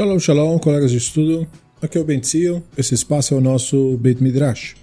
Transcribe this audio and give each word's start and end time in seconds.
Shalom, 0.00 0.18
shalom, 0.18 0.58
colegas 0.58 0.92
de 0.92 0.96
estudo. 0.96 1.46
Aqui 1.82 1.98
é 1.98 2.00
o 2.00 2.04
Bentzio, 2.04 2.62
esse 2.74 2.94
espaço 2.94 3.34
é 3.34 3.36
o 3.36 3.40
nosso 3.40 3.98
Beit 3.98 4.22
Midrash. 4.22 4.74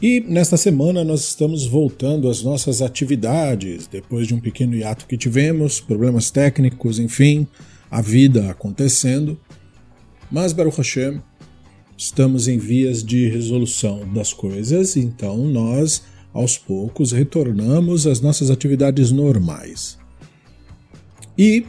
E 0.00 0.18
nesta 0.20 0.56
semana 0.56 1.04
nós 1.04 1.20
estamos 1.28 1.66
voltando 1.66 2.30
às 2.30 2.42
nossas 2.42 2.80
atividades, 2.80 3.86
depois 3.86 4.26
de 4.26 4.34
um 4.34 4.40
pequeno 4.40 4.74
hiato 4.74 5.04
que 5.04 5.18
tivemos, 5.18 5.78
problemas 5.78 6.30
técnicos, 6.30 6.98
enfim, 6.98 7.46
a 7.90 8.00
vida 8.00 8.50
acontecendo. 8.50 9.38
Mas, 10.30 10.54
Baruch 10.54 10.78
Hashem, 10.78 11.20
estamos 11.94 12.48
em 12.48 12.56
vias 12.56 13.04
de 13.04 13.28
resolução 13.28 14.10
das 14.10 14.32
coisas, 14.32 14.96
então 14.96 15.36
nós, 15.48 16.02
aos 16.32 16.56
poucos, 16.56 17.12
retornamos 17.12 18.06
às 18.06 18.22
nossas 18.22 18.50
atividades 18.50 19.12
normais. 19.12 19.98
E 21.36 21.66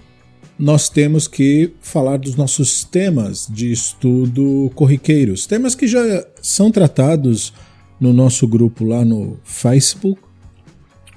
nós 0.57 0.89
temos 0.89 1.27
que 1.27 1.71
falar 1.81 2.17
dos 2.17 2.35
nossos 2.35 2.83
temas 2.83 3.47
de 3.49 3.71
estudo 3.71 4.71
corriqueiros, 4.75 5.45
temas 5.45 5.75
que 5.75 5.87
já 5.87 6.25
são 6.41 6.71
tratados 6.71 7.53
no 7.99 8.13
nosso 8.13 8.47
grupo 8.47 8.85
lá 8.85 9.03
no 9.03 9.37
Facebook, 9.43 10.21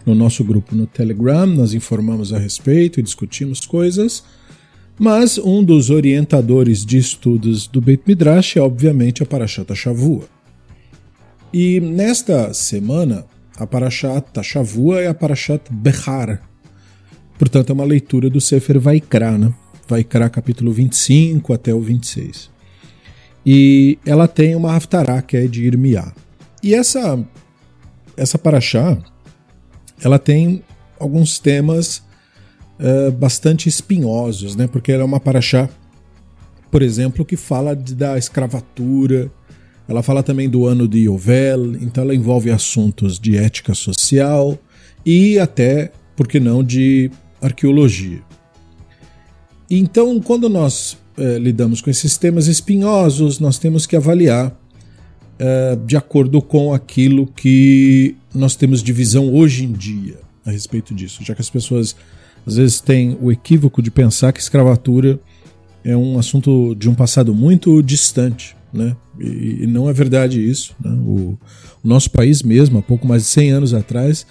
no 0.04 0.14
nosso 0.14 0.44
grupo 0.44 0.74
no 0.74 0.86
Telegram, 0.86 1.46
nós 1.46 1.74
informamos 1.74 2.32
a 2.32 2.38
respeito 2.38 3.00
e 3.00 3.02
discutimos 3.02 3.60
coisas, 3.66 4.22
mas 4.98 5.36
um 5.36 5.62
dos 5.62 5.91
orientadores 5.91 6.86
de 6.86 6.96
estudos 6.96 7.66
do 7.66 7.80
Beit 7.80 8.05
Midrash 8.06 8.56
é 8.56 8.60
obviamente 8.60 9.22
a 9.22 9.27
Parashat 9.27 9.74
Shavua. 9.74 10.28
E 11.52 11.80
nesta 11.80 12.55
semana, 12.55 13.27
a 13.56 13.66
Parashat 13.66 14.27
Shavua 14.42 15.00
é 15.00 15.08
a 15.08 15.14
Parashat 15.14 15.62
Behar, 15.70 16.41
Portanto, 17.39 17.70
é 17.70 17.73
uma 17.73 17.84
leitura 17.84 18.31
do 18.31 18.41
Sefer 18.41 18.79
Vaikra, 18.81 19.37
né? 19.37 19.53
Vaikra 19.89 20.29
capítulo 20.29 20.73
25 20.73 21.53
até 21.53 21.73
o 21.73 21.81
26. 21.81 22.51
E 23.45 23.98
ela 24.05 24.27
tem 24.27 24.56
uma 24.56 24.75
Haftarah, 24.75 25.23
que 25.23 25.37
é 25.37 25.47
de 25.47 25.64
Irmiá. 25.64 26.12
E 26.62 26.75
essa, 26.75 27.25
essa 28.17 28.37
Paraxá, 28.37 28.98
ela 30.03 30.19
tem 30.19 30.64
alguns 30.98 31.39
temas 31.39 32.03
uh, 32.81 33.12
bastante 33.12 33.69
espinhosos, 33.69 34.57
né? 34.57 34.67
Porque 34.67 34.91
ela 34.91 35.03
é 35.03 35.05
uma 35.05 35.20
Paraxá, 35.20 35.69
por 36.70 36.83
exemplo, 36.83 37.25
que 37.25 37.37
fala 37.37 37.77
de, 37.77 37.95
da 37.95 38.19
escravatura, 38.19 39.31
ela 39.89 40.03
fala 40.03 40.23
também 40.23 40.48
do 40.48 40.67
ano 40.67 40.89
de 40.89 41.01
Yovel, 41.01 41.77
então 41.77 42.03
ela 42.03 42.14
envolve 42.14 42.51
assuntos 42.51 43.19
de 43.19 43.37
ética 43.37 43.75
social 43.75 44.59
e 45.05 45.39
até, 45.39 45.92
por 46.17 46.27
que 46.27 46.41
não, 46.41 46.64
de 46.64 47.11
arqueologia. 47.47 48.20
Então, 49.70 50.20
quando 50.20 50.48
nós 50.48 50.97
eh, 51.19 51.39
lidamos 51.39 51.80
com 51.80 51.91
esses 51.91 52.16
temas 52.16 52.47
espinhosos, 52.47 53.41
nós 53.41 53.58
temos 53.58 53.86
que 53.86 53.97
avaliar 53.97 54.56
eh, 55.39 55.78
de 55.84 55.97
acordo 55.97 56.41
com 56.41 56.72
aquilo 56.72 57.27
que 57.27 58.17
nós 58.34 58.55
temos 58.55 58.83
de 58.83 58.92
visão 58.92 59.34
hoje 59.34 59.64
em 59.64 59.72
dia 59.72 60.19
a 60.44 60.50
respeito 60.50 60.94
disso, 60.94 61.24
já 61.24 61.34
que 61.34 61.41
as 61.41 61.50
pessoas 61.50 61.97
às 62.47 62.56
vezes 62.56 62.80
têm 62.80 63.19
o 63.20 63.33
equívoco 63.33 63.83
de 63.83 63.91
pensar 63.91 64.33
que 64.33 64.41
escravatura 64.41 65.19
é 65.83 65.97
um 65.97 66.19
assunto 66.19 66.74
de 66.74 66.89
um 66.89 66.94
passado 66.94 67.34
muito 67.34 67.83
distante, 67.83 68.56
né? 68.72 68.97
E, 69.19 69.64
e 69.64 69.67
não 69.67 69.89
é 69.89 69.92
verdade 69.92 70.41
isso. 70.41 70.74
Né? 70.83 70.91
O, 70.91 71.39
o 71.83 71.89
nosso 71.89 72.11
país 72.11 72.42
mesmo, 72.42 72.78
há 72.78 72.83
pouco 72.83 73.06
mais 73.06 73.22
de 73.22 73.28
100 73.28 73.50
anos 73.50 73.74
atrás, 73.74 74.27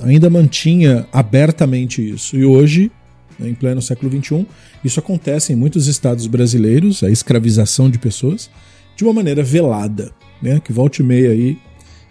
ainda 0.00 0.28
mantinha 0.28 1.06
abertamente 1.12 2.06
isso. 2.06 2.36
E 2.36 2.44
hoje, 2.44 2.90
né, 3.38 3.48
em 3.48 3.54
pleno 3.54 3.80
século 3.80 4.10
XXI, 4.10 4.46
isso 4.84 4.98
acontece 4.98 5.52
em 5.52 5.56
muitos 5.56 5.86
estados 5.86 6.26
brasileiros, 6.26 7.02
a 7.02 7.10
escravização 7.10 7.90
de 7.90 7.98
pessoas, 7.98 8.50
de 8.96 9.04
uma 9.04 9.12
maneira 9.12 9.42
velada, 9.42 10.12
né, 10.42 10.60
que 10.60 10.72
volta 10.72 11.02
e 11.02 11.04
meia 11.04 11.30
aí 11.30 11.58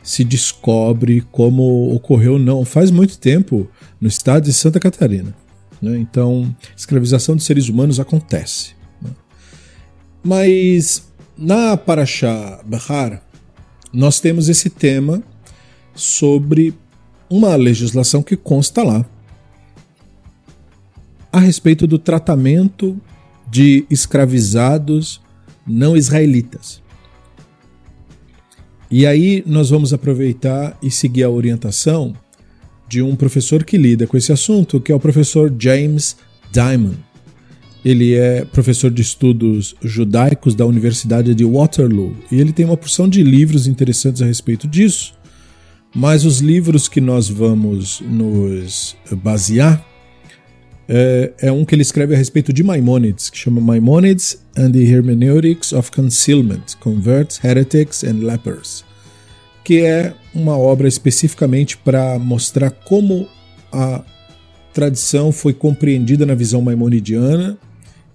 se 0.07 0.23
descobre 0.23 1.21
como 1.33 1.93
ocorreu 1.93 2.39
não 2.39 2.63
faz 2.63 2.89
muito 2.89 3.19
tempo 3.19 3.69
no 3.99 4.07
estado 4.07 4.45
de 4.45 4.53
Santa 4.53 4.79
Catarina. 4.79 5.35
Né? 5.81 5.97
Então, 5.97 6.55
escravização 6.77 7.35
de 7.35 7.43
seres 7.43 7.67
humanos 7.67 7.99
acontece. 7.99 8.69
Né? 9.01 9.09
Mas 10.23 11.03
na 11.37 11.75
Paraxá 11.75 12.61
Bahar, 12.65 13.21
nós 13.91 14.21
temos 14.21 14.47
esse 14.47 14.69
tema 14.69 15.21
sobre 15.93 16.73
uma 17.29 17.55
legislação 17.55 18.23
que 18.23 18.35
consta 18.35 18.83
lá 18.83 19.05
a 21.31 21.39
respeito 21.39 21.85
do 21.85 21.99
tratamento 21.99 22.99
de 23.49 23.85
escravizados 23.89 25.21
não 25.65 25.95
israelitas. 25.95 26.81
E 28.89 29.05
aí 29.05 29.43
nós 29.45 29.69
vamos 29.69 29.93
aproveitar 29.93 30.77
e 30.81 30.89
seguir 30.89 31.23
a 31.23 31.29
orientação 31.29 32.13
de 32.87 33.01
um 33.01 33.15
professor 33.15 33.65
que 33.65 33.77
lida 33.77 34.07
com 34.07 34.15
esse 34.15 34.31
assunto, 34.31 34.79
que 34.79 34.91
é 34.91 34.95
o 34.95 34.99
professor 34.99 35.53
James 35.59 36.15
Diamond. 36.51 36.97
Ele 37.83 38.15
é 38.15 38.45
professor 38.45 38.89
de 38.89 39.01
estudos 39.01 39.75
judaicos 39.83 40.55
da 40.55 40.65
Universidade 40.65 41.35
de 41.35 41.45
Waterloo 41.45 42.15
e 42.31 42.39
ele 42.39 42.53
tem 42.53 42.65
uma 42.65 42.77
porção 42.77 43.07
de 43.07 43.21
livros 43.23 43.67
interessantes 43.67 44.21
a 44.21 44.25
respeito 44.25 44.67
disso. 44.67 45.13
Mas 45.97 46.25
os 46.25 46.41
livros 46.41 46.87
que 46.87 47.01
nós 47.01 47.27
vamos 47.27 48.01
nos 48.01 48.95
basear 49.13 49.83
é, 50.87 51.33
é, 51.39 51.51
um 51.51 51.65
que 51.65 51.73
ele 51.73 51.81
escreve 51.81 52.13
a 52.13 52.17
respeito 52.17 52.53
de 52.53 52.61
Maimonides, 52.61 53.31
que 53.31 53.37
chama 53.39 53.59
Maimonides 53.59 54.39
and 54.55 54.73
the 54.73 54.83
Hermeneutics 54.83 55.73
of 55.73 55.89
Concealment, 55.89 56.77
Converts, 56.79 57.43
Heretics 57.43 58.03
and 58.03 58.19
Lepers, 58.19 58.85
que 59.63 59.81
é 59.81 60.13
uma 60.35 60.55
obra 60.55 60.87
especificamente 60.87 61.75
para 61.77 62.19
mostrar 62.19 62.69
como 62.69 63.27
a 63.71 64.03
tradição 64.75 65.31
foi 65.31 65.51
compreendida 65.51 66.27
na 66.27 66.35
visão 66.35 66.61
maimonidiana 66.61 67.57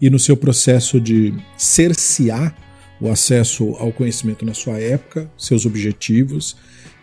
e 0.01 0.09
no 0.09 0.21
seu 0.21 0.37
processo 0.37 1.01
de 1.01 1.35
cercear 1.59 2.57
o 3.01 3.11
acesso 3.11 3.75
ao 3.81 3.91
conhecimento 3.91 4.47
na 4.47 4.55
sua 4.55 4.79
época, 4.79 5.29
seus 5.37 5.67
objetivos 5.67 6.57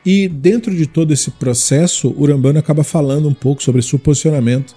e 0.06 0.28
dentro 0.28 0.74
de 0.74 0.88
todo 0.88 1.14
esse 1.14 1.32
processo, 1.32 2.14
Urambano 2.18 2.60
acaba 2.60 2.84
falando 2.84 3.28
um 3.28 3.34
pouco 3.34 3.62
sobre 3.62 3.82
seu 3.82 4.00
posicionamento 4.00 4.76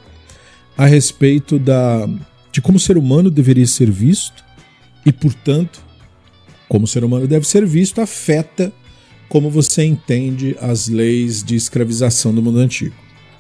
a 0.76 0.86
respeito 0.86 1.58
da, 1.58 2.08
de 2.50 2.60
como 2.60 2.76
o 2.76 2.80
ser 2.80 2.96
humano 2.96 3.30
deveria 3.30 3.66
ser 3.66 3.90
visto 3.90 4.44
e, 5.04 5.12
portanto, 5.12 5.80
como 6.68 6.84
o 6.84 6.88
ser 6.88 7.04
humano 7.04 7.26
deve 7.26 7.46
ser 7.46 7.66
visto 7.66 8.00
afeta 8.00 8.72
como 9.28 9.50
você 9.50 9.84
entende 9.84 10.56
as 10.60 10.88
leis 10.88 11.42
de 11.42 11.56
escravização 11.56 12.34
do 12.34 12.42
mundo 12.42 12.58
antigo. 12.58 12.94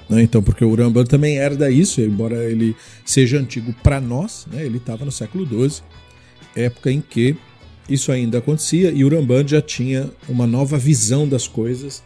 Né? 0.08 0.22
Então, 0.22 0.42
porque 0.42 0.64
o 0.64 0.70
Urambano 0.70 1.06
também 1.06 1.36
herda 1.36 1.70
isso, 1.70 2.00
embora 2.00 2.50
ele 2.50 2.74
seja 3.04 3.38
antigo 3.38 3.74
para 3.82 4.00
nós, 4.00 4.46
né? 4.50 4.64
ele 4.64 4.78
estava 4.78 5.04
no 5.04 5.12
século 5.12 5.46
XII, 5.46 5.82
época 6.56 6.90
em 6.90 7.00
que 7.00 7.36
isso 7.88 8.12
ainda 8.12 8.38
acontecia 8.38 8.90
e 8.90 9.04
Uramband 9.04 9.48
já 9.48 9.60
tinha 9.60 10.10
uma 10.28 10.46
nova 10.46 10.78
visão 10.78 11.28
das 11.28 11.46
coisas, 11.48 12.02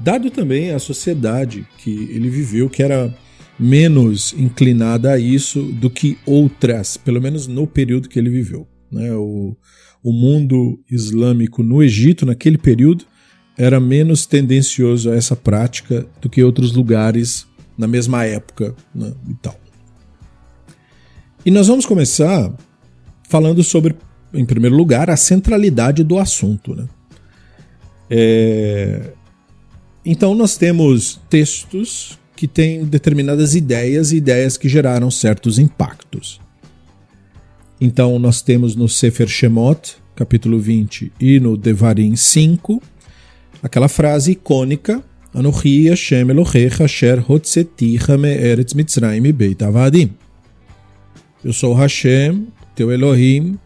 dado 0.00 0.30
também 0.30 0.70
a 0.70 0.78
sociedade 0.78 1.66
que 1.78 1.90
ele 2.10 2.30
viveu, 2.30 2.68
que 2.68 2.82
era 2.82 3.14
menos 3.58 4.32
inclinada 4.34 5.12
a 5.12 5.18
isso 5.18 5.62
do 5.62 5.90
que 5.90 6.16
outras, 6.24 6.96
pelo 6.96 7.20
menos 7.20 7.46
no 7.46 7.66
período 7.66 8.08
que 8.08 8.18
ele 8.18 8.30
viveu. 8.30 8.66
Né? 8.90 9.12
O, 9.12 9.56
o 10.02 10.12
mundo 10.12 10.80
islâmico 10.90 11.62
no 11.62 11.82
Egito, 11.82 12.24
naquele 12.24 12.56
período, 12.56 13.04
era 13.56 13.80
menos 13.80 14.24
tendencioso 14.24 15.10
a 15.10 15.16
essa 15.16 15.34
prática 15.34 16.06
do 16.20 16.30
que 16.30 16.42
outros 16.44 16.72
lugares 16.72 17.46
na 17.76 17.88
mesma 17.88 18.24
época 18.24 18.74
né? 18.94 19.12
e 19.28 19.34
tal. 19.34 19.58
E 21.44 21.50
nós 21.50 21.66
vamos 21.66 21.84
começar 21.84 22.52
falando 23.28 23.62
sobre 23.64 23.96
em 24.32 24.44
primeiro 24.44 24.76
lugar, 24.76 25.10
a 25.10 25.16
centralidade 25.16 26.02
do 26.04 26.18
assunto. 26.18 26.74
Né? 26.74 26.86
É... 28.10 29.12
Então, 30.04 30.34
nós 30.34 30.56
temos 30.56 31.20
textos 31.28 32.18
que 32.34 32.46
têm 32.46 32.84
determinadas 32.84 33.54
ideias 33.54 34.12
e 34.12 34.16
ideias 34.16 34.56
que 34.56 34.68
geraram 34.68 35.10
certos 35.10 35.58
impactos. 35.58 36.40
Então, 37.80 38.18
nós 38.18 38.42
temos 38.42 38.74
no 38.74 38.88
Sefer 38.88 39.28
Shemot, 39.28 39.96
capítulo 40.14 40.58
20, 40.58 41.12
e 41.20 41.38
no 41.38 41.56
Devarim 41.56 42.16
5, 42.16 42.82
aquela 43.62 43.88
frase 43.88 44.32
icônica 44.32 45.02
Mitzrayim 48.74 49.32
Beit 49.32 49.62
Avadim. 49.62 50.10
Eu 51.44 51.52
sou 51.52 51.74
Hashem, 51.74 52.48
teu 52.74 52.90
Elohim, 52.90 53.58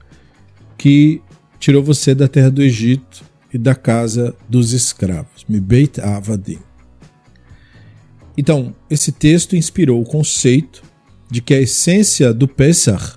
que 0.83 1.23
tirou 1.61 1.81
você 1.81 2.13
da 2.13 2.27
terra 2.27 2.51
do 2.51 2.61
Egito 2.61 3.23
e 3.55 3.57
da 3.57 3.73
casa 3.73 4.35
dos 4.49 4.73
escravos. 4.73 5.45
Mibeit 5.49 6.01
Avadim. 6.01 6.59
Então, 8.37 8.75
esse 8.91 9.13
texto 9.13 9.55
inspirou 9.55 10.03
o 10.03 10.05
conceito 10.05 10.83
de 11.31 11.41
que 11.41 11.55
a 11.55 11.61
essência 11.61 12.35
do 12.35 12.49
Pesach 12.49 13.17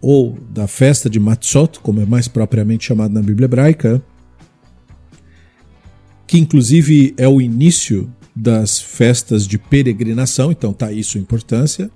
ou 0.00 0.38
da 0.50 0.68
festa 0.68 1.10
de 1.10 1.18
Matzot, 1.18 1.80
como 1.80 2.00
é 2.00 2.06
mais 2.06 2.28
propriamente 2.28 2.84
chamado 2.84 3.12
na 3.12 3.22
Bíblia 3.22 3.46
hebraica, 3.46 4.00
que 6.28 6.38
inclusive 6.38 7.12
é 7.16 7.26
o 7.26 7.40
início 7.40 8.08
das 8.36 8.80
festas 8.80 9.48
de 9.48 9.58
peregrinação, 9.58 10.52
então 10.52 10.72
tá 10.72 10.86
aí 10.86 11.02
sua 11.02 11.20
importância, 11.20 11.90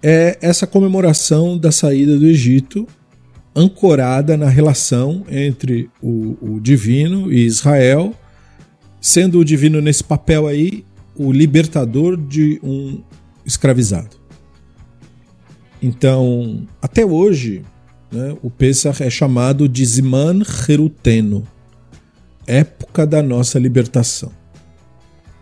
é 0.00 0.38
essa 0.40 0.68
comemoração 0.68 1.58
da 1.58 1.72
saída 1.72 2.16
do 2.16 2.26
Egito, 2.26 2.86
ancorada 3.54 4.36
na 4.36 4.48
relação 4.48 5.24
entre 5.28 5.90
o, 6.02 6.36
o 6.40 6.60
divino 6.60 7.32
e 7.32 7.44
Israel, 7.44 8.14
sendo 9.00 9.38
o 9.38 9.44
divino 9.44 9.80
nesse 9.80 10.02
papel 10.02 10.46
aí 10.46 10.84
o 11.14 11.30
libertador 11.30 12.16
de 12.16 12.58
um 12.62 13.02
escravizado. 13.44 14.16
Então, 15.82 16.66
até 16.80 17.04
hoje, 17.04 17.62
né, 18.10 18.36
o 18.42 18.50
Pesach 18.50 19.02
é 19.02 19.10
chamado 19.10 19.68
de 19.68 19.84
Ziman 19.84 20.42
Heruteno, 20.68 21.46
época 22.46 23.06
da 23.06 23.22
nossa 23.22 23.58
libertação. 23.58 24.32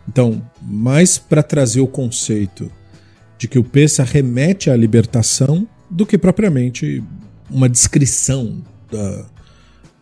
Então, 0.09 0.43
mais 0.61 1.19
para 1.19 1.43
trazer 1.43 1.81
o 1.81 1.87
conceito 1.87 2.71
de 3.39 3.47
que 3.47 3.59
o 3.59 3.65
Pesach 3.65 4.13
remete 4.13 4.71
à 4.71 4.77
libertação 4.77 5.69
do 5.91 6.05
que 6.05 6.19
propriamente 6.19 7.03
uma 7.51 7.69
descrição 7.69 8.63
da, 8.91 9.27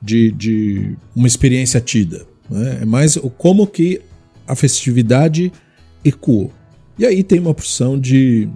de, 0.01 0.31
de 0.33 0.97
uma 1.15 1.27
experiência 1.27 1.81
tida. 1.81 2.27
Né? 2.49 2.79
É 2.83 2.85
mais 2.85 3.17
o 3.17 3.31
como 3.31 3.67
que 3.67 4.01
a 4.47 4.55
festividade 4.55 5.53
ecoou. 6.05 6.53
E 6.99 7.07
aí 7.07 7.23
tem 7.23 7.39
uma 7.39 7.55
porção 7.55 7.99
de 7.99 8.49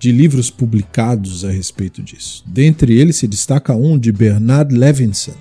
de 0.00 0.10
livros 0.10 0.50
publicados 0.50 1.44
a 1.44 1.50
respeito 1.50 2.02
disso. 2.02 2.42
Dentre 2.46 2.98
eles 2.98 3.16
se 3.16 3.28
destaca 3.28 3.76
um 3.76 3.98
de 3.98 4.10
Bernard 4.10 4.74
Levinson, 4.74 5.34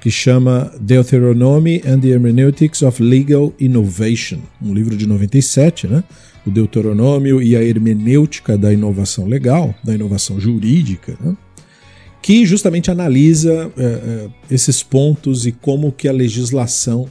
que 0.00 0.10
chama 0.10 0.72
Deuteronomy 0.80 1.80
and 1.86 2.00
the 2.00 2.08
Hermeneutics 2.08 2.82
of 2.82 3.00
Legal 3.00 3.54
Innovation, 3.60 4.40
um 4.60 4.74
livro 4.74 4.96
de 4.96 5.06
97, 5.06 5.86
né? 5.86 6.02
O 6.46 6.50
Deuteronômio 6.50 7.40
e 7.42 7.56
a 7.56 7.62
hermenêutica 7.62 8.58
da 8.58 8.72
inovação 8.72 9.26
legal, 9.26 9.74
da 9.82 9.94
inovação 9.94 10.40
jurídica, 10.40 11.16
né? 11.20 11.36
que 12.20 12.46
justamente 12.46 12.90
analisa 12.90 13.72
é, 13.76 14.28
esses 14.50 14.82
pontos 14.82 15.46
e 15.46 15.52
como 15.52 15.92
que 15.92 16.08
a 16.08 16.12
legislação 16.12 17.08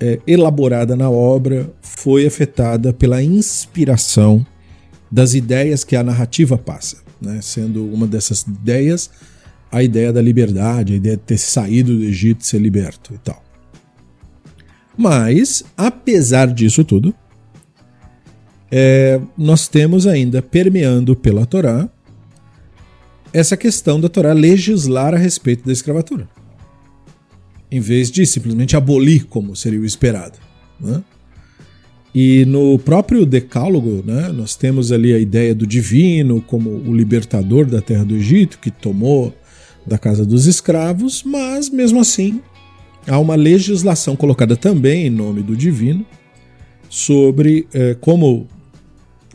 é, 0.00 0.20
elaborada 0.26 0.96
na 0.96 1.10
obra 1.10 1.72
foi 1.82 2.26
afetada 2.26 2.92
pela 2.92 3.22
inspiração 3.22 4.46
das 5.10 5.34
ideias 5.34 5.82
que 5.84 5.96
a 5.96 6.02
narrativa 6.02 6.56
passa, 6.56 6.98
né? 7.20 7.40
sendo 7.42 7.84
uma 7.84 8.06
dessas 8.06 8.42
ideias 8.42 9.10
a 9.70 9.82
ideia 9.82 10.12
da 10.12 10.22
liberdade, 10.22 10.94
a 10.94 10.96
ideia 10.96 11.16
de 11.16 11.22
ter 11.22 11.38
saído 11.38 11.96
do 11.96 12.04
Egito, 12.04 12.44
ser 12.44 12.58
liberto 12.58 13.14
e 13.14 13.18
tal. 13.18 13.42
Mas, 14.96 15.62
apesar 15.76 16.46
disso 16.46 16.84
tudo, 16.84 17.14
é, 18.70 19.20
nós 19.36 19.68
temos 19.68 20.06
ainda 20.06 20.42
permeando 20.42 21.16
pela 21.16 21.46
Torá 21.46 21.88
essa 23.32 23.56
questão 23.56 24.00
da 24.00 24.08
Torá 24.08 24.32
legislar 24.32 25.14
a 25.14 25.18
respeito 25.18 25.66
da 25.66 25.72
escravatura, 25.72 26.28
em 27.70 27.80
vez 27.80 28.10
de 28.10 28.24
simplesmente 28.26 28.76
abolir 28.76 29.26
como 29.26 29.54
seria 29.54 29.80
o 29.80 29.84
esperado. 29.84 30.38
Né? 30.80 31.02
E 32.14 32.44
no 32.46 32.78
próprio 32.78 33.26
Decálogo, 33.26 34.02
né, 34.04 34.28
nós 34.28 34.56
temos 34.56 34.90
ali 34.90 35.12
a 35.12 35.18
ideia 35.18 35.54
do 35.54 35.66
divino 35.66 36.40
como 36.40 36.70
o 36.70 36.94
libertador 36.94 37.66
da 37.66 37.82
terra 37.82 38.04
do 38.04 38.16
Egito, 38.16 38.58
que 38.58 38.70
tomou 38.70 39.34
da 39.86 39.98
casa 39.98 40.24
dos 40.24 40.46
escravos, 40.46 41.22
mas 41.22 41.70
mesmo 41.70 42.00
assim 42.00 42.40
há 43.06 43.18
uma 43.18 43.34
legislação 43.34 44.16
colocada 44.16 44.56
também 44.56 45.06
em 45.06 45.10
nome 45.10 45.42
do 45.42 45.56
divino 45.56 46.04
sobre 46.88 47.66
eh, 47.72 47.96
como 48.00 48.46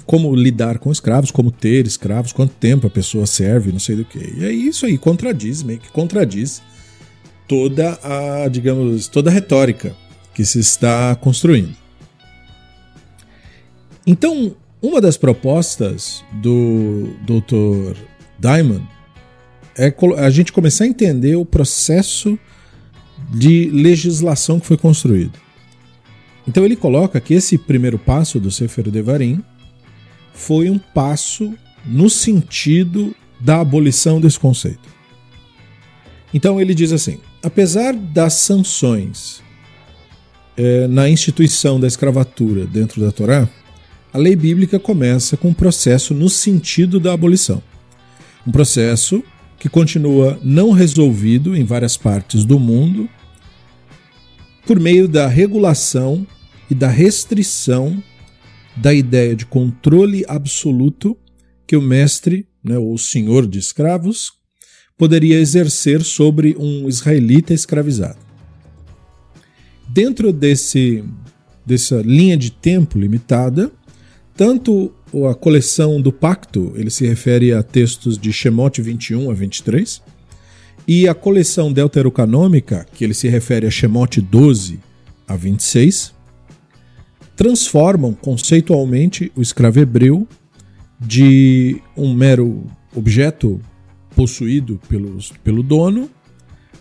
como 0.05 0.35
lidar 0.35 0.79
com 0.79 0.91
escravos, 0.91 1.31
como 1.31 1.51
ter 1.51 1.87
escravos, 1.87 2.33
quanto 2.33 2.53
tempo 2.53 2.87
a 2.87 2.89
pessoa 2.89 3.25
serve, 3.25 3.71
não 3.71 3.79
sei 3.79 3.95
do 3.95 4.05
que. 4.05 4.19
E 4.37 4.45
aí 4.45 4.67
isso 4.67 4.85
aí 4.85 4.97
contradiz, 4.97 5.63
meio 5.63 5.79
que 5.79 5.91
contradiz 5.91 6.61
toda 7.47 7.99
a, 8.03 8.47
digamos, 8.47 9.07
toda 9.07 9.29
a 9.29 9.33
retórica 9.33 9.95
que 10.33 10.43
se 10.45 10.59
está 10.59 11.15
construindo. 11.15 11.75
Então, 14.05 14.55
uma 14.81 14.99
das 14.99 15.15
propostas 15.15 16.23
do 16.33 17.15
Dr. 17.25 17.97
Diamond 18.37 18.85
é 19.77 19.93
a 20.17 20.29
gente 20.29 20.51
começar 20.51 20.83
a 20.83 20.87
entender 20.87 21.35
o 21.35 21.45
processo 21.45 22.37
de 23.33 23.69
legislação 23.71 24.59
que 24.59 24.67
foi 24.67 24.77
construído. 24.77 25.39
Então 26.47 26.65
ele 26.65 26.75
coloca 26.75 27.19
que 27.21 27.33
esse 27.33 27.57
primeiro 27.57 27.97
passo 27.97 28.39
do 28.39 28.51
Sefer 28.51 28.89
Devarim 28.91 29.43
foi 30.33 30.69
um 30.69 30.77
passo 30.77 31.53
no 31.85 32.09
sentido 32.09 33.15
da 33.39 33.61
abolição 33.61 34.19
desse 34.19 34.39
conceito. 34.39 34.89
Então 36.33 36.59
ele 36.59 36.73
diz 36.73 36.91
assim: 36.91 37.19
apesar 37.41 37.93
das 37.93 38.33
sanções 38.33 39.43
é, 40.57 40.87
na 40.87 41.09
instituição 41.09 41.79
da 41.79 41.87
escravatura 41.87 42.65
dentro 42.65 43.01
da 43.01 43.11
Torá, 43.11 43.47
a 44.13 44.17
lei 44.17 44.35
bíblica 44.35 44.79
começa 44.79 45.35
com 45.35 45.49
um 45.49 45.53
processo 45.53 46.13
no 46.13 46.29
sentido 46.29 46.99
da 46.99 47.13
abolição. 47.13 47.61
Um 48.45 48.51
processo 48.51 49.23
que 49.57 49.69
continua 49.69 50.39
não 50.43 50.71
resolvido 50.71 51.55
em 51.55 51.63
várias 51.63 51.95
partes 51.95 52.43
do 52.43 52.59
mundo 52.59 53.09
por 54.65 54.79
meio 54.79 55.07
da 55.07 55.27
regulação 55.27 56.25
e 56.69 56.75
da 56.75 56.87
restrição 56.87 58.01
da 58.75 58.93
ideia 58.93 59.35
de 59.35 59.45
controle 59.45 60.23
absoluto 60.27 61.17
que 61.67 61.75
o 61.75 61.81
mestre, 61.81 62.47
né, 62.63 62.77
ou 62.77 62.97
senhor 62.97 63.47
de 63.47 63.59
escravos, 63.59 64.33
poderia 64.97 65.39
exercer 65.39 66.03
sobre 66.03 66.55
um 66.57 66.87
israelita 66.87 67.53
escravizado. 67.53 68.19
Dentro 69.87 70.31
desse, 70.31 71.03
dessa 71.65 72.01
linha 72.01 72.37
de 72.37 72.51
tempo 72.51 72.97
limitada, 72.97 73.71
tanto 74.35 74.91
a 75.29 75.35
coleção 75.35 76.01
do 76.01 76.11
Pacto, 76.11 76.73
ele 76.75 76.89
se 76.89 77.05
refere 77.05 77.53
a 77.53 77.61
textos 77.61 78.17
de 78.17 78.33
Shemot 78.33 78.81
21 78.81 79.29
a 79.29 79.33
23, 79.33 80.01
e 80.87 81.07
a 81.07 81.13
coleção 81.13 81.71
deuterocanômica, 81.71 82.85
que 82.93 83.03
ele 83.03 83.13
se 83.13 83.27
refere 83.27 83.67
a 83.67 83.71
Shemot 83.71 84.19
12 84.19 84.79
a 85.27 85.35
26, 85.35 86.12
transformam 87.35 88.13
conceitualmente 88.13 89.31
o 89.35 89.41
escravo 89.41 89.79
hebreu 89.79 90.27
de 90.99 91.81
um 91.97 92.13
mero 92.13 92.65
objeto 92.95 93.59
possuído 94.15 94.79
pelos, 94.87 95.31
pelo 95.43 95.63
dono 95.63 96.09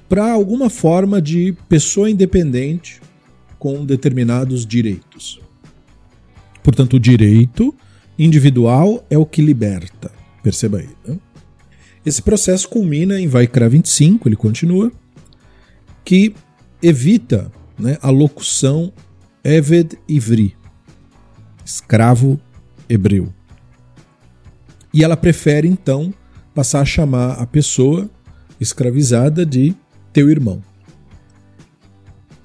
para 0.08 0.30
alguma 0.30 0.68
forma 0.68 1.22
de 1.22 1.56
pessoa 1.68 2.10
independente 2.10 3.00
com 3.58 3.84
determinados 3.84 4.66
direitos. 4.66 5.40
Portanto, 6.62 6.94
o 6.94 7.00
direito 7.00 7.74
individual 8.18 9.04
é 9.08 9.16
o 9.16 9.24
que 9.24 9.40
liberta. 9.40 10.10
Perceba 10.42 10.78
aí. 10.78 10.90
Né? 11.06 11.18
Esse 12.04 12.20
processo 12.20 12.68
culmina 12.68 13.20
em 13.20 13.26
Vaikra 13.26 13.68
25, 13.68 14.28
ele 14.28 14.36
continua, 14.36 14.92
que 16.04 16.34
evita 16.82 17.50
né, 17.78 17.96
a 18.02 18.10
locução 18.10 18.92
Eved 19.44 19.98
Ivri, 20.08 20.56
escravo 21.64 22.40
hebreu. 22.88 23.32
E 24.94 25.02
ela 25.02 25.16
prefere 25.16 25.66
então 25.66 26.14
passar 26.54 26.80
a 26.80 26.84
chamar 26.84 27.32
a 27.32 27.46
pessoa 27.46 28.08
escravizada 28.60 29.44
de 29.44 29.74
teu 30.12 30.30
irmão. 30.30 30.62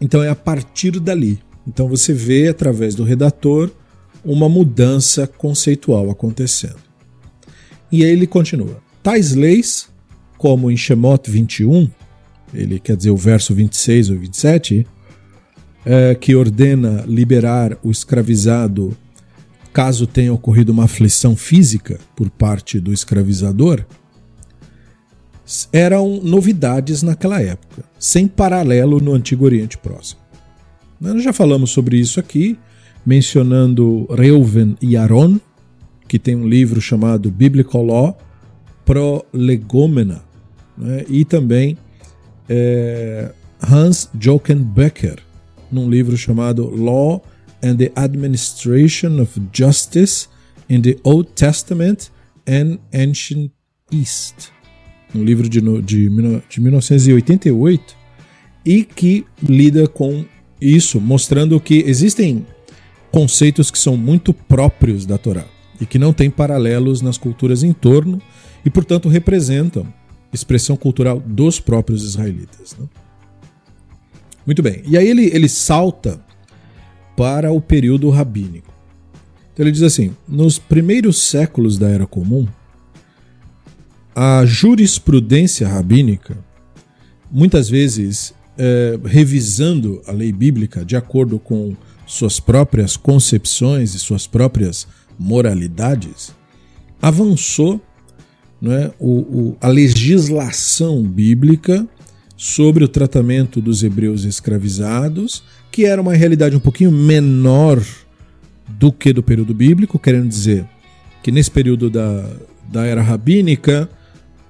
Então 0.02 0.24
é 0.24 0.30
a 0.30 0.36
partir 0.36 1.00
dali. 1.00 1.40
Então 1.68 1.88
você 1.88 2.14
vê 2.14 2.48
através 2.48 2.96
do 2.96 3.04
redator 3.04 3.70
uma 4.26 4.50
mudança 4.50 5.28
conceitual 5.28 6.10
acontecendo. 6.10 6.80
E 7.92 8.04
aí 8.04 8.10
ele 8.10 8.26
continua: 8.26 8.82
tais 9.04 9.36
leis, 9.36 9.88
como 10.36 10.72
em 10.72 10.78
Shemot 10.78 11.30
21, 11.30 11.90
ele 12.54 12.80
quer 12.80 12.96
dizer 12.96 13.12
o 13.12 13.18
verso 13.18 13.54
26 13.54 14.10
ou 14.10 14.18
27, 14.18 14.88
é, 15.90 16.14
que 16.16 16.36
ordena 16.36 17.06
liberar 17.08 17.78
o 17.82 17.90
escravizado 17.90 18.96
caso 19.72 20.06
tenha 20.06 20.34
ocorrido 20.34 20.74
uma 20.74 20.84
aflição 20.84 21.34
física 21.34 21.98
por 22.14 22.30
parte 22.30 22.78
do 22.78 22.92
escravizador, 22.92 23.86
eram 25.72 26.20
novidades 26.22 27.04
naquela 27.04 27.42
época, 27.42 27.86
sem 27.98 28.28
paralelo 28.28 29.00
no 29.00 29.14
Antigo 29.14 29.46
Oriente 29.46 29.78
Próximo. 29.78 30.20
Nós 31.00 31.24
já 31.24 31.32
falamos 31.32 31.70
sobre 31.70 31.98
isso 31.98 32.20
aqui, 32.20 32.60
mencionando 33.06 34.08
Reuven 34.10 34.76
e 34.82 34.98
Aaron, 34.98 35.40
que 36.08 36.20
tem 36.20 36.36
um 36.36 36.48
livro 36.48 36.82
chamado 36.82 37.32
Biblical 37.32 37.86
Law, 37.86 38.18
Prolegomena 38.84 40.22
né? 40.78 41.06
e 41.08 41.24
também 41.24 41.78
é, 42.50 43.32
Hans 43.62 44.10
Jochen 44.20 44.58
Becker, 44.58 45.27
num 45.72 45.90
livro 45.90 46.18
chamado 46.18 46.68
Law 46.70 47.22
and 47.64 47.78
the 47.78 47.92
Administration 47.96 49.22
of 49.22 49.42
Justice 49.52 50.28
in 50.70 50.82
the 50.82 50.98
Old 51.04 51.30
Testament 51.36 52.12
and 52.48 52.78
Ancient 52.94 53.52
East, 53.92 54.52
um 55.16 55.24
livro 55.24 55.48
de, 55.48 55.62
de, 55.82 56.10
de 56.50 56.62
1988, 56.62 57.96
e 58.66 58.84
que 58.84 59.26
lida 59.42 59.88
com 59.88 60.26
isso, 60.60 61.00
mostrando 61.00 61.60
que 61.60 61.84
existem 61.86 62.46
conceitos 63.12 63.72
que 63.72 63.80
são 63.80 63.96
muito 63.96 64.34
próprios 64.34 65.06
da 65.06 65.18
Torá 65.18 65.46
e 65.80 65.86
que 65.86 65.98
não 65.98 66.12
têm 66.12 66.30
paralelos 66.30 67.02
nas 67.02 67.18
culturas 67.18 67.64
em 67.64 67.72
torno 67.72 68.22
e, 68.66 68.70
portanto, 68.70 69.08
representam 69.08 69.88
expressão 70.34 70.76
cultural 70.76 71.20
dos 71.20 71.60
próprios 71.60 72.04
israelitas. 72.04 72.76
Né? 72.78 72.86
Muito 74.48 74.64
bem. 74.64 74.82
E 74.88 74.98
aí 74.98 75.06
ele, 75.06 75.26
ele 75.26 75.50
salta 75.50 76.22
para 77.18 77.52
o 77.52 77.60
período 77.60 78.10
rabínico. 78.10 78.74
Então 79.54 79.66
ele 79.66 79.74
diz 79.74 79.84
assim: 79.84 80.16
nos 80.26 80.58
primeiros 80.58 81.22
séculos 81.22 81.78
da 81.78 81.90
Era 81.90 82.08
Comum, 82.08 82.48
a 84.16 84.46
jurisprudência 84.46 85.68
rabínica, 85.68 86.38
muitas 87.30 87.70
vezes 87.70 88.34
é, 88.58 88.98
revisando 89.04 90.02
a 90.08 90.14
lei 90.14 90.32
bíblica 90.32 90.86
de 90.86 90.96
acordo 90.96 91.38
com 91.38 91.76
suas 92.06 92.40
próprias 92.40 92.96
concepções 92.96 93.94
e 93.94 94.00
suas 94.00 94.26
próprias 94.26 94.88
moralidades, 95.20 96.34
avançou 97.02 97.82
é, 98.64 98.92
o, 98.98 99.12
o, 99.12 99.58
a 99.60 99.68
legislação 99.68 101.04
bíblica 101.04 101.86
sobre 102.38 102.84
o 102.84 102.88
tratamento 102.88 103.60
dos 103.60 103.84
hebreus 103.84 104.24
escravizados, 104.24 105.44
que 105.72 105.86
era 105.86 106.00
uma 106.00 106.14
realidade 106.14 106.56
um 106.56 106.60
pouquinho 106.60 106.92
menor 106.92 107.84
do 108.68 108.92
que 108.92 109.12
do 109.12 109.24
período 109.24 109.56
bíblico, 109.56 109.98
querendo 109.98 110.30
dizer 110.30 110.66
que 111.24 111.32
nesse 111.32 111.50
período 111.50 111.90
da, 111.90 112.30
da 112.72 112.86
era 112.86 113.02
rabínica, 113.02 113.90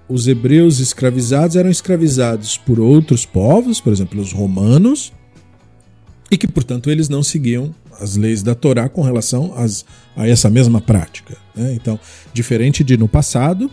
os 0.10 0.28
hebreus 0.28 0.80
escravizados 0.80 1.56
eram 1.56 1.70
escravizados 1.70 2.58
por 2.58 2.80
outros 2.80 3.26
povos, 3.26 3.80
por 3.80 3.94
exemplo, 3.94 4.22
os 4.22 4.34
romanos, 4.34 5.14
e 6.30 6.38
que, 6.38 6.48
portanto, 6.48 6.92
eles 6.92 7.08
não 7.08 7.24
seguiam 7.24 7.74
as 8.00 8.16
leis 8.16 8.44
da 8.44 8.54
Torá 8.54 8.90
com 8.90 9.02
relação 9.02 9.54
às, 9.56 9.86
a 10.16 10.28
essa 10.28 10.50
mesma 10.50 10.82
prática. 10.82 11.38
Né? 11.56 11.74
Então, 11.74 12.00
diferente 12.34 12.84
de 12.84 12.98
no 12.98 13.08
passado, 13.08 13.72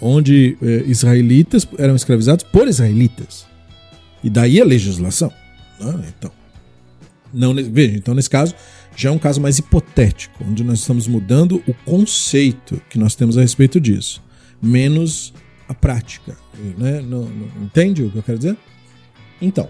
onde 0.00 0.56
eh, 0.62 0.84
israelitas 0.86 1.66
eram 1.78 1.94
escravizados 1.94 2.44
por 2.44 2.68
israelitas. 2.68 3.46
E 4.22 4.30
daí 4.30 4.60
a 4.60 4.64
legislação. 4.64 5.32
Né? 5.78 6.12
Então, 6.16 6.30
não, 7.32 7.54
veja, 7.54 7.96
então 7.96 8.14
nesse 8.14 8.30
caso 8.30 8.54
já 8.96 9.08
é 9.08 9.12
um 9.12 9.18
caso 9.18 9.40
mais 9.40 9.58
hipotético, 9.58 10.44
onde 10.48 10.64
nós 10.64 10.80
estamos 10.80 11.06
mudando 11.06 11.62
o 11.66 11.74
conceito 11.84 12.80
que 12.90 12.98
nós 12.98 13.14
temos 13.14 13.38
a 13.38 13.40
respeito 13.40 13.80
disso, 13.80 14.22
menos 14.60 15.32
a 15.68 15.74
prática. 15.74 16.36
Né? 16.76 17.00
Não, 17.00 17.22
não, 17.22 17.48
entende 17.62 18.02
o 18.02 18.10
que 18.10 18.18
eu 18.18 18.22
quero 18.22 18.38
dizer? 18.38 18.56
Então, 19.40 19.68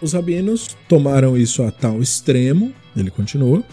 os 0.00 0.12
rabinos 0.12 0.76
tomaram 0.88 1.36
isso 1.36 1.62
a 1.62 1.70
tal 1.70 2.02
extremo, 2.02 2.72
ele 2.96 3.10
continua, 3.10 3.64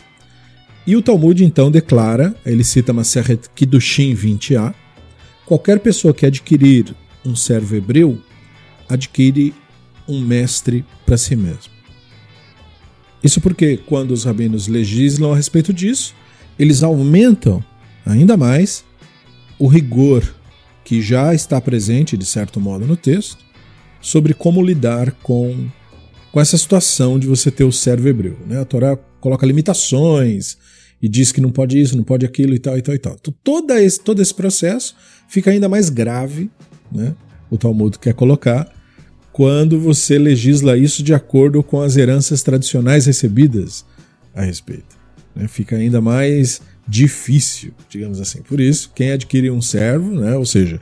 e 0.87 0.95
o 0.95 1.01
Talmud 1.01 1.43
então 1.43 1.69
declara, 1.69 2.33
ele 2.45 2.63
cita 2.63 2.91
Maseret 2.91 3.49
Kiddushin 3.53 4.15
20a, 4.15 4.73
qualquer 5.51 5.81
pessoa 5.81 6.13
que 6.13 6.25
adquirir 6.25 6.95
um 7.25 7.35
servo 7.35 7.75
hebreu, 7.75 8.17
adquire 8.87 9.53
um 10.07 10.21
mestre 10.21 10.85
para 11.05 11.17
si 11.17 11.35
mesmo. 11.35 11.73
Isso 13.21 13.41
porque, 13.41 13.75
quando 13.75 14.11
os 14.11 14.23
rabinos 14.23 14.69
legislam 14.69 15.33
a 15.33 15.35
respeito 15.35 15.73
disso, 15.73 16.15
eles 16.57 16.83
aumentam 16.83 17.61
ainda 18.05 18.37
mais 18.37 18.85
o 19.59 19.67
rigor 19.67 20.23
que 20.85 21.01
já 21.01 21.35
está 21.35 21.59
presente, 21.59 22.15
de 22.15 22.25
certo 22.25 22.57
modo, 22.57 22.87
no 22.87 22.95
texto, 22.95 23.37
sobre 23.99 24.33
como 24.33 24.63
lidar 24.63 25.11
com, 25.21 25.67
com 26.31 26.39
essa 26.39 26.57
situação 26.57 27.19
de 27.19 27.27
você 27.27 27.51
ter 27.51 27.65
o 27.65 27.73
servo 27.73 28.07
hebreu. 28.07 28.37
Né? 28.47 28.61
A 28.61 28.63
Torá 28.63 28.97
coloca 29.19 29.45
limitações 29.45 30.57
e 31.01 31.09
diz 31.09 31.31
que 31.31 31.41
não 31.41 31.51
pode 31.51 31.79
isso, 31.79 31.97
não 31.97 32.03
pode 32.03 32.25
aquilo 32.25 32.53
e 32.53 32.59
tal 32.59 32.77
e 32.77 32.81
tal 32.81 32.95
e 32.95 32.99
tal. 32.99 33.15
Então, 33.19 33.33
todo 33.43 33.73
esse, 33.73 33.99
todo 33.99 34.21
esse 34.21 34.33
processo 34.33 34.95
fica 35.27 35.49
ainda 35.49 35.67
mais 35.67 35.89
grave, 35.89 36.49
né? 36.91 37.15
o 37.49 37.57
Talmud 37.57 37.97
quer 37.97 38.13
colocar, 38.13 38.71
quando 39.31 39.79
você 39.79 40.17
legisla 40.17 40.77
isso 40.77 41.01
de 41.01 41.13
acordo 41.13 41.63
com 41.63 41.81
as 41.81 41.97
heranças 41.97 42.43
tradicionais 42.43 43.05
recebidas 43.05 43.85
a 44.35 44.41
respeito. 44.41 44.97
Né? 45.35 45.47
Fica 45.47 45.75
ainda 45.75 46.01
mais 46.01 46.61
difícil, 46.87 47.73
digamos 47.89 48.19
assim. 48.19 48.41
Por 48.41 48.59
isso, 48.59 48.91
quem 48.93 49.11
adquire 49.11 49.49
um 49.49 49.61
servo, 49.61 50.11
né? 50.11 50.35
ou 50.35 50.45
seja, 50.45 50.79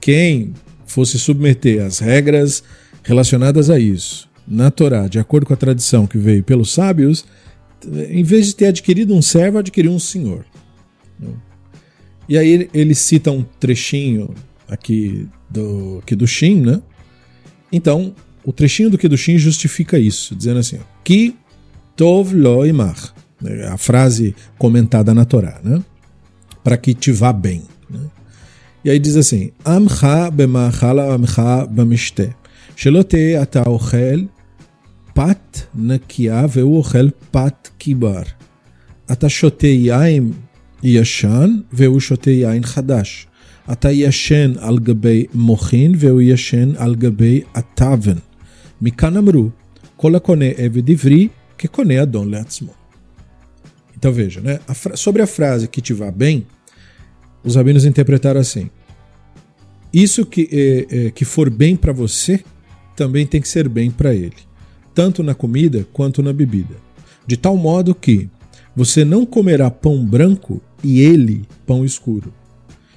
quem 0.00 0.52
fosse 0.84 1.18
submeter 1.18 1.84
as 1.84 2.00
regras 2.00 2.62
relacionadas 3.02 3.70
a 3.70 3.78
isso 3.78 4.30
na 4.46 4.70
Torá, 4.70 5.06
de 5.08 5.18
acordo 5.18 5.46
com 5.46 5.54
a 5.54 5.56
tradição 5.56 6.06
que 6.06 6.18
veio 6.18 6.42
pelos 6.42 6.72
sábios, 6.72 7.24
em 8.10 8.22
vez 8.22 8.46
de 8.46 8.56
ter 8.56 8.66
adquirido 8.66 9.14
um 9.14 9.22
servo, 9.22 9.58
adquiriu 9.58 9.92
um 9.92 9.98
senhor. 9.98 10.44
E 12.28 12.38
aí 12.38 12.68
ele 12.72 12.94
cita 12.94 13.30
um 13.30 13.42
trechinho 13.42 14.34
aqui 14.68 15.28
do 15.50 16.02
Kedushin, 16.06 16.62
né? 16.62 16.82
Então, 17.70 18.14
o 18.44 18.52
trechinho 18.52 18.90
do 18.90 18.98
Kedushin 18.98 19.38
justifica 19.38 19.98
isso, 19.98 20.34
dizendo 20.34 20.60
assim: 20.60 20.78
Ki 21.04 21.36
tov 21.96 22.34
lo 22.34 22.64
imar. 22.66 23.14
Né? 23.40 23.66
A 23.66 23.76
frase 23.76 24.34
comentada 24.56 25.12
na 25.12 25.24
Torá, 25.24 25.60
né? 25.62 25.82
Para 26.62 26.76
que 26.76 26.94
te 26.94 27.10
vá 27.12 27.32
bem. 27.32 27.62
Né? 27.90 28.00
E 28.84 28.90
aí 28.90 28.98
diz 28.98 29.16
assim: 29.16 29.52
Amcha 29.64 30.30
bemachala 30.30 31.14
amcha 31.14 31.66
bemishte. 31.66 32.34
Shelote 32.76 33.36
ata 33.36 33.68
ochel 33.68 34.28
pat 35.14 35.38
פת 35.51 35.59
נקייה 35.75 36.45
והוא 36.53 36.77
אוכל 36.77 37.09
פת 37.31 37.69
קיבר. 37.77 38.21
אתה 39.11 39.29
שותה 39.29 39.67
יין 39.67 40.31
ישן 40.83 41.57
והוא 41.73 41.99
שותה 41.99 42.31
יין 42.31 42.63
חדש. 42.63 43.27
אתה 43.71 43.91
ישן 43.91 44.53
על 44.59 44.79
גבי 44.79 45.25
מוחין 45.33 45.93
והוא 45.97 46.21
ישן 46.21 46.71
על 46.77 46.95
גבי 46.95 47.41
התוון. 47.55 48.17
מכאן 48.81 49.17
אמרו, 49.17 49.49
כל 49.95 50.15
הקונה 50.15 50.45
עבד 50.57 50.91
עברי 50.91 51.27
כקונה 51.57 52.01
אדון 52.01 52.29
לעצמו. 52.31 52.71
Então 53.99 54.13
veja, 54.13 54.41
né? 54.41 54.59
A 54.67 54.95
sobre 54.95 55.23
a 55.23 55.27
frase 55.27 55.67
que 55.67 55.81
te 55.81 55.91
vá 55.91 56.11
bem, 56.11 56.45
os 57.43 57.55
rabinos 57.55 57.83
interpretaram 57.83 58.39
assim: 58.39 58.69
isso 59.91 60.23
que, 60.23 60.43
é, 60.51 60.97
é, 60.97 61.11
que 61.11 61.25
for 61.25 61.49
bem 61.49 61.75
para 61.75 61.93
você 61.93 62.39
também 62.95 63.25
tem 63.25 63.41
que 63.41 63.47
ser 63.47 63.67
bem 63.67 63.89
para 63.89 64.13
ele, 64.13 64.41
tanto 64.94 65.22
na 65.22 65.34
comida 65.34 65.86
quanto 65.92 66.22
na 66.22 66.32
bebida, 66.32 66.74
de 67.26 67.36
tal 67.36 67.56
modo 67.56 67.94
que 67.94 68.28
você 68.74 69.04
não 69.04 69.26
comerá 69.26 69.70
pão 69.70 70.04
branco 70.04 70.60
e 70.82 71.00
ele 71.00 71.44
pão 71.66 71.84
escuro 71.84 72.32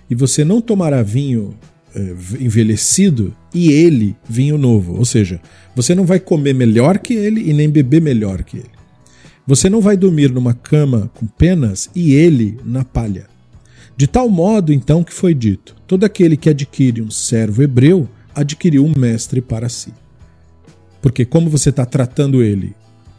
e 0.10 0.16
você 0.16 0.44
não 0.44 0.62
tomará 0.62 1.02
vinho 1.02 1.56
é, 1.96 2.00
envelhecido 2.40 3.36
e 3.54 3.72
ele 3.72 4.16
vinho 4.28 4.58
novo. 4.58 4.96
Ou 4.98 5.06
seja, 5.06 5.42
você 5.76 5.96
não 5.96 6.06
vai 6.06 6.20
comer 6.20 6.54
melhor 6.54 7.00
que 7.00 7.14
ele 7.14 7.50
e 7.50 7.54
nem 7.54 7.70
beber 7.70 8.02
melhor 8.02 8.44
que 8.44 8.58
ele. 8.58 8.76
Você 9.48 9.70
não 9.70 9.82
vai 9.82 9.96
dormir 9.96 10.32
numa 10.32 10.54
cama 10.54 11.12
com 11.14 11.26
penas 11.26 11.90
e 11.96 12.14
ele 12.14 12.58
na 12.64 12.84
palha. 12.84 13.28
De 13.96 14.08
tal 14.08 14.28
modo, 14.28 14.74
então, 14.74 15.04
que 15.04 15.14
foi 15.14 15.34
dito: 15.34 15.76
todo 15.88 16.04
aquele 16.04 16.36
que 16.36 16.50
adquire 16.50 17.02
um 17.02 17.12
servo 17.12 17.64
hebreu 17.64 18.10
adquiriu 18.34 18.86
um 18.86 18.94
mestre 18.98 19.40
para 19.42 19.70
si. 19.70 19.94
Porque, 21.06 21.24
como 21.24 21.52
você 21.52 21.70
está 21.70 21.86
tratando 21.86 22.42
ele, 22.42 22.76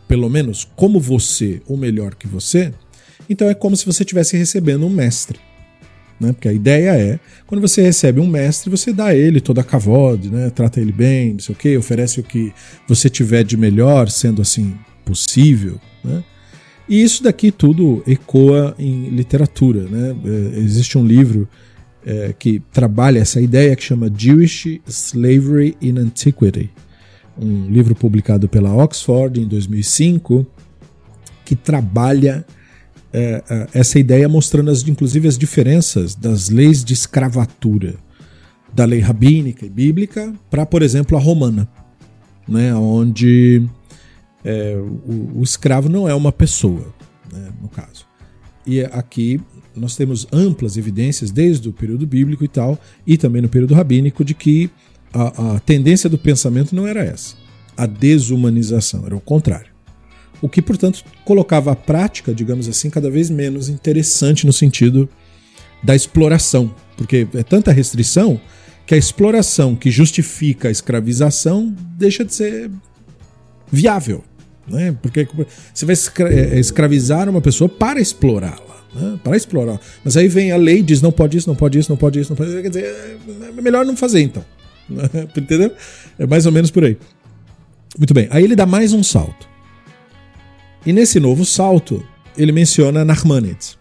pelo 0.09 0.29
menos 0.29 0.69
como 0.75 0.99
você, 0.99 1.63
ou 1.69 1.77
melhor 1.77 2.17
que 2.17 2.27
você, 2.27 2.75
então 3.31 3.49
é 3.49 3.55
como 3.55 3.77
se 3.77 3.87
você 3.87 4.03
estivesse 4.03 4.37
recebendo 4.37 4.85
um 4.85 4.91
mestre. 4.91 5.39
Né? 6.19 6.33
Porque 6.33 6.49
a 6.49 6.53
ideia 6.53 6.97
é, 6.97 7.21
quando 7.47 7.61
você 7.61 7.81
recebe 7.81 8.19
um 8.19 8.27
mestre, 8.27 8.69
você 8.69 8.93
dá 8.93 9.05
a 9.05 9.15
ele 9.15 9.41
toda 9.41 9.61
a 9.61 9.65
cavode, 9.65 10.33
né? 10.33 10.51
trata 10.51 10.81
ele 10.81 10.91
bem, 10.91 11.35
não 11.35 11.39
sei 11.39 11.55
o 11.55 11.57
quê, 11.57 11.77
oferece 11.77 12.19
o 12.19 12.25
que 12.25 12.53
você 12.89 13.09
tiver 13.09 13.45
de 13.45 13.57
melhor, 13.57 14.11
sendo 14.11 14.43
assim 14.43 14.75
possível. 15.05 15.81
Né? 16.03 16.25
E 16.89 17.01
isso 17.01 17.23
daqui 17.23 17.53
tudo 17.53 18.03
ecoa 18.05 18.75
em 18.81 19.11
literatura. 19.11 19.83
Né? 19.83 20.17
É, 20.25 20.59
existe 20.59 20.99
um 20.99 21.07
livro 21.07 21.49
é, 22.05 22.35
que 22.37 22.61
trabalha 22.73 23.21
essa 23.21 23.41
ideia 23.41 23.77
que 23.77 23.85
chama 23.85 24.13
Jewish 24.13 24.83
Slavery 24.89 25.77
in 25.81 25.99
Antiquity, 25.99 26.69
um 27.39 27.67
livro 27.69 27.95
publicado 27.95 28.49
pela 28.49 28.75
Oxford 28.75 29.41
em 29.41 29.47
2005, 29.47 30.47
que 31.45 31.55
trabalha 31.55 32.45
é, 33.13 33.43
é, 33.49 33.69
essa 33.73 33.99
ideia 33.99 34.29
mostrando 34.29 34.71
as, 34.71 34.87
inclusive 34.87 35.29
as 35.29 35.39
diferenças 35.39 36.15
das 36.15 36.49
leis 36.49 36.85
de 36.85 36.93
escravatura 36.93 37.95
da 38.73 38.85
lei 38.85 39.01
rabínica 39.01 39.65
e 39.65 39.71
bíblica 39.71 40.35
para, 40.51 40.67
por 40.67 40.83
exemplo, 40.83 41.17
a 41.17 41.21
romana, 41.21 41.69
né, 42.47 42.75
onde 42.75 43.67
é, 44.45 44.77
o, 44.77 45.39
o, 45.39 45.43
escravo 45.43 45.89
não 45.89 46.09
é 46.09 46.15
uma 46.15 46.31
pessoa, 46.31 46.95
né, 47.33 47.49
no 47.63 47.69
caso. 47.69 48.07
E 48.67 48.83
aqui 48.83 49.41
nós 49.75 49.97
temos 49.97 50.27
amplas 50.33 50.77
evidências, 50.77 51.31
desde 51.31 51.69
o 51.69 51.73
período 51.73 52.07
bíblico 52.07 52.45
e 52.45 52.49
tal, 52.49 52.79
e 53.07 53.17
também 53.17 53.41
no 53.41 53.49
período 53.49 53.75
rabínico, 53.75 54.25
de 54.25 54.35
que 54.35 54.71
a, 55.17 55.57
a 55.57 55.61
tendência 55.61 56.09
do 56.11 56.19
pensamento 56.19 56.75
não 56.75 56.87
era 56.87 57.05
essa, 57.05 57.35
a 57.77 57.87
desumanização, 57.87 59.07
era 59.07 59.17
o 59.17 59.21
contrário. 59.21 59.75
O 60.43 60.49
que, 60.49 60.61
portanto, 60.61 61.03
colocava 61.25 61.73
a 61.73 61.77
prática, 61.77 62.35
digamos 62.35 62.69
assim, 62.69 62.91
cada 62.91 63.11
vez 63.11 63.31
menos 63.31 63.69
interessante 63.69 64.47
no 64.47 64.53
sentido 64.53 65.09
da 65.83 65.95
exploração, 65.95 66.75
porque 66.97 67.27
é 67.35 67.43
tanta 67.43 67.73
restrição 67.73 68.41
que 68.87 68.95
a 68.95 68.99
exploração 68.99 69.75
que 69.75 69.91
justifica 69.91 70.69
a 70.69 70.71
escravização 70.71 71.75
deixa 71.97 72.25
de 72.25 72.35
ser 72.35 72.71
viável. 73.71 74.23
Né? 74.69 74.97
Porque 75.01 75.27
você 75.75 75.87
vai 75.87 75.97
é, 76.31 76.59
escravizar 76.59 77.29
uma 77.29 77.41
pessoa 77.41 77.69
para 77.69 78.01
explorá-la. 78.01 78.77
Né? 78.95 79.19
Para 79.23 79.37
explorar. 79.37 79.81
Mas 80.05 80.17
aí 80.17 80.29
vem 80.29 80.53
a 80.53 80.57
lei 80.57 80.83
diz 80.83 81.03
não 81.03 81.13
pode 81.13 81.37
isso, 81.37 81.49
não 81.49 81.57
pode 81.57 81.79
isso, 81.79 81.91
não 81.91 81.97
pode 81.97 82.21
isso, 82.21 82.31
não 82.31 82.37
pode 82.37 82.51
isso. 82.51 82.63
Quer 82.63 82.69
dizer, 82.69 83.19
é 83.59 83.61
melhor 83.61 83.85
não 83.85 83.97
fazer 83.97 84.21
então. 84.21 84.45
Entendeu? 85.37 85.73
É 86.19 86.27
mais 86.27 86.47
ou 86.47 86.53
menos 86.53 86.71
por 86.71 86.85
aí. 86.85 86.97
Muito 87.99 88.15
bem. 88.15 88.29
Aí 88.31 88.45
ele 88.45 88.57
dá 88.57 88.67
mais 88.67 88.93
um 88.93 89.03
salto. 89.03 89.49
E 90.85 90.93
nesse 90.93 91.19
novo 91.19 91.45
salto, 91.45 92.05
ele 92.37 92.53
menciona 92.53 93.05
Narmanides. 93.05 93.79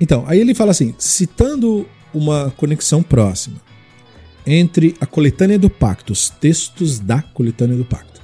Então, 0.00 0.24
aí 0.26 0.40
ele 0.40 0.54
fala 0.54 0.70
assim, 0.70 0.94
citando 0.98 1.86
uma 2.14 2.52
conexão 2.56 3.02
próxima 3.02 3.60
entre 4.46 4.96
a 5.00 5.06
coletânea 5.06 5.58
do 5.58 5.68
pacto, 5.68 6.12
os 6.12 6.30
textos 6.30 6.98
da 6.98 7.20
coletânea 7.20 7.76
do 7.76 7.84
pacto, 7.84 8.20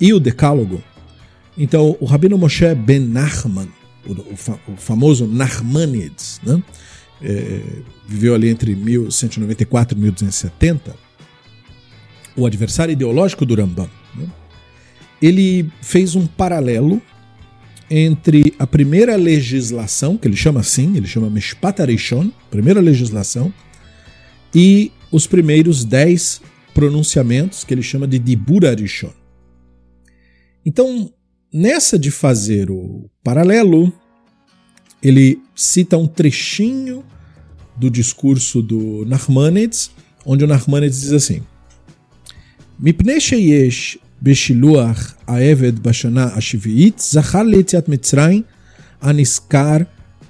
e 0.00 0.12
o 0.12 0.20
decálogo. 0.20 0.82
Então, 1.56 1.96
o 1.98 2.04
Rabino 2.04 2.38
Moshe 2.38 2.72
Ben 2.74 3.00
Nachman, 3.00 3.68
o, 4.06 4.76
famoso 4.76 5.26
Nachmanides, 5.26 6.40
né? 6.44 6.62
É, 7.20 7.60
viveu 8.06 8.34
ali 8.34 8.48
entre 8.48 8.74
1194 8.74 9.96
e 9.96 10.00
1270, 10.00 10.94
o 12.36 12.46
adversário 12.46 12.92
ideológico 12.92 13.44
do 13.44 13.54
Rambam, 13.54 13.90
né? 14.14 14.26
ele 15.20 15.68
fez 15.82 16.14
um 16.14 16.26
paralelo 16.26 17.02
entre 17.90 18.54
a 18.58 18.66
primeira 18.66 19.16
legislação, 19.16 20.16
que 20.16 20.28
ele 20.28 20.36
chama 20.36 20.60
assim, 20.60 20.96
ele 20.96 21.06
chama 21.06 21.28
Mishpat 21.30 21.80
Arishon, 21.80 22.30
primeira 22.50 22.80
legislação, 22.80 23.52
e 24.54 24.92
os 25.10 25.26
primeiros 25.26 25.84
dez 25.84 26.40
pronunciamentos, 26.74 27.64
que 27.64 27.74
ele 27.74 27.82
chama 27.82 28.06
de 28.06 28.18
Dibur 28.18 28.64
Arishon. 28.64 29.12
Então, 30.64 31.12
nessa 31.52 31.98
de 31.98 32.10
fazer 32.10 32.70
o 32.70 33.10
paralelo, 33.24 33.92
ele 35.02 35.40
cita 35.54 35.96
um 35.96 36.06
trechinho 36.06 37.04
do 37.77 37.89
discurso 37.89 38.61
do 38.61 39.05
Nachmanides, 39.05 39.91
onde 40.25 40.43
o 40.43 40.47
Nachmanides 40.47 41.01
diz 41.01 41.13
assim: 41.13 41.41
Mipnei 42.79 43.19
sheyesh 43.19 43.97
בשילוח 44.23 45.13
העבד 45.27 45.79
בשנה 45.79 46.27
השביעית, 46.35 46.99
זכה 46.99 47.43
ליציאת 47.43 47.89
מצרים 47.89 48.41
הנזכר 49.01 49.77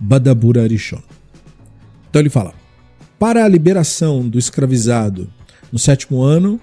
בדבור 0.02 0.54
הראשון. 0.60 1.02
Então 2.10 2.22
ele 2.22 2.30
fala: 2.30 2.54
para 3.20 3.46
a 3.46 3.48
liberação 3.48 4.28
do 4.28 4.40
escravizado 4.40 5.30
no 5.72 5.80
sétimo 5.80 6.22
ano 6.22 6.60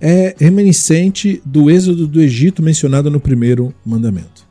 é 0.00 0.34
reminiscente 0.38 1.42
do 1.44 1.70
êxodo 1.70 2.06
do 2.06 2.20
Egito 2.20 2.62
mencionado 2.62 3.10
no 3.10 3.20
primeiro 3.20 3.74
mandamento. 3.84 4.46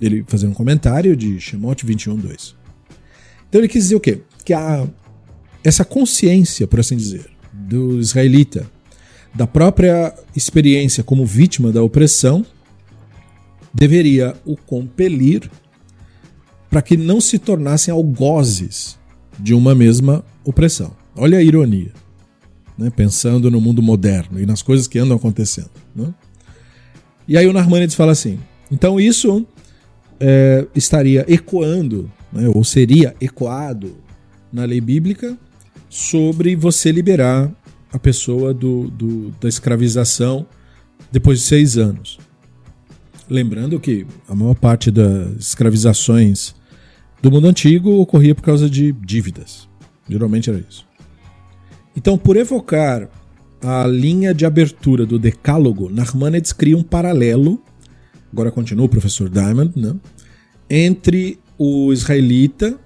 Ele 0.00 0.24
fazendo 0.26 0.50
um 0.50 0.54
comentário 0.54 1.14
de 1.14 1.38
Shemot 1.38 1.86
21:2. 1.86 2.54
Então 3.48 3.60
ele 3.60 3.68
quis 3.68 3.84
dizer 3.84 3.96
o 3.96 4.00
quê? 4.00 4.20
Que 4.44 4.54
a, 4.54 4.86
essa 5.63 5.85
consciência, 5.85 6.67
por 6.67 6.79
assim 6.79 6.97
dizer, 6.97 7.29
do 7.51 7.99
israelita 7.99 8.69
da 9.33 9.47
própria 9.47 10.13
experiência 10.35 11.03
como 11.03 11.25
vítima 11.25 11.71
da 11.71 11.81
opressão 11.81 12.45
deveria 13.73 14.35
o 14.45 14.55
compelir 14.55 15.49
para 16.69 16.81
que 16.81 16.95
não 16.95 17.19
se 17.19 17.39
tornassem 17.39 17.91
algozes 17.91 18.97
de 19.39 19.53
uma 19.53 19.73
mesma 19.73 20.23
opressão. 20.43 20.95
Olha 21.15 21.39
a 21.39 21.43
ironia, 21.43 21.91
né? 22.77 22.91
pensando 22.95 23.49
no 23.49 23.59
mundo 23.59 23.81
moderno 23.81 24.39
e 24.39 24.45
nas 24.45 24.61
coisas 24.61 24.87
que 24.87 24.99
andam 24.99 25.17
acontecendo. 25.17 25.71
Né? 25.95 26.13
E 27.27 27.37
aí 27.37 27.47
o 27.47 27.53
Narmanides 27.53 27.95
fala 27.95 28.11
assim: 28.11 28.39
então 28.71 28.99
isso 28.99 29.45
é, 30.19 30.67
estaria 30.75 31.25
ecoando, 31.27 32.11
né? 32.31 32.47
ou 32.53 32.63
seria 32.63 33.15
ecoado 33.19 33.97
na 34.51 34.65
lei 34.65 34.81
bíblica 34.81 35.37
sobre 35.93 36.55
você 36.55 36.91
liberar 36.91 37.53
a 37.91 37.99
pessoa 37.99 38.51
do, 38.51 38.89
do, 38.89 39.29
da 39.39 39.47
escravização 39.47 40.43
depois 41.11 41.37
de 41.37 41.45
seis 41.45 41.77
anos. 41.77 42.17
Lembrando 43.29 43.79
que 43.79 44.03
a 44.27 44.33
maior 44.33 44.55
parte 44.55 44.89
das 44.89 45.37
escravizações 45.37 46.55
do 47.21 47.29
mundo 47.29 47.45
antigo 47.45 47.91
ocorria 48.01 48.33
por 48.33 48.41
causa 48.41 48.67
de 48.67 48.91
dívidas. 48.91 49.69
Geralmente 50.09 50.49
era 50.49 50.65
isso. 50.67 50.83
Então, 51.95 52.17
por 52.17 52.37
evocar 52.37 53.07
a 53.61 53.85
linha 53.85 54.33
de 54.33 54.47
abertura 54.47 55.05
do 55.05 55.19
Decálogo, 55.19 55.91
Nachmanides 55.91 56.53
cria 56.53 56.75
um 56.75 56.81
paralelo, 56.81 57.61
agora 58.31 58.49
continua 58.49 58.87
o 58.87 58.89
professor 58.89 59.29
Diamond, 59.29 59.71
né, 59.75 59.95
entre 60.67 61.37
o 61.55 61.93
israelita 61.93 62.79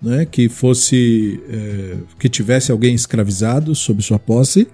né, 0.00 0.24
que 0.24 0.48
fosse 0.48 1.40
é, 1.48 1.96
que 2.18 2.28
tivesse 2.28 2.70
alguém 2.70 2.94
escravizado 2.94 3.74
sob 3.74 4.02
sua 4.02 4.18
posse, 4.18 4.68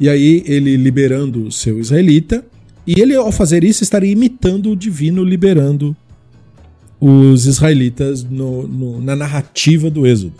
e 0.00 0.08
aí 0.08 0.42
ele 0.46 0.76
liberando 0.76 1.46
o 1.46 1.52
seu 1.52 1.80
israelita, 1.80 2.44
e 2.86 3.00
ele 3.00 3.14
ao 3.14 3.32
fazer 3.32 3.64
isso 3.64 3.82
estaria 3.82 4.10
imitando 4.10 4.70
o 4.70 4.76
divino 4.76 5.22
liberando 5.24 5.96
os 7.00 7.46
israelitas 7.46 8.24
no, 8.24 8.66
no, 8.66 9.00
na 9.00 9.14
narrativa 9.14 9.90
do 9.90 10.06
Êxodo. 10.06 10.34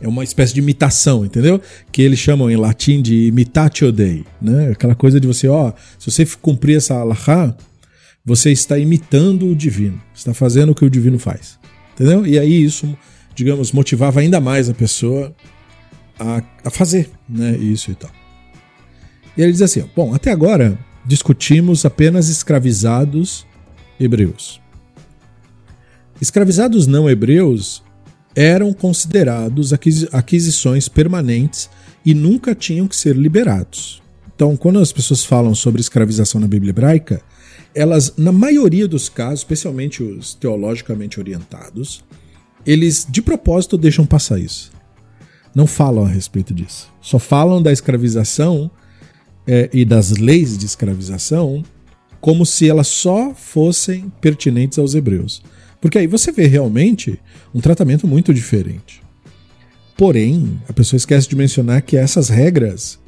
É 0.00 0.08
uma 0.08 0.24
espécie 0.24 0.52
de 0.52 0.60
imitação, 0.60 1.24
entendeu? 1.24 1.60
Que 1.90 2.02
eles 2.02 2.18
chamam 2.18 2.50
em 2.50 2.56
latim 2.56 3.00
de 3.00 3.26
imitatio 3.26 3.92
Dei, 3.92 4.24
né? 4.40 4.70
Aquela 4.72 4.94
coisa 4.94 5.18
de 5.20 5.26
você, 5.26 5.48
ó, 5.48 5.72
se 5.98 6.10
você 6.10 6.26
cumprir 6.42 6.76
essa 6.76 6.94
alahá, 6.94 7.56
você 8.24 8.50
está 8.50 8.78
imitando 8.78 9.46
o 9.46 9.54
divino, 9.54 10.00
está 10.14 10.34
fazendo 10.34 10.72
o 10.72 10.74
que 10.74 10.84
o 10.84 10.90
divino 10.90 11.18
faz. 11.18 11.58
Entendeu? 11.94 12.26
E 12.26 12.38
aí 12.38 12.62
isso, 12.64 12.96
digamos, 13.34 13.72
motivava 13.72 14.20
ainda 14.20 14.40
mais 14.40 14.68
a 14.68 14.74
pessoa 14.74 15.34
a, 16.18 16.42
a 16.64 16.70
fazer 16.70 17.10
né, 17.28 17.56
isso 17.56 17.90
e 17.90 17.94
tal. 17.94 18.10
E 19.36 19.42
ele 19.42 19.52
diz 19.52 19.62
assim: 19.62 19.84
bom, 19.94 20.14
até 20.14 20.30
agora 20.30 20.78
discutimos 21.04 21.84
apenas 21.84 22.28
escravizados 22.28 23.46
hebreus. 23.98 24.60
Escravizados 26.20 26.86
não 26.86 27.08
hebreus 27.08 27.82
eram 28.34 28.72
considerados 28.72 29.72
aquisições 30.12 30.88
permanentes 30.88 31.70
e 32.04 32.14
nunca 32.14 32.54
tinham 32.54 32.88
que 32.88 32.96
ser 32.96 33.14
liberados. 33.14 34.02
Então, 34.34 34.56
quando 34.56 34.80
as 34.80 34.92
pessoas 34.92 35.24
falam 35.24 35.54
sobre 35.54 35.80
escravização 35.80 36.40
na 36.40 36.48
Bíblia 36.48 36.70
hebraica, 36.70 37.22
elas, 37.74 38.14
na 38.16 38.32
maioria 38.32 38.86
dos 38.86 39.08
casos, 39.08 39.40
especialmente 39.40 40.02
os 40.02 40.34
teologicamente 40.34 41.18
orientados, 41.18 42.04
eles 42.64 43.06
de 43.08 43.20
propósito 43.20 43.76
deixam 43.76 44.06
passar 44.06 44.38
isso. 44.38 44.72
Não 45.54 45.66
falam 45.66 46.04
a 46.04 46.08
respeito 46.08 46.52
disso. 46.54 46.92
Só 47.00 47.18
falam 47.18 47.62
da 47.62 47.72
escravização 47.72 48.70
é, 49.46 49.68
e 49.72 49.84
das 49.84 50.10
leis 50.10 50.56
de 50.56 50.66
escravização 50.66 51.62
como 52.20 52.46
se 52.46 52.68
elas 52.68 52.88
só 52.88 53.34
fossem 53.34 54.10
pertinentes 54.20 54.78
aos 54.78 54.94
hebreus. 54.94 55.42
Porque 55.78 55.98
aí 55.98 56.06
você 56.06 56.32
vê 56.32 56.46
realmente 56.46 57.20
um 57.54 57.60
tratamento 57.60 58.06
muito 58.06 58.32
diferente. 58.32 59.02
Porém, 59.94 60.58
a 60.66 60.72
pessoa 60.72 60.96
esquece 60.96 61.28
de 61.28 61.36
mencionar 61.36 61.82
que 61.82 61.98
essas 61.98 62.30
regras 62.30 62.98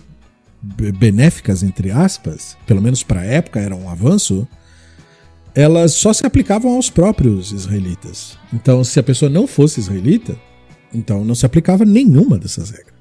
benéficas, 0.63 1.63
entre 1.63 1.91
aspas, 1.91 2.57
pelo 2.67 2.83
menos 2.83 3.03
para 3.03 3.21
a 3.21 3.25
época 3.25 3.61
era 3.61 3.75
um 3.75 3.89
avanço, 3.89 4.47
elas 5.55 5.93
só 5.93 6.13
se 6.13 6.27
aplicavam 6.27 6.75
aos 6.75 6.91
próprios 6.91 7.53
israelitas. 7.53 8.39
Então, 8.53 8.85
se 8.85 8.99
a 8.99 9.03
pessoa 9.03 9.31
não 9.31 9.47
fosse 9.47 9.81
israelita, 9.81 10.37
então 10.93 11.25
não 11.25 11.35
se 11.35 11.47
aplicava 11.47 11.85
nenhuma 11.85 12.39
dessas 12.39 12.71
regras. 12.71 12.95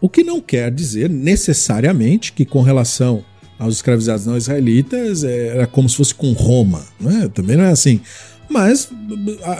O 0.00 0.08
que 0.08 0.22
não 0.22 0.40
quer 0.40 0.72
dizer 0.72 1.10
necessariamente 1.10 2.32
que, 2.32 2.44
com 2.44 2.62
relação 2.62 3.24
aos 3.58 3.74
escravizados 3.74 4.24
não 4.26 4.36
israelitas 4.36 5.24
era 5.24 5.66
como 5.66 5.88
se 5.88 5.96
fosse 5.96 6.14
com 6.14 6.32
Roma. 6.32 6.84
Né? 7.00 7.28
Também 7.34 7.56
não 7.56 7.64
é 7.64 7.70
assim. 7.70 8.00
Mas 8.48 8.88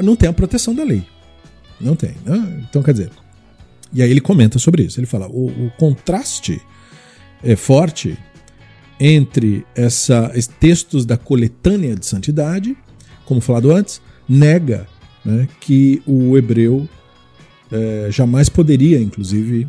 não 0.03 0.15
tem 0.15 0.29
a 0.29 0.33
proteção 0.33 0.75
da 0.75 0.85
lei. 0.85 1.05
Não 1.81 1.97
tem. 1.97 2.15
Né? 2.25 2.65
Então, 2.69 2.83
quer 2.83 2.93
dizer. 2.93 3.11
E 3.93 4.03
aí 4.03 4.11
ele 4.11 4.21
comenta 4.21 4.59
sobre 4.59 4.85
isso. 4.85 4.99
Ele 4.99 5.07
fala: 5.07 5.29
o, 5.29 5.47
o 5.47 5.73
contraste 5.79 6.61
é 7.43 7.57
forte 7.57 8.17
entre 9.01 9.65
essa, 9.75 10.33
textos 10.59 11.05
da 11.05 11.17
coletânea 11.17 11.95
de 11.95 12.05
santidade, 12.05 12.77
como 13.25 13.41
falado 13.41 13.71
antes, 13.71 14.01
nega 14.29 14.87
né, 15.25 15.49
que 15.61 16.03
o 16.07 16.37
hebreu 16.37 16.89
é, 17.71 18.09
jamais 18.11 18.49
poderia, 18.49 19.01
inclusive, 19.01 19.69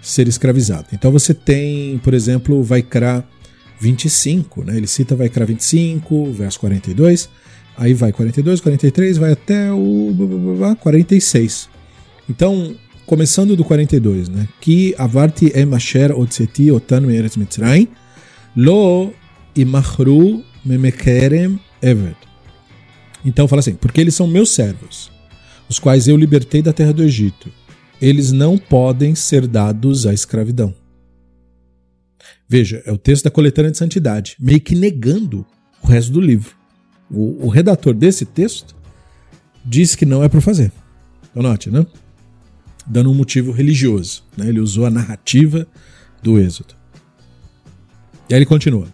ser 0.00 0.28
escravizado. 0.28 0.86
Então 0.92 1.10
você 1.10 1.34
tem, 1.34 1.98
por 1.98 2.14
exemplo, 2.14 2.62
Vaikra 2.62 3.24
25, 3.78 4.64
né? 4.64 4.76
ele 4.76 4.86
cita 4.86 5.16
Vaikra 5.16 5.44
25, 5.44 6.32
verso 6.32 6.60
42, 6.60 7.28
aí 7.76 7.94
vai 7.94 8.12
42, 8.12 8.60
43, 8.60 9.18
vai 9.18 9.32
até 9.32 9.72
o 9.72 10.14
46. 10.80 11.68
Então, 12.28 12.76
começando 13.10 13.56
do 13.56 13.64
42, 13.64 14.28
né? 14.28 14.46
Que 14.60 14.94
avarti 14.96 15.46
em 15.52 15.74
asher 15.74 16.12
otseti 16.16 16.70
otan 16.70 17.00
me'eretz 17.00 17.36
Mitzrayim, 17.36 17.88
lo 18.56 19.12
imachru 19.56 20.44
memekerem 20.64 21.58
eved. 21.82 22.14
Então 23.24 23.48
fala 23.48 23.58
assim, 23.58 23.74
porque 23.74 24.00
eles 24.00 24.14
são 24.14 24.28
meus 24.28 24.50
servos, 24.50 25.10
os 25.68 25.80
quais 25.80 26.06
eu 26.06 26.16
libertei 26.16 26.62
da 26.62 26.72
terra 26.72 26.92
do 26.92 27.02
Egito. 27.02 27.50
Eles 28.00 28.30
não 28.30 28.56
podem 28.56 29.16
ser 29.16 29.48
dados 29.48 30.06
à 30.06 30.14
escravidão. 30.14 30.72
Veja, 32.48 32.80
é 32.86 32.92
o 32.92 32.96
texto 32.96 33.24
da 33.24 33.30
coletânea 33.30 33.72
de 33.72 33.76
santidade, 33.76 34.36
meio 34.38 34.60
que 34.60 34.76
negando 34.76 35.44
o 35.82 35.88
resto 35.88 36.12
do 36.12 36.20
livro. 36.20 36.54
O, 37.10 37.46
o 37.46 37.48
redator 37.48 37.92
desse 37.92 38.24
texto 38.24 38.76
diz 39.64 39.96
que 39.96 40.06
não 40.06 40.22
é 40.22 40.28
para 40.28 40.40
fazer. 40.40 40.70
Então, 41.32 41.42
note, 41.42 41.72
né? 41.72 41.84
Dando 42.86 43.10
um 43.10 43.14
motivo 43.14 43.52
religioso. 43.52 44.24
Né? 44.36 44.48
Ele 44.48 44.60
usou 44.60 44.86
a 44.86 44.90
narrativa 44.90 45.66
do 46.22 46.38
Êxodo. 46.38 46.74
E 48.28 48.34
aí 48.34 48.38
ele 48.38 48.46
continua. 48.46 48.86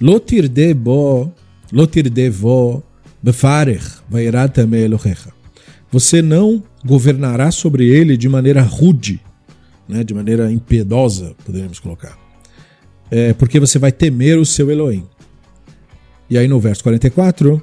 Lotir 0.00 0.48
de 0.48 0.72
bo, 0.74 1.32
lotir 1.72 2.08
de 2.08 2.30
Elohecha. 4.84 5.32
Você 5.90 6.22
não 6.22 6.62
governará 6.84 7.50
sobre 7.50 7.88
ele 7.88 8.16
de 8.16 8.28
maneira 8.28 8.62
rude, 8.62 9.20
né, 9.88 10.04
de 10.04 10.14
maneira 10.14 10.50
impiedosa, 10.50 11.34
poderíamos 11.44 11.80
colocar. 11.80 12.16
É, 13.10 13.32
porque 13.34 13.58
você 13.58 13.78
vai 13.78 13.90
temer 13.90 14.38
o 14.38 14.46
seu 14.46 14.70
Elohim. 14.70 15.04
E 16.28 16.38
aí 16.38 16.46
no 16.46 16.60
verso 16.60 16.82
44, 16.84 17.60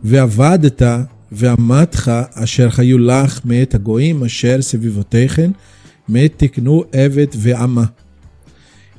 Ve'avadeta 0.00 1.10
ve'amatcha 1.34 2.30
asher 2.34 2.70
hayulach 2.70 3.44
met 3.44 3.74
agoim 3.74 4.22
asher 4.22 4.62
sevivoteichen 4.62 5.54
met 6.08 6.38
tiknu 6.38 6.86
evet 6.92 7.34
ve'ama. 7.34 7.92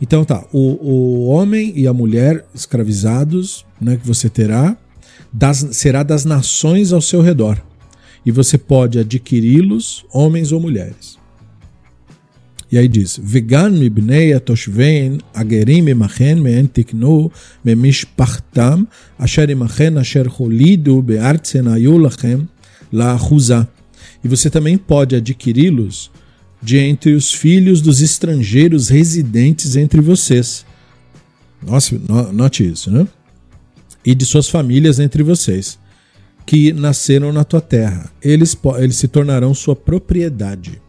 Então 0.02 0.26
tá, 0.26 0.45
o, 0.52 0.60
o 0.60 1.26
homem 1.28 1.71
e 1.76 1.88
a 1.88 1.93
mulher 1.93 2.45
escravizados 2.54 3.65
né, 3.80 3.95
que 3.95 4.06
você 4.06 4.30
terá 4.30 4.78
das, 5.32 5.67
será 5.71 6.04
das 6.04 6.26
nações 6.26 6.91
ao 6.91 7.02
seu 7.02 7.21
redor. 7.21 7.62
E 8.26 8.32
você 8.32 8.58
pode 8.58 9.00
adquiri-los, 9.00 10.06
homens 10.12 10.52
ou 10.52 10.60
mulheres. 10.60 11.17
E 12.71 12.78
aí 12.78 12.88
diz: 12.88 13.19
Vegan 13.21 13.69
mibnei 13.69 14.34
atoshvein 14.34 15.19
agerim 15.34 15.88
imachen 15.88 16.41
me'en 16.41 16.67
tiknu 16.67 17.32
memishpachtam 17.63 18.88
asher 19.19 19.49
imachen 19.49 19.97
asher 19.97 20.28
cholidu 20.30 21.01
be'artzen 21.01 21.67
ayu 21.67 21.97
lachem 21.97 22.47
la'achuzah. 22.91 23.67
E 24.23 24.28
você 24.28 24.49
também 24.49 24.78
pode 24.78 25.15
adquiri-los 25.15 26.10
de 26.62 26.78
entre 26.78 27.13
os 27.13 27.32
filhos 27.32 27.82
dos 27.82 28.01
estrangeiros 28.01 28.89
residentes 28.89 29.75
entre 29.75 30.01
vocês. 30.01 30.65
Nossa, 31.62 31.95
note 32.34 32.67
isso, 32.67 32.89
né? 32.89 33.08
E 34.04 34.15
de 34.15 34.25
suas 34.25 34.49
famílias 34.49 34.99
entre 34.99 35.21
vocês, 35.21 35.78
que 36.45 36.73
nasceram 36.73 37.32
na 37.32 37.43
tua 37.43 37.62
terra. 37.62 38.12
Eles, 38.21 38.58
eles 38.80 38.95
se 38.95 39.08
tornarão 39.08 39.54
sua 39.54 39.75
propriedade. 39.75 40.82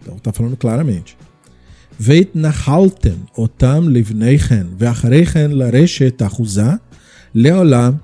Então 0.00 0.16
está 0.16 0.32
falando 0.32 0.56
claramente. 0.56 1.16
Veit 1.98 2.30
nachalten 2.34 3.16
otam 3.36 3.88
livneichen 3.88 4.76
ve'achareichen 4.78 5.52
lareshet 5.58 6.22
achuza 6.22 6.80
leolam 7.34 7.98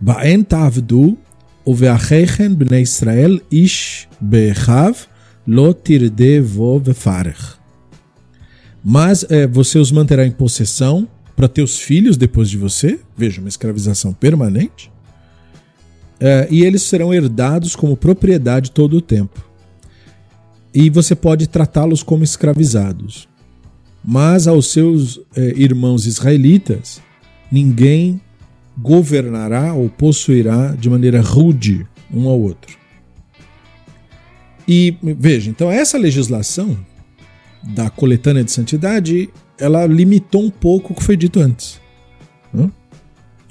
ba'en 0.00 0.42
ta'avdu 0.42 1.16
uve'acheichen 1.64 2.56
bnei 2.56 2.82
Israel 2.82 3.40
ish 3.50 4.08
be'echav 4.20 5.06
lo 5.46 5.72
tirde 5.72 6.40
vo 6.40 6.80
vefarech. 6.80 7.56
Mas 8.84 9.24
é, 9.28 9.46
você 9.46 9.78
os 9.78 9.92
manterá 9.92 10.26
em 10.26 10.30
possessão 10.30 11.08
para 11.36 11.48
teus 11.48 11.78
filhos 11.78 12.16
depois 12.16 12.48
de 12.48 12.56
você, 12.56 12.98
veja, 13.16 13.40
uma 13.40 13.48
escravização 13.48 14.12
permanente, 14.12 14.90
é, 16.18 16.48
e 16.50 16.64
eles 16.64 16.82
serão 16.82 17.12
herdados 17.12 17.76
como 17.76 17.96
propriedade 17.96 18.70
todo 18.70 18.96
o 18.96 19.00
tempo. 19.00 19.45
E 20.78 20.90
você 20.90 21.14
pode 21.14 21.46
tratá-los 21.46 22.02
como 22.02 22.22
escravizados. 22.22 23.26
Mas 24.04 24.46
aos 24.46 24.70
seus 24.70 25.18
é, 25.34 25.54
irmãos 25.56 26.04
israelitas, 26.04 27.00
ninguém 27.50 28.20
governará 28.76 29.72
ou 29.72 29.88
possuirá 29.88 30.76
de 30.78 30.90
maneira 30.90 31.22
rude 31.22 31.86
um 32.12 32.28
ao 32.28 32.38
outro. 32.38 32.76
E 34.68 34.94
veja, 35.02 35.48
então 35.48 35.70
essa 35.70 35.96
legislação 35.96 36.76
da 37.62 37.88
coletânea 37.88 38.44
de 38.44 38.52
santidade, 38.52 39.30
ela 39.58 39.86
limitou 39.86 40.44
um 40.44 40.50
pouco 40.50 40.92
o 40.92 40.96
que 40.96 41.02
foi 41.02 41.16
dito 41.16 41.40
antes. 41.40 41.80
Né? 42.52 42.70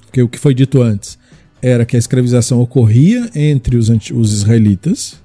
Porque 0.05 0.21
o 0.21 0.29
que 0.29 0.37
foi 0.37 0.53
dito 0.53 0.79
antes 0.79 1.17
era 1.59 1.87
que 1.87 1.95
a 1.95 1.99
escravização 1.99 2.61
ocorria 2.61 3.31
entre 3.33 3.77
os, 3.77 3.89
os 3.89 4.31
israelitas, 4.31 5.24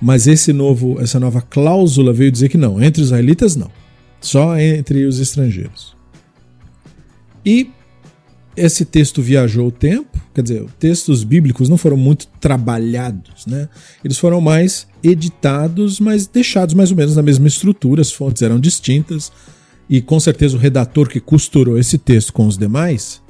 mas 0.00 0.26
esse 0.26 0.52
novo, 0.52 1.00
essa 1.00 1.18
nova 1.18 1.40
cláusula 1.40 2.12
veio 2.12 2.30
dizer 2.30 2.48
que 2.48 2.58
não, 2.58 2.82
entre 2.82 3.00
os 3.00 3.08
israelitas 3.08 3.56
não, 3.56 3.70
só 4.20 4.58
entre 4.58 5.04
os 5.04 5.18
estrangeiros. 5.18 5.96
E 7.44 7.70
esse 8.56 8.84
texto 8.84 9.20
viajou 9.20 9.68
o 9.68 9.70
tempo, 9.70 10.18
quer 10.34 10.42
dizer, 10.42 10.64
textos 10.78 11.22
bíblicos 11.22 11.68
não 11.68 11.76
foram 11.76 11.96
muito 11.96 12.26
trabalhados, 12.40 13.46
né? 13.46 13.68
Eles 14.02 14.18
foram 14.18 14.40
mais 14.40 14.86
editados, 15.02 16.00
mas 16.00 16.26
deixados 16.26 16.74
mais 16.74 16.90
ou 16.90 16.96
menos 16.96 17.14
na 17.14 17.22
mesma 17.22 17.46
estrutura, 17.46 18.00
as 18.00 18.10
fontes 18.10 18.42
eram 18.42 18.58
distintas, 18.58 19.30
e 19.88 20.00
com 20.00 20.18
certeza 20.18 20.56
o 20.56 20.60
redator 20.60 21.08
que 21.08 21.20
costurou 21.20 21.78
esse 21.78 21.98
texto 21.98 22.32
com 22.32 22.46
os 22.46 22.58
demais, 22.58 23.22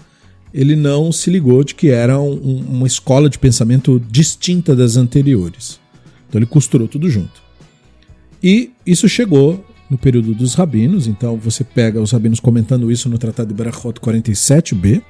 ele 0.55 0.75
não 0.75 1.13
se 1.13 1.29
ligou 1.29 1.63
de 1.63 1.75
que 1.75 1.91
era 1.91 2.19
um, 2.19 2.65
uma 2.69 2.87
escola 2.87 3.29
de 3.29 3.39
pensamento 3.39 4.01
distinta 4.09 4.75
das 4.75 4.97
anteriores. 4.97 5.79
Então 6.29 6.39
ele 6.39 6.47
costurou 6.47 6.89
tudo 6.89 7.09
junto. 7.11 7.43
E 8.43 8.73
isso 8.85 9.09
chegou 9.09 9.65
no 9.89 9.97
período 9.97 10.35
dos 10.35 10.55
rabinos, 10.55 11.07
então 11.07 11.37
você 11.37 11.63
pega 11.63 12.01
os 12.01 12.11
rabinos 12.11 12.41
comentando 12.41 12.91
isso 12.91 13.09
no 13.09 13.19
Tratado 13.19 13.49
de 13.49 13.55
Berachot 13.55 14.01
47b, 14.01 15.03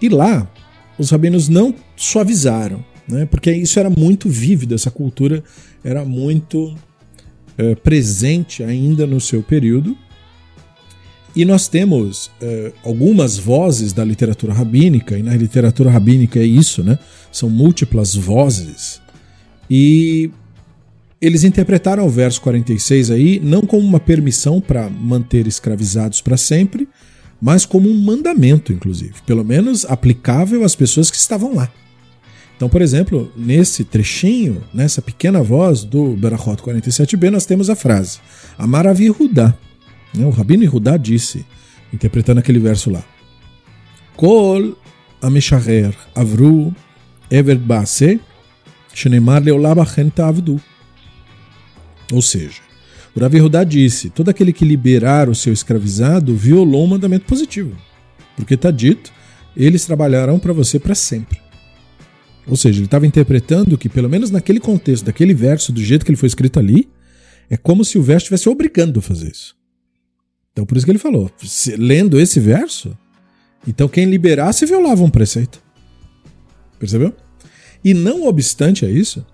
e 0.00 0.08
lá, 0.08 0.50
os 0.98 1.10
rabinos 1.10 1.48
não 1.48 1.74
suavizaram, 1.96 2.84
né? 3.08 3.26
porque 3.26 3.52
isso 3.52 3.78
era 3.78 3.90
muito 3.90 4.28
vívido, 4.28 4.74
essa 4.74 4.90
cultura 4.90 5.42
era 5.82 6.04
muito 6.04 6.74
é, 7.56 7.74
presente 7.74 8.62
ainda 8.62 9.06
no 9.06 9.20
seu 9.20 9.42
período. 9.42 9.96
E 11.36 11.44
nós 11.44 11.68
temos 11.68 12.30
é, 12.40 12.72
algumas 12.82 13.36
vozes 13.38 13.92
da 13.92 14.04
literatura 14.04 14.52
rabínica, 14.52 15.16
e 15.18 15.22
na 15.22 15.36
literatura 15.36 15.90
rabínica 15.90 16.38
é 16.38 16.44
isso, 16.44 16.82
né? 16.82 16.98
São 17.30 17.50
múltiplas 17.50 18.14
vozes. 18.14 19.00
E 19.70 20.30
eles 21.20 21.44
interpretaram 21.44 22.06
o 22.06 22.10
verso 22.10 22.40
46 22.40 23.10
aí 23.10 23.40
não 23.40 23.62
como 23.62 23.86
uma 23.86 24.00
permissão 24.00 24.60
para 24.60 24.88
manter 24.88 25.46
escravizados 25.46 26.20
para 26.20 26.36
sempre, 26.36 26.88
mas 27.40 27.64
como 27.64 27.88
um 27.88 28.00
mandamento, 28.00 28.72
inclusive, 28.72 29.14
pelo 29.26 29.44
menos 29.44 29.84
aplicável 29.84 30.64
às 30.64 30.74
pessoas 30.74 31.10
que 31.10 31.16
estavam 31.16 31.54
lá. 31.54 31.70
Então, 32.56 32.68
por 32.68 32.82
exemplo, 32.82 33.32
nesse 33.36 33.84
trechinho, 33.84 34.64
nessa 34.74 35.00
pequena 35.00 35.40
voz 35.42 35.84
do 35.84 36.16
Berachot 36.16 36.60
47b, 36.60 37.30
nós 37.30 37.46
temos 37.46 37.70
a 37.70 37.76
frase 37.76 38.18
Amaravi 38.58 39.08
Rudá. 39.08 39.54
Né, 40.12 40.26
o 40.26 40.30
Rabino 40.30 40.68
Rudá 40.68 40.96
disse, 40.96 41.46
interpretando 41.92 42.38
aquele 42.38 42.58
verso 42.58 42.90
lá: 42.90 43.04
Kol 44.16 44.76
Amisharer 45.22 45.94
Avru 46.14 46.74
Evert 47.30 47.60
Baase 47.60 48.20
Shenemar 48.98 49.42
Leolabachen 49.42 50.10
Ta'avdu. 50.10 50.60
Ou 52.12 52.20
seja, 52.20 52.60
o 53.14 53.20
Rav 53.20 53.34
Hudá 53.36 53.62
disse: 53.62 54.10
todo 54.10 54.28
aquele 54.28 54.52
que 54.52 54.64
liberar 54.64 55.28
o 55.28 55.34
seu 55.34 55.52
escravizado 55.52 56.34
violou 56.34 56.84
um 56.84 56.88
mandamento 56.88 57.24
positivo. 57.24 57.76
porque 58.36 58.54
está 58.54 58.70
dito, 58.70 59.12
eles 59.56 59.84
trabalharão 59.84 60.38
para 60.38 60.52
você 60.52 60.78
para 60.78 60.94
sempre. 60.94 61.40
Ou 62.46 62.56
seja, 62.56 62.78
ele 62.78 62.86
estava 62.86 63.06
interpretando 63.06 63.76
que, 63.76 63.88
pelo 63.88 64.08
menos 64.08 64.30
naquele 64.30 64.58
contexto, 64.58 65.04
daquele 65.04 65.34
verso, 65.34 65.72
do 65.72 65.82
jeito 65.82 66.04
que 66.04 66.10
ele 66.10 66.16
foi 66.16 66.28
escrito 66.28 66.58
ali, 66.58 66.88
é 67.50 67.56
como 67.56 67.84
se 67.84 67.98
o 67.98 68.02
verso 68.02 68.24
estivesse 68.24 68.48
obrigando 68.48 69.00
a 69.00 69.02
fazer 69.02 69.30
isso. 69.30 69.56
Então, 70.52 70.64
por 70.64 70.76
isso 70.76 70.84
que 70.86 70.90
ele 70.90 70.98
falou: 70.98 71.30
lendo 71.76 72.18
esse 72.18 72.40
verso, 72.40 72.96
então 73.66 73.88
quem 73.88 74.06
liberasse 74.06 74.66
violava 74.66 75.04
um 75.04 75.10
preceito. 75.10 75.62
Percebeu? 76.78 77.14
E 77.84 77.94
não 77.94 78.26
obstante 78.26 78.84
a 78.84 78.90
isso, 78.90 79.24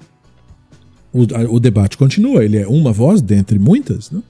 o, 1.13 1.23
o 1.55 1.61
debate 1.61 1.97
continua. 1.97 2.45
Ele 2.45 2.59
é 2.59 2.67
uma 2.67 2.93
voz 2.93 3.21
dentre 3.21 3.59
muitas. 3.59 4.11
Né? 4.11 4.23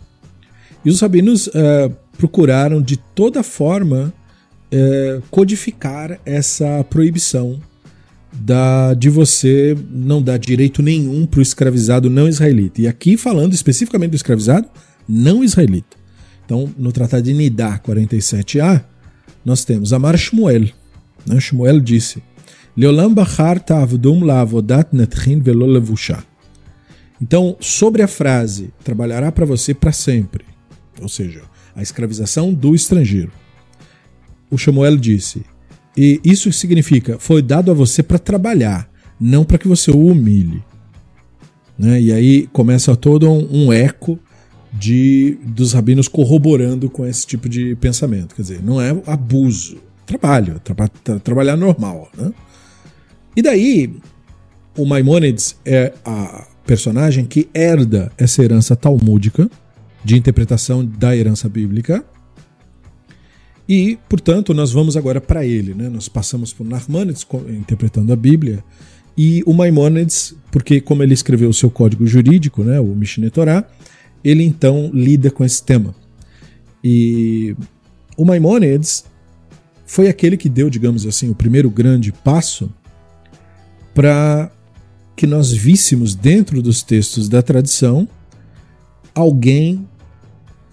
E 0.85 0.91
os 0.91 1.01
rabinos 1.01 1.47
uh, 1.49 1.95
procuraram 2.19 2.81
de 2.81 2.97
toda 2.97 3.43
forma 3.43 4.13
uh, 4.73 5.23
codificar 5.31 6.21
essa 6.25 6.85
proibição 6.85 7.61
da, 8.33 8.95
de 8.95 9.09
você 9.09 9.77
não 9.91 10.21
dar 10.21 10.39
direito 10.39 10.83
nenhum 10.83 11.25
para 11.25 11.39
o 11.39 11.43
escravizado 11.43 12.11
não 12.11 12.29
israelita. 12.29 12.83
E 12.83 12.89
aqui 12.89 13.17
falando 13.17 13.53
especificamente 13.53 14.11
do 14.11 14.17
escravizado 14.17 14.69
não 15.09 15.43
israelita. 15.45 15.97
Então, 16.45 16.71
no 16.77 16.93
Tratado 16.93 17.23
de 17.23 17.33
Nidá 17.33 17.79
47a, 17.79 18.85
nós 19.45 19.65
temos 19.65 19.93
Amar 19.93 20.17
Shmuel. 20.19 20.69
Né? 21.27 21.41
Shmuel 21.41 21.81
disse: 21.81 22.23
Leolam 22.77 23.13
bachar 23.13 23.61
ta'avdum 23.61 24.25
la'avodat 24.25 24.89
netchin 24.93 25.41
velo 25.41 25.67
levusha. 25.67 26.25
Então, 27.21 27.57
sobre 27.61 28.03
a 28.03 28.09
frase 28.09 28.73
trabalhará 28.83 29.31
para 29.31 29.47
você 29.47 29.73
para 29.73 29.93
sempre, 29.93 30.45
ou 31.01 31.09
seja, 31.09 31.43
a 31.75 31.83
escravização 31.83 32.53
do 32.53 32.75
estrangeiro. 32.75 33.33
O 34.51 34.59
Shmuel 34.59 34.97
disse: 34.97 35.45
e 35.97 36.21
isso 36.25 36.53
significa 36.53 37.19
foi 37.19 37.41
dado 37.41 37.71
a 37.71 37.75
você 37.75 38.03
para 38.03 38.19
trabalhar, 38.19 38.91
não 39.21 39.45
para 39.45 39.59
que 39.59 39.69
você 39.69 39.91
o 39.91 40.07
humilhe. 40.07 40.63
Né? 41.79 42.01
E 42.01 42.13
aí 42.13 42.49
começa 42.53 42.95
todo 42.97 43.31
um, 43.31 43.67
um 43.67 43.73
eco 43.73 44.19
de 44.73 45.39
dos 45.47 45.73
rabinos 45.73 46.09
corroborando 46.09 46.91
com 46.91 47.07
esse 47.07 47.27
tipo 47.27 47.49
de 47.49 47.77
pensamento. 47.77 48.35
Quer 48.35 48.43
dizer, 48.43 48.63
não 48.63 48.81
é 48.81 48.91
abuso, 49.07 49.77
trabalho, 50.05 50.61
tra 50.61 50.89
tra 50.89 51.19
trabalhar 51.21 51.57
normal. 51.57 52.11
Né? 52.17 52.33
E 53.37 53.43
daí, 53.43 53.95
o 54.77 54.85
Maimonides 54.85 55.57
é 55.65 55.93
a 56.05 56.47
personagem 56.67 57.25
que 57.25 57.49
herda 57.55 58.11
essa 58.17 58.43
herança 58.43 58.75
talmúdica 58.75 59.51
de 60.05 60.17
interpretação 60.17 60.85
da 60.85 61.17
herança 61.17 61.49
bíblica. 61.49 62.05
E, 63.69 63.99
portanto, 64.09 64.53
nós 64.53 64.73
vamos 64.73 64.97
agora 64.97 65.21
para 65.21 65.45
ele. 65.45 65.75
Né? 65.75 65.89
Nós 65.89 66.09
passamos 66.09 66.53
por 66.53 66.67
Narmanides 66.67 67.27
interpretando 67.49 68.13
a 68.13 68.17
Bíblia 68.17 68.63
e 69.17 69.43
o 69.47 69.53
Maimonides, 69.53 70.35
porque 70.51 70.81
como 70.81 71.03
ele 71.03 71.15
escreveu 71.15 71.49
o 71.49 71.55
seu 71.55 71.71
código 71.71 72.07
jurídico, 72.07 72.63
né, 72.65 72.81
o 72.81 72.87
Mishneh 72.87 73.31
Torah, 73.31 73.67
ele 74.25 74.43
então 74.43 74.91
lida 74.93 75.31
com 75.31 75.45
esse 75.45 75.63
tema. 75.63 75.95
E 76.83 77.57
o 78.17 78.25
Maimonides 78.25 79.05
foi 79.87 80.09
aquele 80.09 80.37
que 80.37 80.49
deu, 80.49 80.69
digamos 80.69 81.07
assim, 81.07 81.31
o 81.31 81.35
primeiro 81.35 81.71
grande 81.71 82.13
passo 82.13 82.71
para 83.95 84.51
que 85.17 85.27
nós 85.27 85.53
víssemos 85.53 86.15
dentro 86.15 86.61
dos 86.61 86.83
textos 86.83 87.29
da 87.29 87.41
tradição 87.41 88.09
alguém, 89.15 89.89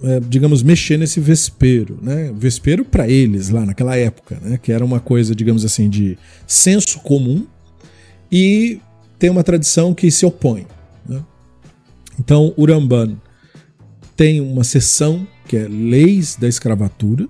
é, 0.04 0.20
digamos, 0.20 0.64
mexer 0.64 0.98
nesse 0.98 1.20
vespeiro, 1.20 2.00
né? 2.02 2.34
Vespeiro 2.36 2.84
para 2.84 3.08
eles 3.08 3.50
lá 3.50 3.66
naquela 3.66 3.96
época, 3.96 4.40
né? 4.42 4.58
Que 4.62 4.72
era 4.72 4.84
uma 4.84 5.00
coisa, 5.00 5.36
digamos 5.36 5.64
assim, 5.64 5.90
de 5.90 6.18
senso 6.48 7.00
comum 7.00 7.46
e 8.32 8.80
tem 9.20 9.30
uma 9.30 9.44
tradição 9.44 9.94
que 9.94 10.10
se 10.10 10.26
opõe. 10.26 10.66
Né? 11.08 11.22
Então, 12.20 12.54
Uramban 12.58 13.18
tem 14.16 14.42
uma 14.42 14.64
seção 14.64 15.28
que 15.48 15.58
é 15.58 15.68
Leis 15.68 16.36
da 16.36 16.48
Escravatura, 16.48 17.28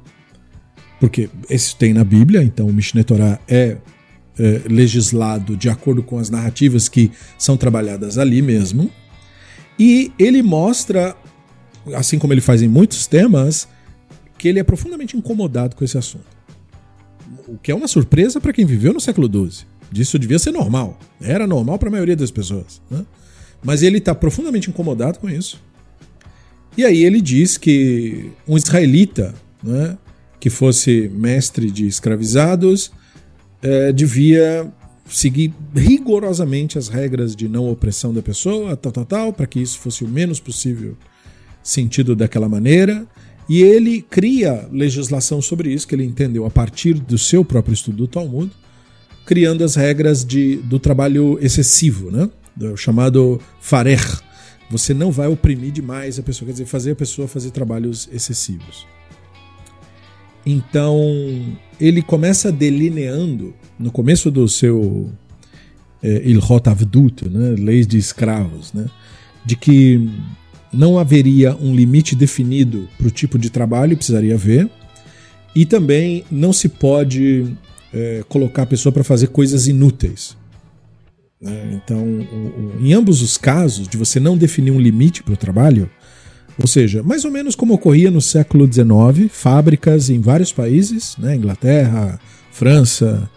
porque 0.99 1.29
esse 1.49 1.75
tem 1.75 1.93
na 1.93 2.03
Bíblia, 2.03 2.43
então 2.43 2.67
o 2.67 2.73
Mishneh 2.73 3.03
Torah 3.03 3.39
é, 3.47 3.77
é 4.41 4.67
legislado 4.67 5.55
de 5.55 5.69
acordo 5.69 6.01
com 6.01 6.17
as 6.17 6.29
narrativas 6.29 6.89
que 6.89 7.11
são 7.37 7.55
trabalhadas 7.55 8.17
ali 8.17 8.41
mesmo. 8.41 8.89
E 9.77 10.11
ele 10.17 10.41
mostra, 10.41 11.15
assim 11.93 12.17
como 12.17 12.33
ele 12.33 12.41
faz 12.41 12.61
em 12.61 12.67
muitos 12.67 13.05
temas, 13.05 13.67
que 14.37 14.47
ele 14.47 14.59
é 14.59 14.63
profundamente 14.63 15.15
incomodado 15.15 15.75
com 15.75 15.83
esse 15.83 15.97
assunto. 15.97 16.25
O 17.47 17.57
que 17.57 17.71
é 17.71 17.75
uma 17.75 17.87
surpresa 17.87 18.41
para 18.41 18.51
quem 18.51 18.65
viveu 18.65 18.93
no 18.93 18.99
século 18.99 19.27
XII. 19.27 19.65
Disso 19.91 20.17
devia 20.17 20.39
ser 20.39 20.51
normal. 20.51 20.97
Era 21.21 21.45
normal 21.45 21.77
para 21.77 21.89
a 21.89 21.91
maioria 21.91 22.15
das 22.15 22.31
pessoas. 22.31 22.81
Né? 22.89 23.05
Mas 23.63 23.83
ele 23.83 23.99
está 23.99 24.15
profundamente 24.15 24.69
incomodado 24.69 25.19
com 25.19 25.29
isso. 25.29 25.61
E 26.75 26.85
aí 26.85 27.03
ele 27.03 27.21
diz 27.21 27.57
que 27.57 28.31
um 28.47 28.57
israelita, 28.57 29.35
né, 29.61 29.97
que 30.39 30.49
fosse 30.49 31.11
mestre 31.13 31.69
de 31.69 31.85
escravizados, 31.85 32.91
é, 33.61 33.91
devia 33.91 34.71
seguir 35.07 35.53
rigorosamente 35.75 36.77
as 36.77 36.87
regras 36.87 37.35
de 37.35 37.47
não 37.47 37.69
opressão 37.69 38.13
da 38.13 38.21
pessoa, 38.21 38.75
tal, 38.77 38.91
tal, 38.91 39.05
tal, 39.05 39.33
para 39.33 39.45
que 39.45 39.59
isso 39.59 39.77
fosse 39.79 40.03
o 40.03 40.07
menos 40.07 40.39
possível 40.39 40.95
sentido 41.61 42.15
daquela 42.15 42.47
maneira. 42.47 43.05
E 43.49 43.61
ele 43.61 44.01
cria 44.01 44.67
legislação 44.71 45.41
sobre 45.41 45.73
isso, 45.73 45.87
que 45.87 45.93
ele 45.93 46.05
entendeu 46.05 46.45
a 46.45 46.49
partir 46.49 46.93
do 46.93 47.17
seu 47.17 47.43
próprio 47.43 47.73
estudo 47.73 47.97
do 47.97 48.07
Talmud, 48.07 48.51
criando 49.25 49.63
as 49.63 49.75
regras 49.75 50.23
de, 50.23 50.57
do 50.57 50.79
trabalho 50.79 51.37
excessivo, 51.41 52.09
né? 52.09 52.29
do 52.55 52.75
chamado 52.77 53.39
farer, 53.59 54.01
você 54.69 54.93
não 54.93 55.11
vai 55.11 55.27
oprimir 55.27 55.71
demais 55.71 56.17
a 56.17 56.23
pessoa, 56.23 56.47
quer 56.47 56.53
dizer, 56.53 56.65
fazer 56.65 56.91
a 56.91 56.95
pessoa 56.95 57.27
fazer 57.27 57.51
trabalhos 57.51 58.07
excessivos. 58.11 58.87
Então, 60.45 60.97
ele 61.79 62.01
começa 62.01 62.51
delineando, 62.51 63.53
no 63.77 63.91
começo 63.91 64.31
do 64.31 64.47
seu 64.47 65.09
é, 66.01 66.21
Ilhot 66.27 66.67
Avdut, 66.67 67.29
né, 67.29 67.55
leis 67.57 67.85
de 67.85 67.97
escravos, 67.97 68.73
né, 68.73 68.85
de 69.45 69.55
que 69.55 70.09
não 70.73 70.97
haveria 70.97 71.55
um 71.55 71.75
limite 71.75 72.15
definido 72.15 72.87
para 72.97 73.07
o 73.07 73.11
tipo 73.11 73.37
de 73.37 73.49
trabalho, 73.49 73.97
precisaria 73.97 74.35
haver, 74.35 74.69
e 75.55 75.65
também 75.65 76.23
não 76.31 76.53
se 76.53 76.69
pode 76.69 77.55
é, 77.93 78.23
colocar 78.29 78.63
a 78.63 78.67
pessoa 78.67 78.91
para 78.91 79.03
fazer 79.03 79.27
coisas 79.27 79.67
inúteis. 79.67 80.37
Né? 81.41 81.81
Então, 81.83 82.03
o, 82.03 82.77
o, 82.77 82.85
em 82.85 82.93
ambos 82.93 83.21
os 83.21 83.37
casos, 83.37 83.87
de 83.87 83.97
você 83.97 84.19
não 84.19 84.37
definir 84.37 84.71
um 84.71 84.79
limite 84.79 85.23
para 85.23 85.33
o 85.33 85.37
trabalho, 85.37 85.89
ou 86.61 86.67
seja, 86.67 87.01
mais 87.01 87.25
ou 87.25 87.31
menos 87.31 87.55
como 87.55 87.73
ocorria 87.73 88.11
no 88.11 88.21
século 88.21 88.71
XIX, 88.71 89.31
fábricas 89.31 90.09
em 90.09 90.21
vários 90.21 90.53
países, 90.53 91.15
né, 91.17 91.35
Inglaterra, 91.35 92.19
França, 92.51 93.27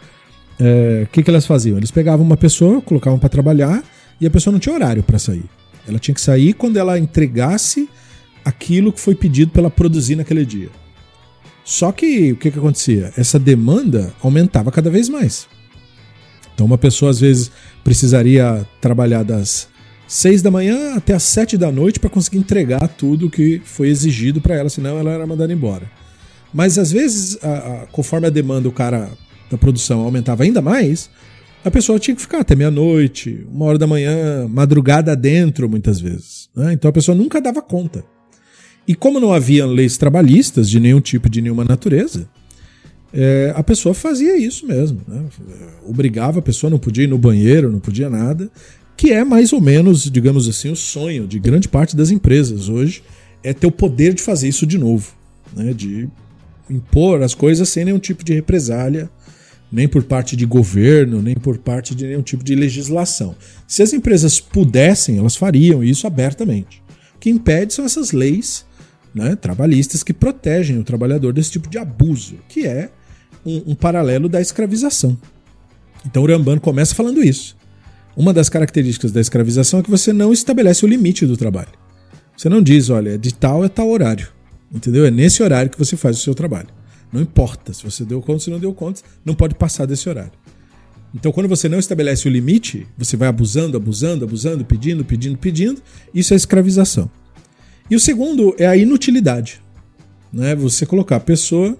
o 0.60 0.62
é, 0.62 1.06
que, 1.10 1.22
que 1.22 1.30
elas 1.30 1.46
faziam? 1.46 1.78
Eles 1.78 1.90
pegavam 1.90 2.24
uma 2.24 2.36
pessoa, 2.36 2.82
colocavam 2.82 3.18
para 3.18 3.30
trabalhar 3.30 3.82
e 4.20 4.26
a 4.26 4.30
pessoa 4.30 4.52
não 4.52 4.60
tinha 4.60 4.74
horário 4.74 5.02
para 5.02 5.18
sair. 5.18 5.44
Ela 5.88 5.98
tinha 5.98 6.14
que 6.14 6.20
sair 6.20 6.52
quando 6.52 6.76
ela 6.76 6.98
entregasse 6.98 7.88
aquilo 8.44 8.92
que 8.92 9.00
foi 9.00 9.14
pedido 9.14 9.50
para 9.50 9.62
ela 9.62 9.70
produzir 9.70 10.16
naquele 10.16 10.44
dia. 10.44 10.68
Só 11.64 11.90
que 11.92 12.32
o 12.32 12.36
que, 12.36 12.50
que 12.50 12.58
acontecia? 12.58 13.10
Essa 13.16 13.38
demanda 13.38 14.12
aumentava 14.22 14.70
cada 14.70 14.90
vez 14.90 15.08
mais. 15.08 15.46
Então, 16.54 16.66
uma 16.66 16.78
pessoa 16.78 17.10
às 17.10 17.20
vezes 17.20 17.50
precisaria 17.82 18.66
trabalhar 18.80 19.22
das 19.22 19.66
6 20.06 20.42
da 20.42 20.50
manhã 20.50 20.94
até 20.94 21.14
as 21.14 21.22
7 21.22 21.56
da 21.56 21.72
noite 21.72 21.98
para 21.98 22.10
conseguir 22.10 22.38
entregar 22.38 22.88
tudo 22.88 23.30
que 23.30 23.60
foi 23.64 23.88
exigido 23.88 24.40
para 24.40 24.54
ela, 24.54 24.68
senão 24.68 24.98
ela 24.98 25.10
era 25.10 25.26
mandada 25.26 25.52
embora. 25.52 25.90
Mas 26.52 26.78
às 26.78 26.92
vezes, 26.92 27.38
a, 27.42 27.48
a, 27.48 27.86
conforme 27.86 28.26
a 28.26 28.30
demanda 28.30 28.68
o 28.68 28.72
cara 28.72 29.10
da 29.50 29.58
produção 29.58 30.00
aumentava 30.00 30.44
ainda 30.44 30.62
mais, 30.62 31.10
a 31.64 31.70
pessoa 31.70 31.98
tinha 31.98 32.14
que 32.14 32.20
ficar 32.20 32.40
até 32.40 32.54
meia-noite, 32.54 33.46
uma 33.50 33.64
hora 33.64 33.78
da 33.78 33.86
manhã, 33.86 34.46
madrugada 34.48 35.16
dentro, 35.16 35.68
muitas 35.68 35.98
vezes. 35.98 36.48
Né? 36.54 36.74
Então 36.74 36.88
a 36.88 36.92
pessoa 36.92 37.16
nunca 37.16 37.40
dava 37.40 37.62
conta. 37.62 38.04
E 38.86 38.94
como 38.94 39.18
não 39.18 39.32
havia 39.32 39.64
leis 39.64 39.96
trabalhistas 39.96 40.68
de 40.68 40.78
nenhum 40.78 41.00
tipo, 41.00 41.28
de 41.28 41.40
nenhuma 41.40 41.64
natureza, 41.64 42.28
é, 43.12 43.52
a 43.56 43.62
pessoa 43.62 43.94
fazia 43.94 44.36
isso 44.36 44.66
mesmo. 44.66 45.00
Né? 45.08 45.24
Obrigava 45.86 46.40
a 46.40 46.42
pessoa, 46.42 46.70
não 46.70 46.78
podia 46.78 47.04
ir 47.04 47.08
no 47.08 47.16
banheiro, 47.16 47.72
não 47.72 47.80
podia 47.80 48.10
nada, 48.10 48.50
que 48.96 49.12
é 49.12 49.24
mais 49.24 49.52
ou 49.52 49.60
menos, 49.60 50.10
digamos 50.10 50.48
assim, 50.48 50.70
o 50.70 50.76
sonho 50.76 51.26
de 51.26 51.38
grande 51.38 51.68
parte 51.68 51.96
das 51.96 52.10
empresas 52.10 52.68
hoje, 52.68 53.02
é 53.42 53.52
ter 53.52 53.66
o 53.66 53.72
poder 53.72 54.14
de 54.14 54.22
fazer 54.22 54.48
isso 54.48 54.66
de 54.66 54.78
novo, 54.78 55.12
né? 55.54 55.72
de 55.72 56.08
impor 56.70 57.22
as 57.22 57.34
coisas 57.34 57.68
sem 57.68 57.84
nenhum 57.84 57.98
tipo 57.98 58.24
de 58.24 58.32
represália, 58.32 59.10
nem 59.70 59.88
por 59.88 60.02
parte 60.04 60.36
de 60.36 60.46
governo, 60.46 61.20
nem 61.20 61.34
por 61.34 61.58
parte 61.58 61.94
de 61.94 62.06
nenhum 62.06 62.22
tipo 62.22 62.44
de 62.44 62.54
legislação. 62.54 63.34
Se 63.66 63.82
as 63.82 63.92
empresas 63.92 64.40
pudessem, 64.40 65.18
elas 65.18 65.36
fariam 65.36 65.82
isso 65.82 66.06
abertamente. 66.06 66.82
O 67.16 67.18
que 67.18 67.28
impede 67.28 67.74
são 67.74 67.84
essas 67.84 68.12
leis 68.12 68.64
né, 69.14 69.36
trabalhistas 69.36 70.02
que 70.02 70.12
protegem 70.12 70.78
o 70.78 70.84
trabalhador 70.84 71.32
desse 71.32 71.50
tipo 71.50 71.68
de 71.68 71.78
abuso, 71.78 72.36
que 72.48 72.66
é 72.66 72.90
um, 73.44 73.72
um 73.72 73.74
paralelo 73.74 74.28
da 74.28 74.40
escravização. 74.40 75.18
Então 76.06 76.22
o 76.22 76.60
começa 76.60 76.94
falando 76.94 77.22
isso. 77.22 77.56
Uma 78.16 78.32
das 78.32 78.48
características 78.48 79.10
da 79.12 79.20
escravização 79.20 79.80
é 79.80 79.82
que 79.82 79.90
você 79.90 80.12
não 80.12 80.32
estabelece 80.32 80.84
o 80.84 80.88
limite 80.88 81.26
do 81.26 81.36
trabalho. 81.36 81.70
Você 82.36 82.48
não 82.48 82.62
diz, 82.62 82.90
olha, 82.90 83.18
de 83.18 83.34
tal 83.34 83.64
é 83.64 83.68
tal 83.68 83.88
horário. 83.88 84.28
Entendeu? 84.72 85.04
É 85.04 85.10
nesse 85.10 85.42
horário 85.42 85.70
que 85.70 85.78
você 85.78 85.96
faz 85.96 86.18
o 86.18 86.20
seu 86.20 86.34
trabalho. 86.34 86.68
Não 87.12 87.20
importa 87.20 87.72
se 87.72 87.84
você 87.84 88.04
deu 88.04 88.20
conta, 88.20 88.40
se 88.40 88.50
não 88.50 88.58
deu 88.58 88.72
conta, 88.72 89.02
não 89.24 89.34
pode 89.34 89.54
passar 89.54 89.86
desse 89.86 90.08
horário. 90.08 90.32
Então, 91.14 91.30
quando 91.30 91.48
você 91.48 91.68
não 91.68 91.78
estabelece 91.78 92.26
o 92.26 92.30
limite, 92.30 92.88
você 92.98 93.16
vai 93.16 93.28
abusando, 93.28 93.76
abusando, 93.76 94.24
abusando, 94.24 94.64
pedindo, 94.64 95.04
pedindo, 95.04 95.38
pedindo. 95.38 95.80
Isso 96.12 96.34
é 96.34 96.36
escravização. 96.36 97.08
E 97.88 97.94
o 97.94 98.00
segundo 98.00 98.54
é 98.58 98.66
a 98.66 98.76
inutilidade. 98.76 99.60
Né? 100.32 100.56
Você 100.56 100.84
colocar 100.84 101.16
a 101.16 101.20
pessoa 101.20 101.78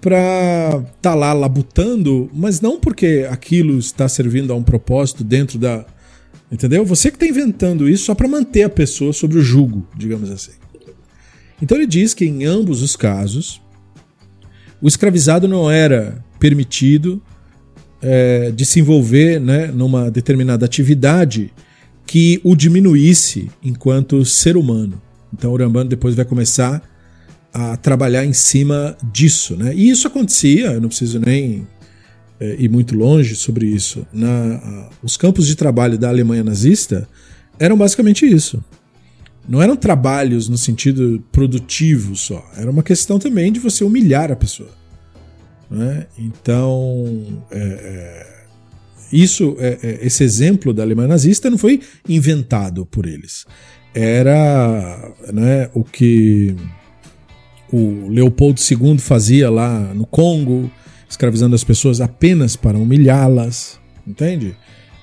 para 0.00 0.68
estar 0.68 0.92
tá 1.00 1.14
lá 1.14 1.32
labutando, 1.32 2.30
mas 2.32 2.60
não 2.60 2.78
porque 2.78 3.26
aquilo 3.30 3.78
está 3.78 4.08
servindo 4.08 4.52
a 4.52 4.56
um 4.56 4.62
propósito 4.62 5.24
dentro 5.24 5.58
da. 5.58 5.84
Entendeu? 6.50 6.84
Você 6.84 7.10
que 7.10 7.16
está 7.16 7.26
inventando 7.26 7.88
isso 7.88 8.04
só 8.04 8.14
para 8.14 8.26
manter 8.26 8.62
a 8.62 8.70
pessoa 8.70 9.12
sobre 9.12 9.38
o 9.38 9.42
jugo, 9.42 9.86
digamos 9.96 10.30
assim. 10.30 10.52
Então 11.60 11.76
ele 11.76 11.86
diz 11.86 12.14
que 12.14 12.24
em 12.24 12.44
ambos 12.44 12.80
os 12.80 12.96
casos, 12.96 13.60
o 14.80 14.88
escravizado 14.88 15.46
não 15.46 15.70
era 15.70 16.24
permitido 16.38 17.20
é, 18.00 18.50
de 18.50 18.64
se 18.64 18.80
envolver 18.80 19.40
né, 19.40 19.66
numa 19.66 20.10
determinada 20.10 20.64
atividade 20.64 21.52
que 22.06 22.40
o 22.42 22.54
diminuísse 22.54 23.50
enquanto 23.62 24.24
ser 24.24 24.56
humano. 24.56 25.02
Então 25.32 25.52
o 25.52 25.84
depois 25.84 26.14
vai 26.14 26.24
começar 26.24 26.82
a 27.52 27.76
trabalhar 27.76 28.24
em 28.24 28.32
cima 28.32 28.96
disso. 29.12 29.56
Né? 29.56 29.74
E 29.74 29.90
isso 29.90 30.06
acontecia, 30.06 30.72
eu 30.72 30.80
não 30.80 30.88
preciso 30.88 31.18
nem 31.18 31.66
é, 32.40 32.56
ir 32.58 32.68
muito 32.68 32.96
longe 32.96 33.34
sobre 33.34 33.66
isso. 33.66 34.06
Na, 34.12 34.28
a, 34.28 34.90
os 35.02 35.16
campos 35.16 35.46
de 35.46 35.56
trabalho 35.56 35.98
da 35.98 36.08
Alemanha 36.08 36.44
nazista 36.44 37.08
eram 37.58 37.76
basicamente 37.76 38.26
isso. 38.26 38.62
Não 39.48 39.62
eram 39.62 39.76
trabalhos 39.76 40.48
no 40.48 40.58
sentido 40.58 41.24
produtivo 41.32 42.14
só, 42.14 42.44
era 42.54 42.70
uma 42.70 42.82
questão 42.82 43.18
também 43.18 43.50
de 43.50 43.58
você 43.58 43.82
humilhar 43.82 44.30
a 44.30 44.36
pessoa. 44.36 44.68
Né? 45.70 46.06
Então, 46.18 47.42
é, 47.50 47.58
é, 47.58 48.38
isso, 49.10 49.56
esse 50.02 50.22
exemplo 50.22 50.74
da 50.74 50.82
Alemanha 50.82 51.08
nazista 51.08 51.48
não 51.48 51.56
foi 51.56 51.80
inventado 52.06 52.84
por 52.84 53.06
eles. 53.06 53.46
Era 53.94 55.14
né, 55.32 55.70
o 55.72 55.82
que 55.82 56.54
o 57.72 58.08
Leopoldo 58.08 58.60
II 58.60 58.98
fazia 58.98 59.50
lá 59.50 59.92
no 59.94 60.06
Congo, 60.06 60.70
escravizando 61.08 61.54
as 61.54 61.64
pessoas 61.64 62.00
apenas 62.00 62.56
para 62.56 62.78
humilhá-las, 62.78 63.78
entende? 64.06 64.54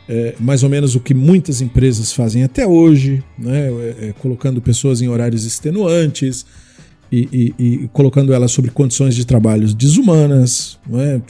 É, 0.08 0.36
mais 0.40 0.62
ou 0.62 0.70
menos 0.70 0.96
o 0.96 1.00
que 1.00 1.14
muitas 1.14 1.62
empresas 1.62 2.14
fazem 2.14 2.44
até 2.44 2.66
hoje, 2.66 3.24
né? 3.38 3.70
É, 3.70 4.08
é, 4.08 4.14
colocando 4.20 4.62
pessoas 4.62 5.02
em 5.02 5.08
horários 5.08 5.46
extenuantes, 5.46 6.46
e, 7.12 7.54
e, 7.58 7.64
e 7.64 7.90
colocando 7.94 8.34
ela 8.34 8.48
sobre 8.48 8.72
condições 8.72 9.16
de 9.16 9.26
trabalho 9.26 9.74
desumanas, 9.74 10.80
é? 10.94 11.22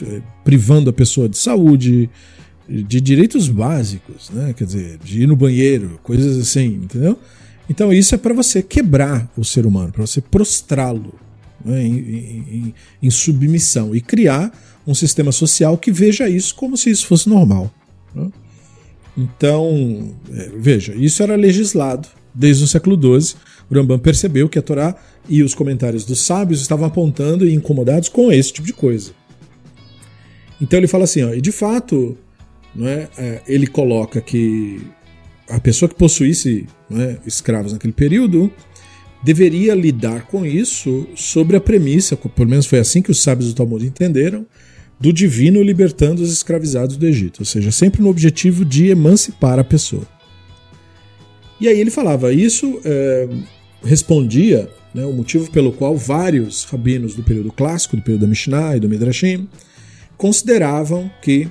privando 0.43 0.89
a 0.89 0.93
pessoa 0.93 1.28
de 1.28 1.38
saúde, 1.38 2.10
de 2.67 3.02
direitos 3.02 3.48
básicos, 3.48 4.30
né? 4.32 4.54
quer 4.54 4.65
dizer, 4.65 4.98
de 5.04 5.24
ir 5.24 5.28
no 5.28 5.36
banheiro, 5.36 6.00
coisas 6.02 6.38
assim, 6.38 6.80
entendeu? 6.84 7.19
Então 7.69 7.91
isso 7.91 8.15
é 8.15 8.17
para 8.17 8.34
você 8.34 8.62
quebrar 8.62 9.30
o 9.38 9.43
ser 9.43 9.65
humano, 9.65 9.91
para 9.91 10.06
você 10.06 10.21
prostrá-lo 10.21 11.13
né? 11.65 11.84
em, 11.84 11.97
em, 11.97 12.73
em, 13.01 13.10
submissão 13.10 13.95
e 13.95 13.99
criar 13.99 14.51
um 14.86 14.93
sistema 14.93 15.32
social 15.32 15.78
que 15.78 15.91
veja 15.91 16.30
isso 16.30 16.54
como 16.56 16.78
se 16.78 16.91
isso 16.91 17.08
fosse 17.08 17.28
normal. 17.28 17.73
Né? 18.13 18.30
Então, 19.17 20.15
é, 20.32 20.51
veja, 20.56 20.93
isso 20.95 21.23
era 21.23 21.36
legislado 21.36 22.08
desde 22.34 22.63
o 22.63 22.67
século 22.67 22.95
XII. 22.95 23.36
O 23.69 23.73
Rambam 23.73 23.97
percebeu 23.97 24.47
que 24.47 24.60
a 24.60 24.62
Torá 24.62 24.95
e 25.28 25.41
os 25.41 25.56
comentários 25.56 26.06
dos 26.06 26.21
sábios 26.21 26.62
estavam 26.62 26.86
apontando 26.86 27.47
e 27.47 27.54
incomodados 27.54 28.10
com 28.10 28.32
esse 28.32 28.54
tipo 28.54 28.67
de 28.67 28.73
coisa. 28.73 29.12
Então 30.62 30.78
ele 30.78 30.88
fala 30.88 31.06
assim, 31.06 31.23
ó, 31.23 31.34
e 31.34 31.41
de 31.41 31.51
fato, 31.51 32.17
não 32.75 32.88
é, 32.88 33.10
é 33.17 33.41
ele 33.47 33.65
coloca 33.67 34.21
que 34.21 34.82
a 35.49 35.60
pessoa 35.60 35.89
que 35.89 35.95
possuísse 35.95 36.67
é, 36.91 37.17
escravos 37.25 37.73
naquele 37.73 37.93
período 37.93 38.51
deveria 39.25 39.73
lidar 39.73 40.27
com 40.27 40.45
isso 40.45 41.07
sobre 41.15 41.57
a 41.57 41.59
premissa, 41.59 42.15
pelo 42.15 42.47
menos 42.47 42.67
foi 42.67 42.77
assim 42.77 43.01
que 43.01 43.09
os 43.09 43.23
sábios 43.23 43.49
do 43.49 43.55
Talmud 43.55 43.83
entenderam, 43.83 44.45
do 44.99 45.11
divino 45.11 45.63
libertando 45.63 46.21
os 46.21 46.31
escravizados 46.31 46.95
do 46.95 47.07
Egito, 47.07 47.39
ou 47.39 47.45
seja, 47.45 47.71
sempre 47.71 48.03
no 48.03 48.09
objetivo 48.09 48.63
de 48.63 48.89
emancipar 48.89 49.57
a 49.57 49.63
pessoa. 49.63 50.03
E 51.59 51.67
aí 51.67 51.79
ele 51.79 51.89
falava, 51.89 52.31
isso 52.31 52.79
é, 52.85 53.27
respondia 53.83 54.69
né, 54.93 55.03
o 55.03 55.11
motivo 55.11 55.49
pelo 55.49 55.71
qual 55.71 55.97
vários 55.97 56.63
rabinos 56.65 57.15
do 57.15 57.23
período 57.23 57.51
clássico, 57.51 57.95
do 57.95 58.03
período 58.03 58.21
da 58.21 58.27
Mishnah 58.27 58.77
e 58.77 58.79
do 58.79 58.88
Midrashim, 58.88 59.49
consideravam 60.17 61.09
que 61.23 61.47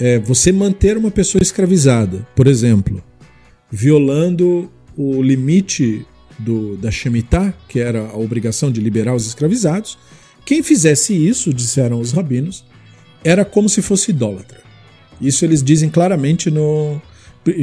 é, 0.00 0.18
você 0.18 0.50
manter 0.50 0.96
uma 0.96 1.12
pessoa 1.12 1.40
escravizada, 1.40 2.26
por 2.34 2.48
exemplo, 2.48 3.00
violando 3.70 4.68
o 4.96 5.22
limite 5.22 6.04
do, 6.44 6.76
da 6.76 6.90
Shemitah, 6.90 7.54
que 7.68 7.78
era 7.78 8.00
a 8.00 8.16
obrigação 8.16 8.70
de 8.70 8.80
liberar 8.80 9.14
os 9.14 9.26
escravizados, 9.26 9.98
quem 10.44 10.62
fizesse 10.62 11.14
isso, 11.14 11.52
disseram 11.52 12.00
os 12.00 12.12
rabinos, 12.12 12.64
era 13.22 13.44
como 13.44 13.68
se 13.68 13.82
fosse 13.82 14.10
idólatra. 14.10 14.60
Isso 15.20 15.44
eles 15.44 15.62
dizem 15.62 15.90
claramente 15.90 16.50
no, 16.50 17.00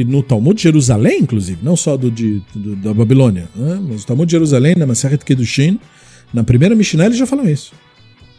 no 0.06 0.22
Talmud 0.22 0.56
de 0.56 0.64
Jerusalém, 0.64 1.22
inclusive, 1.22 1.60
não 1.64 1.76
só 1.76 1.98
do, 1.98 2.12
de, 2.12 2.42
do 2.54 2.76
da 2.76 2.94
Babilônia, 2.94 3.50
né? 3.56 3.80
mas 3.82 4.04
o 4.04 4.08
Talmud 4.08 4.28
de 4.28 4.32
Jerusalém, 4.32 4.76
na 4.76 4.86
Maseret 4.86 5.26
Kedushin, 5.26 5.80
na 6.34 6.44
primeira 6.44 6.76
Mishnah, 6.76 7.08
eles 7.08 7.18
já 7.18 7.26
falam 7.26 7.50
isso. 7.50 7.74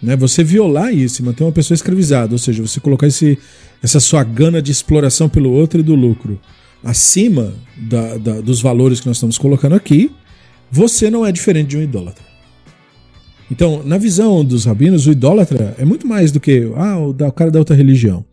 Né? 0.01 0.17
Você 0.17 0.45
violar 0.45 0.95
isso 0.95 1.21
e 1.21 1.25
manter 1.25 1.43
uma 1.43 1.53
pessoa 1.53 1.75
escravizada, 1.75 2.33
ou 2.33 2.39
seja, 2.39 2.63
você 2.63 2.79
colocar 2.79 3.09
esse, 3.09 3.37
essa 3.83 3.99
sua 3.99 4.23
gana 4.23 4.63
de 4.63 4.71
exploração 4.71 5.29
pelo 5.29 5.51
outro 5.51 5.81
e 5.81 5.83
do 5.83 5.95
lucro 5.95 6.39
acima 6.83 7.55
da, 7.77 8.17
da, 8.19 8.41
dos 8.41 8.61
valores 8.61 9.01
que 9.01 9.07
nós 9.07 9.17
estamos 9.17 9.37
colocando 9.37 9.75
aqui, 9.75 10.11
você 10.71 11.11
não 11.11 11.25
é 11.25 11.33
diferente 11.33 11.69
de 11.69 11.77
um 11.77 11.83
idólatra. 11.83 12.25
Então, 13.51 13.83
na 13.83 13.97
visão 13.97 14.45
dos 14.45 14.67
rabinos, 14.67 15.07
o 15.07 15.13
idólatra 15.13 15.75
é 15.79 15.85
muito 15.85 16.07
mais 16.07 16.31
do 16.31 16.39
que 16.39 16.71
ah, 16.77 16.99
o, 16.99 17.11
o 17.11 17.33
cara 17.33 17.51
da 17.51 17.59
outra 17.59 17.75
religião. 17.75 18.25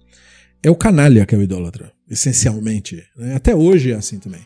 É 0.62 0.69
o 0.69 0.76
canalha 0.76 1.26
que 1.26 1.34
é 1.34 1.38
o 1.38 1.43
idólatra 1.43 1.91
essencialmente. 2.10 3.04
Né? 3.15 3.36
Até 3.36 3.56
hoje 3.56 3.91
é 3.91 3.95
assim 3.95 4.19
também. 4.19 4.41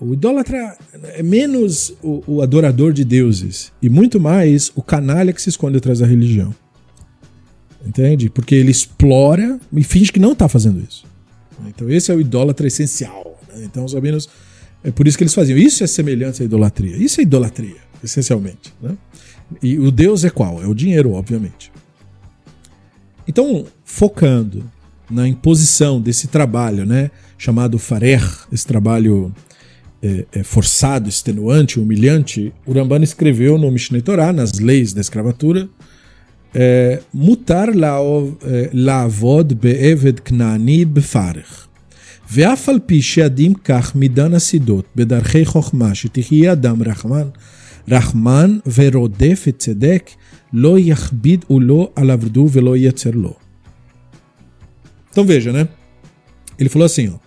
O 0.00 0.14
idólatra 0.14 0.76
é 1.14 1.22
menos 1.22 1.92
o, 2.02 2.22
o, 2.26 2.42
adorador 2.42 2.92
de 2.92 3.04
deuses 3.04 3.72
e 3.82 3.88
muito 3.88 4.20
mais 4.20 4.70
o 4.76 4.82
canalha 4.82 5.32
que 5.32 5.42
se 5.42 5.48
esconde 5.48 5.78
atrás 5.78 5.98
da 5.98 6.06
religião. 6.06 6.54
Entende? 7.84 8.30
Porque 8.30 8.54
ele 8.54 8.70
explora 8.70 9.58
e 9.72 9.82
finge 9.82 10.12
que 10.12 10.20
não 10.20 10.32
está 10.32 10.48
fazendo 10.48 10.80
isso. 10.80 11.04
Então 11.66 11.90
esse 11.90 12.12
é 12.12 12.14
o 12.14 12.20
idólatra 12.20 12.68
essencial. 12.68 13.40
Né? 13.48 13.64
Então 13.64 13.84
os 13.84 13.92
rabinos, 13.92 14.28
é 14.82 14.90
por 14.90 15.08
isso 15.08 15.18
que 15.18 15.24
eles 15.24 15.34
faziam. 15.34 15.58
Isso 15.58 15.82
é 15.82 15.86
semelhança 15.86 16.42
à 16.42 16.44
idolatria. 16.44 16.96
Isso 16.96 17.20
é 17.20 17.22
idolatria, 17.22 17.76
essencialmente. 18.02 18.72
Né? 18.80 18.96
E 19.62 19.78
o 19.78 19.90
Deus 19.90 20.24
é 20.24 20.30
qual? 20.30 20.62
É 20.62 20.66
o 20.66 20.74
dinheiro, 20.74 21.12
obviamente. 21.12 21.72
Então, 23.26 23.66
focando 23.84 24.64
na 25.10 25.26
imposição 25.26 26.00
desse 26.00 26.28
trabalho, 26.28 26.84
né, 26.86 27.10
chamado 27.36 27.78
farer, 27.78 28.22
esse 28.52 28.66
trabalho 28.66 29.32
é, 30.02 30.26
é, 30.32 30.42
forçado, 30.42 31.08
extenuante, 31.08 31.80
humilhante, 31.80 32.52
Urambana 32.66 33.04
escreveu 33.04 33.58
no 33.58 33.70
Mishneh 33.70 34.00
Torah, 34.00 34.32
nas 34.32 34.52
leis 34.58 34.92
da 34.92 35.00
escravatura, 35.00 35.68
é, 36.54 37.00
mutar 37.12 37.68
é, 37.68 38.70
laavod 38.72 39.54
be'eved 39.54 40.22
knani 40.22 40.84
be'farer 40.84 41.67
ואף 42.31 42.69
על 42.69 42.79
פי 42.85 43.01
שעדים 43.01 43.53
כך 43.53 43.95
מדן 43.95 44.33
הסידות 44.33 44.85
בדרכי 44.95 45.45
חוכמה 45.45 45.95
שתחיה 45.95 46.51
אדם 46.51 46.83
רחמן, 46.83 47.27
רחמן 47.87 48.57
ורודף 48.75 49.45
את 49.49 49.59
צדק, 49.59 50.09
לא 50.53 50.79
יכביד 50.79 51.45
ולא 51.49 51.91
על 51.95 52.11
עבדו 52.11 52.49
ולא 52.51 52.77
ייצר 52.77 53.11
לו. 53.13 53.33
Então 55.13 55.27
veja, 55.27 55.53
né? 55.53 55.67
Ele 56.57 56.69
falou 56.69 56.85
assim: 56.85 57.07
ó, 57.09 57.19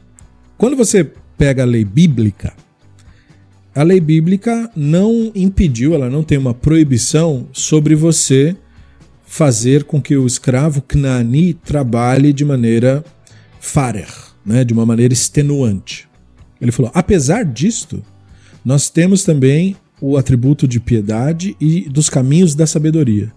quando 0.58 0.76
você 0.76 1.08
pega 1.38 1.62
a 1.62 1.66
lei 1.66 1.84
bíblica, 1.84 2.52
a 3.72 3.82
lei 3.84 4.00
bíblica 4.00 4.68
não 4.74 5.30
impediu, 5.34 5.94
ela 5.94 6.10
não 6.10 6.24
tem 6.24 6.36
uma 6.36 6.52
proibição 6.52 7.46
sobre 7.52 7.94
você 7.94 8.56
fazer 9.24 9.84
com 9.84 10.00
que 10.00 10.16
o 10.16 10.26
escravo 10.26 10.82
Knani 10.82 11.54
trabalhe 11.54 12.32
de 12.32 12.44
maneira 12.44 13.04
farer, 13.60 14.08
né, 14.45 14.63
de 14.63 14.73
uma 14.73 14.85
maneira 14.85 15.13
extenuante. 15.13 16.07
Ele 16.59 16.71
falou: 16.71 16.91
apesar 16.93 17.43
disto, 17.43 18.03
nós 18.63 18.89
temos 18.89 19.23
também 19.23 19.75
o 19.99 20.17
atributo 20.17 20.67
de 20.67 20.79
piedade 20.79 21.55
e 21.59 21.87
dos 21.89 22.09
caminhos 22.09 22.55
da 22.55 22.65
sabedoria. 22.65 23.31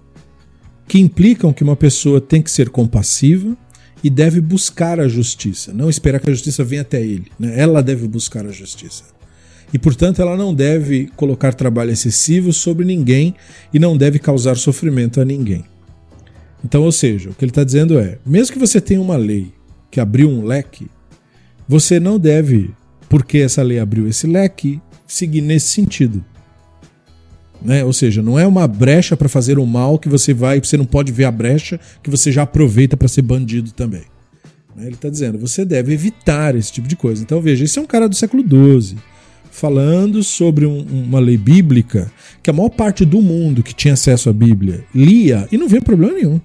que 0.87 0.99
implicam 0.99 1.53
que 1.53 1.65
uma 1.65 1.77
pessoa 1.77 2.21
tem 2.21 2.43
que 2.43 2.51
ser 2.51 2.69
compassiva 2.69 3.57
e 4.03 4.11
deve 4.11 4.39
buscar 4.39 5.01
a 5.01 5.09
justiça, 5.09 5.73
não 5.73 5.89
esperar 5.89 6.21
que 6.21 6.29
a 6.29 6.33
justiça 6.33 6.63
venha 6.63 6.83
até 6.83 7.01
ele. 7.01 7.33
Né? 7.39 7.59
Ela 7.59 7.83
deve 7.83 8.07
buscar 8.07 8.45
a 8.47 8.53
justiça. 8.53 9.05
E, 9.73 9.79
portanto, 9.79 10.21
ela 10.21 10.37
não 10.37 10.55
deve 10.55 11.09
colocar 11.17 11.55
trabalho 11.55 11.91
excessivo 11.91 12.53
sobre 12.53 12.85
ninguém 12.85 13.35
e 13.73 13.79
não 13.79 13.97
deve 13.97 14.19
causar 14.19 14.57
sofrimento 14.57 15.23
a 15.23 15.25
ninguém. 15.25 15.65
Então, 16.63 16.83
ou 16.83 16.93
seja, 16.93 17.31
o 17.31 17.35
que 17.35 17.45
ele 17.45 17.51
está 17.51 17.65
dizendo 17.65 17.99
é: 17.99 18.19
mesmo 18.25 18.53
que 18.53 18.59
você 18.59 18.81
tenha 18.81 19.01
uma 19.01 19.17
lei 19.17 19.53
que 19.91 20.01
abriu 20.01 20.29
um 20.29 20.45
leque, 20.45 20.87
você 21.69 21.99
não 21.99 22.19
deve, 22.19 22.71
porque 23.09 23.39
essa 23.39 23.63
lei 23.63 23.79
abriu 23.79 24.07
esse 24.09 24.27
leque, 24.27 24.81
seguir 25.07 25.41
nesse 25.41 25.69
sentido. 25.69 26.25
Né? 27.63 27.83
Ou 27.85 27.93
seja, 27.93 28.23
não 28.23 28.39
é 28.39 28.47
uma 28.47 28.69
brecha 28.69 29.17
para 29.17 29.29
fazer 29.29 29.59
o 29.59 29.67
mal 29.67 29.99
que 29.99 30.09
você 30.09 30.35
vai, 30.35 30.61
você 30.61 30.77
não 30.77 30.85
pode 30.85 31.11
ver 31.13 31.25
a 31.25 31.31
brecha 31.31 31.81
que 32.03 32.11
você 32.11 32.31
já 32.31 32.43
aproveita 32.43 32.97
para 32.97 33.09
ser 33.09 33.23
bandido 33.23 33.73
também. 33.73 34.05
Né? 34.77 34.87
Ele 34.87 34.95
está 34.95 35.09
dizendo, 35.09 35.39
você 35.39 35.65
deve 35.65 35.93
evitar 35.93 36.55
esse 36.55 36.73
tipo 36.73 36.87
de 36.87 36.97
coisa. 36.97 37.23
Então 37.23 37.41
veja, 37.41 37.65
esse 37.65 37.79
é 37.79 37.83
um 37.83 37.87
cara 37.87 38.09
do 38.09 38.15
século 38.15 38.43
XII 38.43 38.97
falando 39.51 40.23
sobre 40.25 40.67
um, 40.67 40.81
uma 40.81 41.21
lei 41.21 41.37
bíblica 41.37 42.11
que 42.43 42.51
a 42.51 42.53
maior 42.53 42.71
parte 42.71 43.05
do 43.05 43.23
mundo 43.23 43.63
que 43.63 43.73
tinha 43.73 43.95
acesso 43.95 44.29
à 44.29 44.33
Bíblia 44.33 44.85
lia 44.93 45.49
e 45.51 45.57
não 45.57 45.69
vê 45.69 45.81
problema 45.81 46.13
nenhum. 46.13 46.41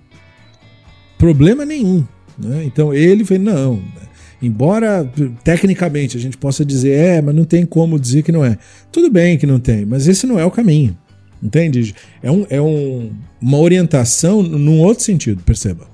Problema 1.17 1.65
nenhum. 1.65 2.05
Né? 2.38 2.63
Então 2.65 2.93
ele 2.93 3.26
fez, 3.26 3.41
não, 3.41 3.78
né? 3.78 4.09
Embora 4.41 5.09
tecnicamente 5.43 6.17
a 6.17 6.19
gente 6.19 6.37
possa 6.37 6.63
dizer, 6.63 6.91
é, 6.91 7.21
mas 7.21 7.35
não 7.35 7.43
tem 7.43 7.65
como 7.65 7.99
dizer 7.99 8.23
que 8.23 8.31
não 8.31 8.43
é. 8.43 8.57
Tudo 8.91 9.09
bem 9.09 9.37
que 9.37 9.45
não 9.45 9.59
tem, 9.59 9.85
mas 9.85 10.07
esse 10.07 10.25
não 10.25 10.39
é 10.39 10.45
o 10.45 10.51
caminho. 10.51 10.97
Entende? 11.41 11.95
É, 12.21 12.29
um, 12.29 12.45
é 12.49 12.61
um, 12.61 13.11
uma 13.41 13.57
orientação 13.57 14.43
num 14.43 14.79
outro 14.79 15.03
sentido, 15.03 15.41
perceba. 15.43 15.87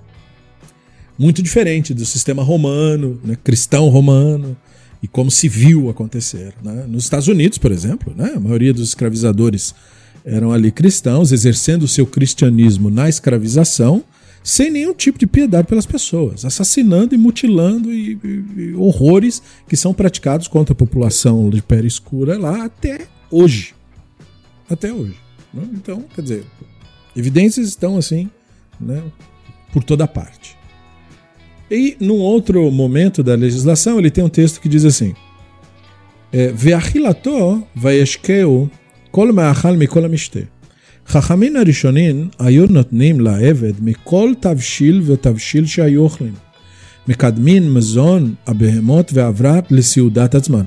Muito 1.17 1.41
diferente 1.41 1.93
do 1.93 2.05
sistema 2.05 2.43
romano, 2.43 3.19
né, 3.23 3.37
cristão 3.41 3.87
romano, 3.89 4.57
e 5.01 5.07
como 5.07 5.29
se 5.29 5.47
viu 5.47 5.89
acontecer. 5.89 6.53
Né? 6.63 6.85
Nos 6.87 7.03
Estados 7.03 7.27
Unidos, 7.27 7.57
por 7.57 7.71
exemplo, 7.71 8.13
né, 8.15 8.33
a 8.35 8.39
maioria 8.39 8.73
dos 8.73 8.89
escravizadores 8.89 9.73
eram 10.25 10.51
ali 10.51 10.71
cristãos, 10.71 11.31
exercendo 11.31 11.83
o 11.83 11.87
seu 11.87 12.07
cristianismo 12.07 12.89
na 12.89 13.07
escravização, 13.07 14.03
sem 14.45 14.69
nenhum 14.69 14.93
tipo 14.93 15.17
de 15.17 15.25
piedade 15.25 15.67
pelas 15.67 15.87
pessoas, 15.87 16.45
assassinando 16.45 17.15
e 17.15 17.17
mutilando 17.17 17.91
e, 17.91 18.13
e, 18.23 18.61
e 18.61 18.73
horrores 18.75 19.41
que 19.67 19.75
são 19.75 19.91
praticados 19.91 20.47
contra 20.47 20.71
a 20.71 20.75
população 20.75 21.49
de 21.49 21.63
pele 21.63 21.87
escura 21.87 22.37
lá 22.37 22.65
até 22.65 23.07
hoje. 23.31 23.73
Até 24.69 24.93
hoje. 24.93 25.15
Né? 25.51 25.63
Então, 25.73 26.05
quer 26.13 26.21
dizer, 26.21 26.43
evidências 27.15 27.67
estão 27.67 27.97
assim, 27.97 28.29
né, 28.79 29.01
por 29.73 29.83
toda 29.83 30.07
parte. 30.07 30.55
E 31.69 31.97
num 31.99 32.19
outro 32.19 32.69
momento 32.69 33.23
da 33.23 33.33
legislação, 33.33 33.97
ele 33.97 34.11
tem 34.11 34.23
um 34.23 34.29
texto 34.29 34.61
que 34.61 34.69
diz 34.69 34.85
assim: 34.85 35.15
eh, 36.31 36.51
Veachilato 36.51 37.63
vayeshkeu 37.73 38.69
kol 39.11 39.33
ma'achal 39.33 39.73
mikol 39.75 40.05
amishte. 40.05 40.47
חכמים 41.08 41.56
הראשונים 41.56 42.28
היו 42.38 42.66
נותנים 42.66 43.20
לעבד 43.20 43.72
מכל 43.80 44.32
תבשיל 44.40 45.02
ותבשיל 45.06 45.66
שהיו 45.66 46.02
אוכלים. 46.02 46.34
מקדמים 47.08 47.74
מזון 47.74 48.34
הבהמות 48.46 49.10
והברט 49.14 49.72
לסעודת 49.72 50.34
עצמן. 50.34 50.64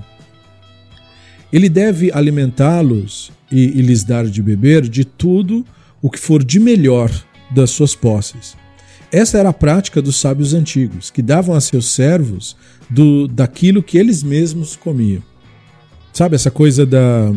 Ele 1.53 1.69
deve 1.69 2.11
alimentá-los 2.11 3.31
e, 3.51 3.59
e 3.77 3.81
lhes 3.83 4.03
dar 4.03 4.25
de 4.25 4.41
beber 4.41 4.81
de 4.81 5.05
tudo 5.05 5.63
o 6.01 6.09
que 6.09 6.19
for 6.19 6.43
de 6.43 6.59
melhor 6.59 7.11
das 7.55 7.69
suas 7.69 7.93
posses. 7.95 8.55
Essa 9.11 9.37
era 9.37 9.49
a 9.49 9.53
prática 9.53 10.01
dos 10.01 10.15
sábios 10.15 10.55
antigos, 10.55 11.11
que 11.11 11.21
davam 11.21 11.55
a 11.55 11.61
seus 11.61 11.85
servos 11.85 12.57
do, 12.89 13.27
daquilo 13.27 13.83
que 13.83 13.99
eles 13.99 14.23
mesmos 14.23 14.75
comiam. 14.75 15.21
Sabe 16.11 16.35
essa 16.35 16.49
coisa 16.49 16.83
da 16.83 17.31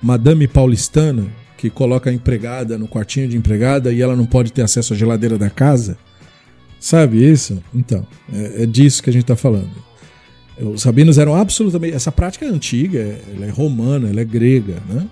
madame 0.00 0.46
paulistana, 0.46 1.26
que 1.69 1.75
coloca 1.75 2.09
a 2.09 2.13
empregada 2.13 2.77
no 2.77 2.87
quartinho 2.87 3.27
de 3.27 3.35
empregada 3.35 3.91
e 3.91 4.01
ela 4.01 4.15
não 4.15 4.25
pode 4.25 4.53
ter 4.53 4.61
acesso 4.61 4.93
à 4.93 4.95
geladeira 4.95 5.37
da 5.37 5.49
casa? 5.49 5.97
Sabe 6.79 7.23
isso? 7.23 7.61
Então, 7.73 8.05
é, 8.31 8.63
é 8.63 8.65
disso 8.65 9.01
que 9.01 9.09
a 9.09 9.13
gente 9.13 9.23
está 9.23 9.35
falando. 9.35 9.71
Os 10.59 10.83
rabinos 10.83 11.17
eram 11.17 11.35
absolutamente. 11.35 11.95
Essa 11.95 12.11
prática 12.11 12.45
é 12.45 12.49
antiga, 12.49 13.17
ela 13.33 13.45
é 13.45 13.49
romana, 13.49 14.09
ela 14.09 14.21
é 14.21 14.25
grega, 14.25 14.75
né? 14.87 15.07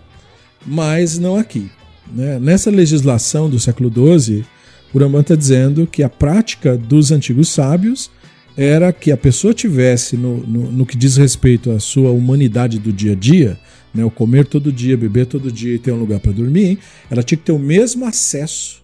mas 0.65 1.17
não 1.17 1.35
aqui. 1.35 1.69
Né? 2.13 2.39
Nessa 2.39 2.69
legislação 2.69 3.49
do 3.49 3.59
século 3.59 3.91
XII, 3.91 4.45
o 4.93 4.99
Rambam 4.99 5.21
está 5.21 5.35
dizendo 5.35 5.87
que 5.87 6.03
a 6.03 6.09
prática 6.09 6.77
dos 6.77 7.11
antigos 7.11 7.49
sábios 7.49 8.11
era 8.55 8.93
que 8.93 9.11
a 9.11 9.17
pessoa 9.17 9.53
tivesse, 9.53 10.15
no, 10.15 10.37
no, 10.45 10.71
no 10.71 10.85
que 10.85 10.95
diz 10.95 11.17
respeito 11.17 11.71
à 11.71 11.79
sua 11.79 12.11
humanidade 12.11 12.77
do 12.77 12.93
dia 12.93 13.13
a 13.13 13.15
dia, 13.15 13.57
né, 13.93 14.03
o 14.03 14.11
comer 14.11 14.45
todo 14.47 14.71
dia, 14.71 14.97
beber 14.97 15.25
todo 15.25 15.51
dia 15.51 15.75
e 15.75 15.79
ter 15.79 15.91
um 15.91 15.99
lugar 15.99 16.19
para 16.19 16.31
dormir, 16.31 16.79
ela 17.09 17.23
tinha 17.23 17.37
que 17.37 17.45
ter 17.45 17.51
o 17.51 17.59
mesmo 17.59 18.05
acesso 18.05 18.83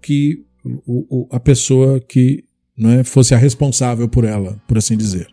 que 0.00 0.44
o, 0.64 1.06
o, 1.08 1.28
a 1.30 1.38
pessoa 1.38 2.00
que 2.00 2.44
né, 2.76 3.04
fosse 3.04 3.34
a 3.34 3.38
responsável 3.38 4.08
por 4.08 4.24
ela, 4.24 4.60
por 4.66 4.78
assim 4.78 4.96
dizer. 4.96 5.28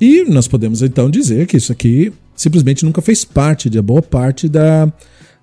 E 0.00 0.24
nós 0.24 0.48
podemos 0.48 0.82
então 0.82 1.08
dizer 1.08 1.46
que 1.46 1.56
isso 1.56 1.70
aqui 1.70 2.12
simplesmente 2.34 2.84
nunca 2.84 3.00
fez 3.00 3.24
parte 3.24 3.70
de 3.70 3.80
boa 3.80 4.02
parte 4.02 4.48
da, 4.48 4.92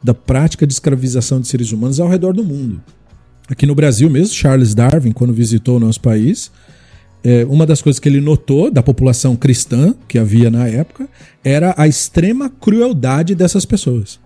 da 0.03 0.13
prática 0.13 0.67
de 0.67 0.73
escravização 0.73 1.39
de 1.39 1.47
seres 1.47 1.71
humanos 1.71 1.99
ao 1.99 2.09
redor 2.09 2.33
do 2.33 2.43
mundo. 2.43 2.81
Aqui 3.47 3.65
no 3.65 3.75
Brasil 3.75 4.09
mesmo, 4.09 4.33
Charles 4.33 4.73
Darwin, 4.73 5.11
quando 5.11 5.33
visitou 5.33 5.77
o 5.77 5.79
nosso 5.79 6.01
país, 6.01 6.51
é, 7.23 7.45
uma 7.45 7.65
das 7.65 7.81
coisas 7.81 7.99
que 7.99 8.09
ele 8.09 8.19
notou 8.19 8.71
da 8.71 8.81
população 8.81 9.35
cristã 9.35 9.93
que 10.07 10.17
havia 10.17 10.49
na 10.49 10.67
época 10.67 11.07
era 11.43 11.73
a 11.77 11.87
extrema 11.87 12.49
crueldade 12.49 13.35
dessas 13.35 13.65
pessoas. 13.65 14.19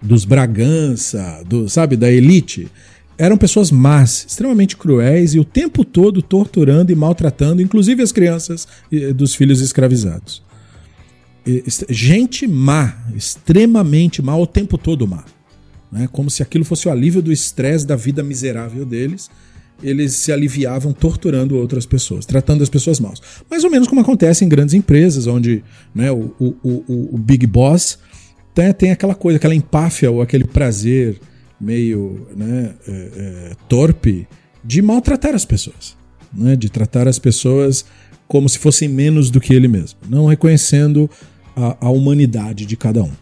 Dos 0.00 0.24
Bragança, 0.24 1.42
do, 1.46 1.68
sabe, 1.68 1.96
da 1.96 2.10
elite. 2.10 2.68
Eram 3.18 3.36
pessoas 3.36 3.70
más, 3.70 4.24
extremamente 4.28 4.76
cruéis 4.76 5.34
e 5.34 5.38
o 5.38 5.44
tempo 5.44 5.84
todo 5.84 6.22
torturando 6.22 6.90
e 6.90 6.94
maltratando, 6.94 7.62
inclusive 7.62 8.02
as 8.02 8.10
crianças 8.10 8.66
dos 9.14 9.34
filhos 9.34 9.60
escravizados. 9.60 10.42
Gente 11.88 12.46
má, 12.46 12.96
extremamente 13.14 14.22
má, 14.22 14.36
o 14.36 14.46
tempo 14.46 14.78
todo 14.78 15.06
má. 15.06 15.24
Né? 15.90 16.08
Como 16.10 16.30
se 16.30 16.42
aquilo 16.42 16.64
fosse 16.64 16.88
o 16.88 16.90
alívio 16.90 17.20
do 17.20 17.32
estresse 17.32 17.86
da 17.86 17.96
vida 17.96 18.22
miserável 18.22 18.84
deles 18.84 19.30
eles 19.82 20.14
se 20.14 20.32
aliviavam 20.32 20.92
torturando 20.92 21.56
outras 21.56 21.84
pessoas, 21.84 22.24
tratando 22.24 22.62
as 22.62 22.68
pessoas 22.68 23.00
mal. 23.00 23.12
Mais 23.50 23.64
ou 23.64 23.70
menos 23.70 23.88
como 23.88 24.00
acontece 24.00 24.44
em 24.44 24.48
grandes 24.48 24.74
empresas, 24.74 25.26
onde 25.26 25.62
né, 25.94 26.10
o, 26.10 26.34
o, 26.38 26.56
o, 26.62 27.14
o 27.14 27.18
Big 27.18 27.46
Boss 27.46 27.98
tem, 28.54 28.72
tem, 28.72 28.90
aquela 28.90 29.14
coisa, 29.14 29.36
aquela 29.36 29.54
empáfia 29.54 30.10
ou 30.10 30.22
aquele 30.22 30.44
prazer 30.44 31.18
meio 31.60 32.26
né, 32.36 32.74
é, 32.86 32.92
é, 32.92 33.52
torpe 33.68 34.26
de 34.64 34.80
maltratar 34.82 35.34
as 35.34 35.44
pessoas, 35.44 35.96
né, 36.32 36.56
de 36.56 36.68
tratar 36.68 37.08
as 37.08 37.18
pessoas 37.18 37.84
como 38.28 38.48
se 38.48 38.58
fossem 38.58 38.88
menos 38.88 39.30
do 39.30 39.40
que 39.40 39.52
ele 39.52 39.68
mesmo, 39.68 39.98
não 40.08 40.26
reconhecendo 40.26 41.10
a, 41.56 41.76
a 41.86 41.90
humanidade 41.90 42.64
de 42.64 42.76
cada 42.76 43.02
um. 43.02 43.12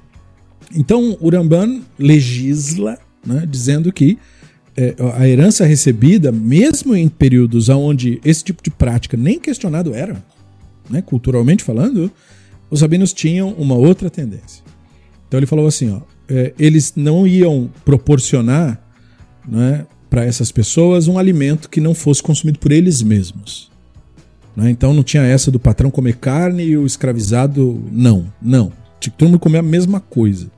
Então, 0.75 1.19
Uramban 1.21 1.83
legisla 1.99 2.99
né, 3.27 3.45
dizendo 3.49 3.93
que 3.93 4.19
é, 4.81 4.95
a 5.15 5.29
herança 5.29 5.67
recebida, 5.67 6.33
mesmo 6.33 6.97
em 6.97 7.07
períodos 7.07 7.69
onde 7.69 8.19
esse 8.25 8.43
tipo 8.43 8.63
de 8.63 8.71
prática 8.71 9.15
nem 9.15 9.39
questionado 9.39 9.93
era, 9.95 10.25
né, 10.89 11.03
culturalmente 11.03 11.63
falando, 11.63 12.11
os 12.71 12.81
rabinos 12.81 13.13
tinham 13.13 13.51
uma 13.59 13.75
outra 13.75 14.09
tendência. 14.09 14.65
Então 15.29 15.39
ele 15.39 15.47
falou 15.47 15.67
assim: 15.67 15.91
ó, 15.91 16.01
é, 16.27 16.55
eles 16.59 16.95
não 16.97 17.27
iam 17.27 17.69
proporcionar 17.85 18.81
né, 19.47 19.85
para 20.09 20.25
essas 20.25 20.51
pessoas 20.51 21.09
um 21.09 21.19
alimento 21.19 21.69
que 21.69 21.81
não 21.81 21.93
fosse 21.93 22.23
consumido 22.23 22.59
por 22.59 22.73
eles 22.73 23.03
mesmos. 23.03 23.71
Né? 24.57 24.71
Então 24.71 24.95
não 24.95 25.03
tinha 25.03 25.25
essa 25.25 25.51
do 25.51 25.61
patrão 25.61 25.91
comer 25.91 26.17
carne 26.17 26.65
e 26.65 26.77
o 26.79 26.87
escravizado 26.87 27.85
não. 27.93 28.33
Não. 28.41 28.73
Tinha 28.99 29.13
que 29.13 29.19
todo 29.19 29.29
mundo 29.29 29.39
comer 29.39 29.59
a 29.59 29.63
mesma 29.63 30.01
coisa. 30.01 30.51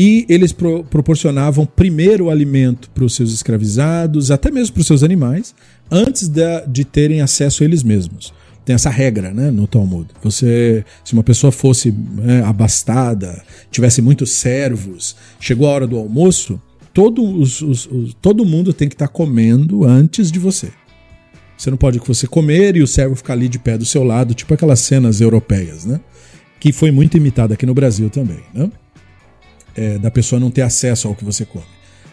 E 0.00 0.24
eles 0.28 0.52
pro, 0.52 0.84
proporcionavam 0.84 1.66
primeiro 1.66 2.30
alimento 2.30 2.88
para 2.90 3.04
os 3.04 3.16
seus 3.16 3.32
escravizados, 3.32 4.30
até 4.30 4.48
mesmo 4.48 4.74
para 4.74 4.80
os 4.82 4.86
seus 4.86 5.02
animais, 5.02 5.56
antes 5.90 6.28
de, 6.28 6.66
de 6.68 6.84
terem 6.84 7.20
acesso 7.20 7.64
a 7.64 7.66
eles 7.66 7.82
mesmos. 7.82 8.32
Tem 8.64 8.76
essa 8.76 8.90
regra 8.90 9.34
né, 9.34 9.50
no 9.50 9.66
Talmud. 9.66 10.08
Você, 10.22 10.84
se 11.04 11.14
uma 11.14 11.24
pessoa 11.24 11.50
fosse 11.50 11.90
né, 11.90 12.44
abastada, 12.44 13.42
tivesse 13.72 14.00
muitos 14.00 14.30
servos, 14.30 15.16
chegou 15.40 15.66
a 15.66 15.72
hora 15.72 15.86
do 15.88 15.98
almoço, 15.98 16.62
todo, 16.94 17.20
os, 17.20 17.60
os, 17.60 17.86
os, 17.86 18.14
todo 18.22 18.44
mundo 18.44 18.72
tem 18.72 18.88
que 18.88 18.94
estar 18.94 19.08
tá 19.08 19.12
comendo 19.12 19.82
antes 19.82 20.30
de 20.30 20.38
você. 20.38 20.70
Você 21.56 21.70
não 21.70 21.76
pode 21.76 21.98
que 21.98 22.06
você 22.06 22.28
comer 22.28 22.76
e 22.76 22.82
o 22.82 22.86
servo 22.86 23.16
ficar 23.16 23.32
ali 23.32 23.48
de 23.48 23.58
pé 23.58 23.76
do 23.76 23.84
seu 23.84 24.04
lado, 24.04 24.32
tipo 24.32 24.54
aquelas 24.54 24.78
cenas 24.78 25.20
europeias, 25.20 25.84
né? 25.84 25.98
Que 26.60 26.70
foi 26.70 26.92
muito 26.92 27.16
imitada 27.16 27.54
aqui 27.54 27.66
no 27.66 27.74
Brasil 27.74 28.08
também, 28.08 28.38
né? 28.54 28.70
É, 29.78 29.96
da 29.96 30.10
pessoa 30.10 30.40
não 30.40 30.50
ter 30.50 30.62
acesso 30.62 31.06
ao 31.06 31.14
que 31.14 31.24
você 31.24 31.44
come. 31.44 31.64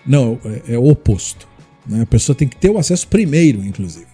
Não, 0.05 0.39
é, 0.45 0.75
é 0.75 0.77
o 0.77 0.87
oposto. 0.87 1.47
Né? 1.87 2.03
A 2.03 2.05
pessoa 2.05 2.35
tem 2.35 2.47
que 2.47 2.55
ter 2.55 2.69
o 2.69 2.77
acesso 2.77 3.07
primeiro, 3.07 3.65
inclusive. 3.65 4.05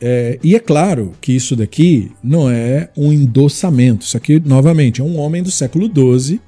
É, 0.00 0.40
e 0.42 0.56
é 0.56 0.58
claro 0.58 1.12
que 1.20 1.32
isso 1.32 1.54
daqui 1.54 2.10
não 2.22 2.50
é 2.50 2.90
um 2.96 3.12
endossamento. 3.12 4.04
Isso 4.04 4.16
aqui, 4.16 4.42
novamente, 4.44 5.00
é 5.00 5.04
um 5.04 5.16
homem 5.16 5.40
do 5.40 5.52
século 5.52 5.86
XII 5.86 6.40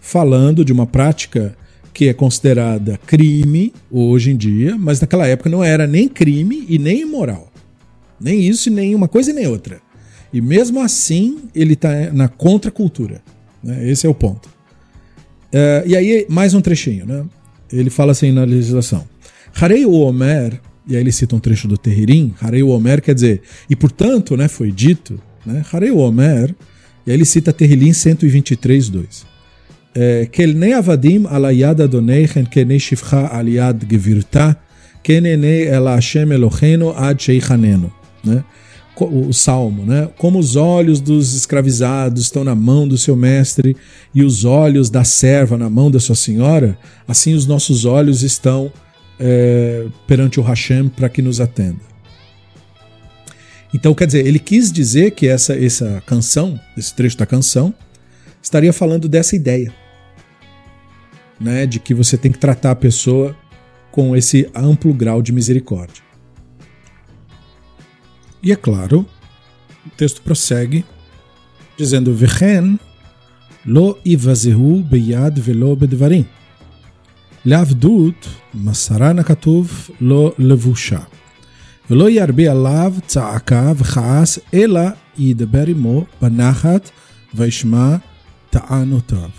falando 0.00 0.64
de 0.64 0.72
uma 0.72 0.86
prática 0.86 1.54
que 1.92 2.08
é 2.08 2.14
considerada 2.14 2.98
crime 3.06 3.74
hoje 3.90 4.30
em 4.30 4.36
dia, 4.36 4.78
mas 4.78 4.98
naquela 5.02 5.26
época 5.26 5.50
não 5.50 5.62
era 5.62 5.86
nem 5.86 6.08
crime 6.08 6.64
e 6.66 6.78
nem 6.78 7.02
imoral. 7.02 7.52
Nem 8.18 8.40
isso, 8.40 8.70
nem 8.70 8.94
uma 8.94 9.06
coisa 9.06 9.30
e 9.30 9.34
nem 9.34 9.46
outra. 9.46 9.82
E 10.32 10.40
mesmo 10.40 10.80
assim, 10.80 11.40
ele 11.54 11.74
está 11.74 12.10
na 12.10 12.28
contracultura. 12.28 13.20
Né? 13.62 13.90
Esse 13.90 14.06
é 14.06 14.08
o 14.08 14.14
ponto. 14.14 14.48
Uh, 15.52 15.86
e 15.86 15.96
aí, 15.96 16.26
mais 16.28 16.54
um 16.54 16.60
trechinho, 16.60 17.04
né? 17.04 17.24
Ele 17.70 17.90
fala 17.90 18.12
assim 18.12 18.32
na 18.32 18.44
legislação: 18.44 19.06
Harei 19.60 19.84
o 19.84 19.92
Omer, 19.92 20.60
e 20.86 20.96
aí 20.96 21.02
ele 21.02 21.12
cita 21.12 21.36
um 21.36 21.40
trecho 21.40 21.68
do 21.68 21.76
Terririm, 21.76 22.34
Harei 22.40 22.62
o 22.62 22.68
Omer 22.68 23.02
quer 23.02 23.14
dizer, 23.14 23.42
e 23.68 23.76
portanto, 23.76 24.36
né, 24.36 24.48
foi 24.48 24.72
dito, 24.72 25.20
né? 25.44 25.62
Harei 25.72 25.90
o 25.90 25.98
Omer, 25.98 26.54
e 27.06 27.10
aí 27.10 27.16
ele 27.16 27.24
cita 27.24 27.52
Terrilim 27.52 27.90
123.2. 27.90 29.30
Kelnei 30.30 30.72
avadim 30.72 31.26
alayad 31.26 31.82
adoneichen 31.82 32.46
kenei 32.46 32.80
shifcha 32.80 33.26
aliad 33.26 33.84
gevirta 33.86 34.56
kenenei 35.02 35.68
el 35.68 35.86
Hashem 35.86 36.32
Eloheinu 36.32 36.94
ad 36.96 37.22
sheichanenu. 37.22 37.92
Né? 38.24 38.42
O 38.94 39.32
salmo, 39.32 39.86
né? 39.86 40.10
Como 40.18 40.38
os 40.38 40.54
olhos 40.54 41.00
dos 41.00 41.34
escravizados 41.34 42.22
estão 42.22 42.44
na 42.44 42.54
mão 42.54 42.86
do 42.86 42.98
seu 42.98 43.16
mestre 43.16 43.74
e 44.14 44.22
os 44.22 44.44
olhos 44.44 44.90
da 44.90 45.02
serva 45.02 45.56
na 45.56 45.70
mão 45.70 45.90
da 45.90 45.98
sua 45.98 46.14
senhora, 46.14 46.78
assim 47.08 47.32
os 47.34 47.46
nossos 47.46 47.86
olhos 47.86 48.22
estão 48.22 48.70
é, 49.18 49.86
perante 50.06 50.38
o 50.38 50.42
Hashem 50.42 50.88
para 50.88 51.08
que 51.08 51.22
nos 51.22 51.40
atenda. 51.40 51.80
Então, 53.74 53.94
quer 53.94 54.06
dizer, 54.06 54.26
ele 54.26 54.38
quis 54.38 54.70
dizer 54.70 55.12
que 55.12 55.26
essa, 55.26 55.54
essa 55.54 56.02
canção, 56.04 56.60
esse 56.76 56.94
trecho 56.94 57.16
da 57.16 57.24
canção, 57.24 57.74
estaria 58.42 58.72
falando 58.72 59.08
dessa 59.08 59.34
ideia 59.34 59.72
né, 61.42 61.66
de 61.66 61.80
que 61.80 61.92
você 61.92 62.16
tem 62.16 62.30
que 62.30 62.38
tratar 62.38 62.70
a 62.70 62.76
pessoa 62.76 63.36
com 63.90 64.16
esse 64.16 64.48
amplo 64.54 64.94
grau 64.94 65.20
de 65.20 65.32
misericórdia. 65.32 66.01
E 68.42 68.50
é 68.50 68.56
claro, 68.56 69.06
o 69.86 69.90
texto 69.96 70.20
prossegue 70.22 70.84
dizendo: 71.78 72.14
Vechen 72.14 72.78
lo 73.64 73.98
ivazehu 74.04 74.82
beyad 74.82 75.38
velo 75.38 75.76
bedvarim. 75.76 76.26
לעבדות 77.44 78.28
מסרה 78.54 79.12
נכתוב 79.12 79.90
לא 80.00 80.32
לבושה. 80.38 80.98
ולא 81.90 82.10
ירבה 82.10 82.50
עליו 82.50 82.94
צעקה 83.06 83.72
וכעס, 83.76 84.38
אלא 84.54 84.80
ידבר 85.18 85.66
עמו 85.66 86.04
בנחת 86.22 86.90
וישמע 87.34 87.96
טענותיו. 88.50 89.30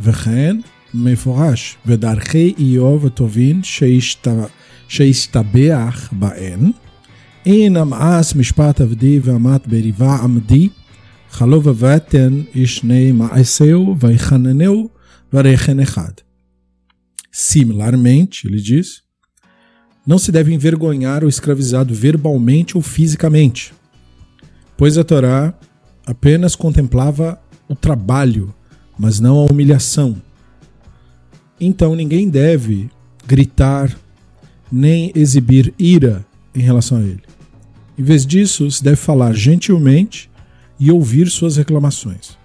וכן 0.00 0.56
מפורש, 0.94 1.76
ודרכי 1.86 2.54
איוב 2.58 3.06
הטובין 3.06 3.60
שהשתבח 4.88 6.08
בהן, 6.12 6.72
אין 7.45 7.77
המאס 7.77 8.35
משפט 8.35 8.81
עבדי 8.81 9.19
ואמת 9.23 9.67
בריבה 9.67 10.15
עמדי, 10.15 10.69
חלו 11.31 11.61
ובטן 11.63 12.41
ישני 12.55 13.11
מעשהו 13.11 13.95
ויחננהו 13.99 14.89
ורחן 15.33 15.79
אחד. 15.79 16.11
Similarmente, 17.31 18.47
ele 18.47 18.59
diz, 18.59 19.03
não 20.07 20.17
se 20.17 20.31
deve 20.31 20.51
envergonhar 20.53 21.23
o 21.23 21.29
escravizado 21.29 21.93
verbalmente 21.93 22.75
ou 22.75 22.81
fisicamente, 22.81 23.73
pois 24.75 24.97
a 24.97 25.03
Torá 25.03 25.53
apenas 26.05 26.55
contemplava 26.55 27.39
o 27.69 27.75
trabalho, 27.75 28.51
mas 28.97 29.19
não 29.19 29.37
a 29.37 29.45
humilhação 29.51 30.15
então 31.59 31.95
ninguém 31.95 32.29
deve 32.29 32.89
gritar 33.25 33.97
nem 34.71 35.11
exibir 35.15 35.73
ira 35.77 36.25
em 36.54 36.60
relação 36.60 36.98
a 36.98 37.02
ele. 37.02 37.22
Em 37.98 38.02
vez 38.02 38.26
disso, 38.26 38.70
se 38.70 38.82
deve 38.82 38.96
falar 38.96 39.34
gentilmente 39.34 40.30
e 40.78 40.90
ouvir 40.90 41.30
suas 41.30 41.56
reclamações. 41.56 42.36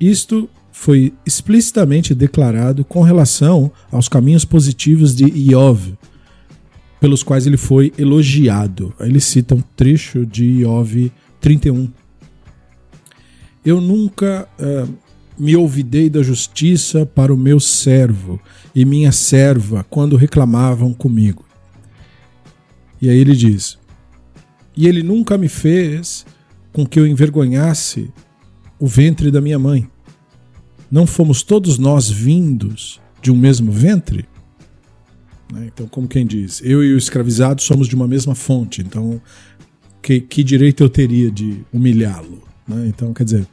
Isto 0.00 0.48
foi 0.70 1.14
explicitamente 1.24 2.14
declarado 2.14 2.84
com 2.84 3.00
relação 3.00 3.72
aos 3.90 4.08
caminhos 4.08 4.44
positivos 4.44 5.14
de 5.14 5.24
Iov, 5.24 5.94
pelos 7.00 7.22
quais 7.22 7.46
ele 7.46 7.56
foi 7.56 7.92
elogiado. 7.96 8.92
Ele 9.00 9.18
cita 9.18 9.54
um 9.54 9.62
trecho 9.74 10.26
de 10.26 10.44
Iov 10.44 11.10
31. 11.40 11.88
Eu 13.64 13.80
nunca 13.80 14.46
uh, 14.60 14.94
me 15.38 15.56
ouvidei 15.56 16.10
da 16.10 16.22
justiça 16.22 17.06
para 17.06 17.32
o 17.32 17.38
meu 17.38 17.58
servo 17.58 18.38
e 18.74 18.84
minha 18.84 19.12
serva 19.12 19.84
quando 19.88 20.14
reclamavam 20.14 20.92
comigo. 20.92 21.45
E 23.00 23.08
aí 23.08 23.18
ele 23.18 23.34
diz: 23.34 23.78
E 24.76 24.86
ele 24.86 25.02
nunca 25.02 25.36
me 25.36 25.48
fez 25.48 26.24
com 26.72 26.86
que 26.86 26.98
eu 26.98 27.06
envergonhasse 27.06 28.12
o 28.78 28.86
ventre 28.86 29.30
da 29.30 29.40
minha 29.40 29.58
mãe. 29.58 29.88
Não 30.90 31.06
fomos 31.06 31.42
todos 31.42 31.78
nós 31.78 32.10
vindos 32.10 33.00
de 33.20 33.30
um 33.30 33.36
mesmo 33.36 33.72
ventre? 33.72 34.26
Né? 35.52 35.68
Então, 35.72 35.86
como 35.88 36.06
quem 36.06 36.26
diz, 36.26 36.60
eu 36.62 36.84
e 36.84 36.92
o 36.92 36.98
escravizado 36.98 37.62
somos 37.62 37.88
de 37.88 37.94
uma 37.94 38.06
mesma 38.06 38.34
fonte, 38.34 38.82
então 38.82 39.20
que, 40.06 40.20
que 40.20 40.44
direito 40.44 40.84
eu 40.84 40.88
teria 40.88 41.28
de 41.32 41.62
humilhá-lo? 41.72 42.40
Né? 42.68 42.86
Então, 42.86 43.12
quer 43.12 43.24
dizer, 43.24 43.46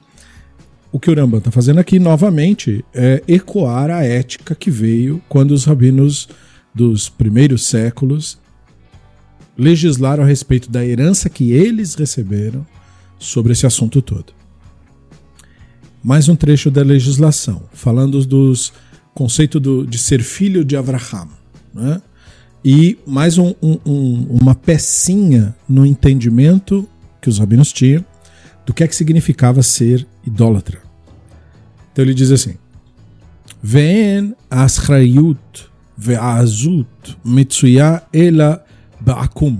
o 0.91 1.00
que 1.00 1.10
o 1.10 1.16
Rambam 1.16 1.39
está 1.39 1.50
fazendo 1.50 1.80
aqui, 1.80 1.98
novamente, 1.98 2.86
é 2.94 3.24
ecoar 3.28 3.89
a 3.89 4.04
ética 4.04 4.54
que 4.54 4.70
veio 4.70 5.20
quando 5.28 5.50
os 5.50 5.66
rabinos 5.66 6.30
dos 6.74 7.10
primeiros 7.10 7.64
séculos 7.64 8.38
legislaram 9.58 10.24
a 10.24 10.28
respeito 10.28 10.70
da 10.70 10.86
herança 10.86 11.30
que 11.30 11.51
eles 11.51 11.95
receberam 11.95 12.66
sobre 13.20 13.54
esse 13.54 13.66
assunto 13.66 14.01
todo. 14.01 14.34
Mais 16.04 16.28
um 16.28 16.36
trecho 16.36 16.70
da 16.70 16.84
legislação, 16.84 17.64
falando 17.74 18.26
dos 18.26 18.74
conceito 19.14 19.60
do, 19.60 19.86
de 19.86 19.97
ser 19.97 20.22
filho 20.22 20.66
de 20.66 20.76
Abraham. 20.76 21.28
Né? 21.74 22.01
E 22.66 22.97
mais 23.06 23.38
um, 23.38 23.54
um, 23.62 24.28
uma 24.41 24.56
pecinha 24.56 25.56
no 25.68 25.86
entendimento 25.86 26.88
que 27.22 27.30
os 27.30 27.39
rabinos 27.39 27.72
tinham 27.72 28.04
do 28.66 28.74
que 28.74 28.84
é 28.84 28.88
que 28.88 28.95
significava 28.95 29.62
ser 29.62 30.08
idólatra. 30.26 30.82
Então 31.91 32.04
ele 32.04 32.14
diz 32.14 32.32
assim: 32.32 32.56
Ve'en 33.62 34.34
ashrayut 34.49 35.39
ve'azut 35.97 36.88
mitsuya 37.24 38.01
ela 38.12 38.62
ba'akum 39.07 39.53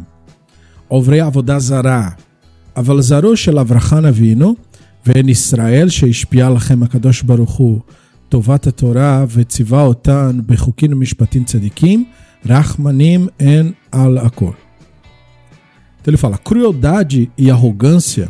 עוברי 0.89 1.21
עבודה 1.21 1.59
זרה, 1.59 2.09
אבל 2.77 3.01
זרו 3.01 3.37
של 3.37 3.59
אברהם 3.59 4.05
אבינו, 4.05 4.55
ואין 5.07 5.29
ישראל 5.29 5.89
שהשפיע 5.89 6.51
לכם 6.51 6.83
הקדוש 6.83 7.23
ברוך 7.23 7.51
הוא 7.51 7.81
טובת 8.29 8.67
התורה 8.67 9.25
וציווה 9.29 9.83
אותן 9.83 10.41
בחוקים 10.47 10.93
ומשפטים 10.93 11.45
צדיקים, 11.45 12.05
רחמנים 12.47 13.29
אין 13.41 13.73
על 13.93 14.19
הכל. 14.19 14.53
Então 16.01 16.13
ele 16.13 16.17
fala: 16.17 16.39
crueldade 16.39 17.31
e 17.37 17.51
arrogância 17.51 18.29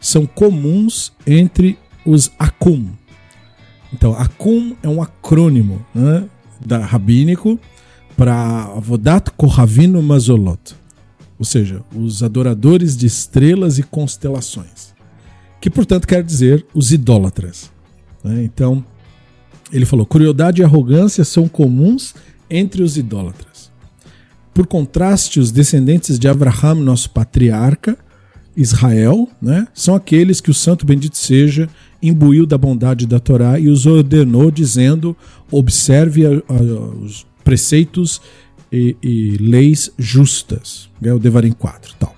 são 0.00 0.26
comuns 0.26 1.12
entre 1.26 1.78
os 2.04 2.30
Akum, 2.38 2.84
Então, 3.94 4.12
Akum 4.12 4.74
é 4.82 4.88
um 4.88 5.00
acrônimo 5.00 5.86
né, 5.94 6.24
da 6.60 6.78
rabínico 6.84 7.58
para 8.19 8.73
Avodat 8.75 9.31
Kohavino 9.37 10.03
Mazolot, 10.03 10.75
ou 11.39 11.45
seja, 11.45 11.81
os 11.95 12.21
adoradores 12.21 12.97
de 12.97 13.05
estrelas 13.05 13.79
e 13.79 13.83
constelações, 13.83 14.93
que 15.61 15.69
portanto 15.69 16.05
quer 16.05 16.21
dizer 16.21 16.65
os 16.73 16.91
idólatras. 16.91 17.71
Né? 18.21 18.43
Então, 18.43 18.83
ele 19.71 19.85
falou: 19.85 20.05
crueldade 20.05 20.61
e 20.61 20.65
arrogância 20.65 21.23
são 21.23 21.47
comuns 21.47 22.13
entre 22.49 22.83
os 22.83 22.97
idólatras. 22.97 23.71
Por 24.53 24.67
contraste, 24.67 25.39
os 25.39 25.49
descendentes 25.49 26.19
de 26.19 26.27
Abraham, 26.27 26.75
nosso 26.75 27.11
patriarca, 27.11 27.97
Israel, 28.53 29.29
né, 29.41 29.65
são 29.73 29.95
aqueles 29.95 30.41
que 30.41 30.51
o 30.51 30.53
santo 30.53 30.85
bendito 30.85 31.17
seja 31.17 31.69
imbuiu 32.03 32.45
da 32.45 32.57
bondade 32.57 33.07
da 33.07 33.19
Torá 33.19 33.57
e 33.57 33.69
os 33.69 33.85
ordenou, 33.85 34.51
dizendo: 34.51 35.15
observe 35.49 36.25
a, 36.25 36.31
a, 36.49 36.61
os 37.01 37.28
preceitos 37.43 38.21
e, 38.71 38.95
e, 39.01 39.37
leis 39.37 39.91
justas. 39.97 40.89
É 41.01 41.13
o 41.13 41.19
Devarim 41.19 41.51
4. 41.51 41.95
Tal. 41.99 42.15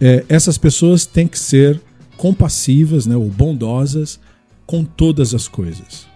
É, 0.00 0.24
essas 0.28 0.58
pessoas 0.58 1.06
têm 1.06 1.26
que 1.26 1.38
ser 1.38 1.80
compassivas 2.16 3.06
né, 3.06 3.16
ou 3.16 3.28
bondosas 3.28 4.20
com 4.66 4.84
todas 4.84 5.34
as 5.34 5.48
coisas. 5.48 6.06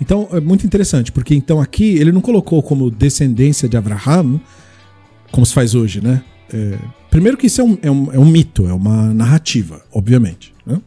Então 0.00 0.28
é 0.32 0.40
muito 0.40 0.66
interessante, 0.66 1.12
porque 1.12 1.34
então 1.34 1.60
aqui 1.60 1.96
ele 1.96 2.12
não 2.12 2.20
colocou 2.20 2.62
como 2.62 2.90
descendência 2.90 3.68
de 3.68 3.76
Abraham, 3.76 4.40
como 5.30 5.46
se 5.46 5.54
faz 5.54 5.74
hoje, 5.74 6.00
né? 6.00 6.22
É, 6.52 6.78
primeiro 7.10 7.36
que 7.36 7.46
isso 7.46 7.60
é 7.60 7.64
um, 7.64 7.78
é, 7.80 7.90
um, 7.90 8.12
é 8.12 8.18
um 8.18 8.24
mito, 8.24 8.66
é 8.66 8.72
uma 8.72 9.14
narrativa, 9.14 9.82
obviamente. 9.92 10.52
Né? 10.66 10.80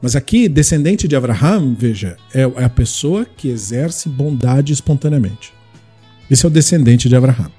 Mas 0.00 0.16
aqui, 0.16 0.48
descendente 0.48 1.06
de 1.06 1.14
Abraham, 1.14 1.74
veja, 1.78 2.16
é, 2.34 2.40
é 2.40 2.64
a 2.64 2.68
pessoa 2.68 3.24
que 3.24 3.48
exerce 3.48 4.08
bondade 4.08 4.72
espontaneamente. 4.72 5.52
Esse 6.30 6.44
é 6.44 6.48
o 6.48 6.50
descendente 6.50 7.08
de 7.08 7.16
Abraham. 7.16 7.50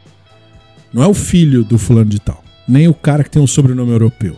Não 0.94 1.04
é 1.04 1.08
o 1.08 1.14
filho 1.14 1.64
do 1.64 1.78
fulano 1.78 2.10
de 2.10 2.20
tal, 2.20 2.44
nem 2.68 2.88
o 2.88 2.94
cara 2.94 3.24
que 3.24 3.30
tem 3.30 3.42
um 3.42 3.48
sobrenome 3.48 3.92
europeu. 3.92 4.36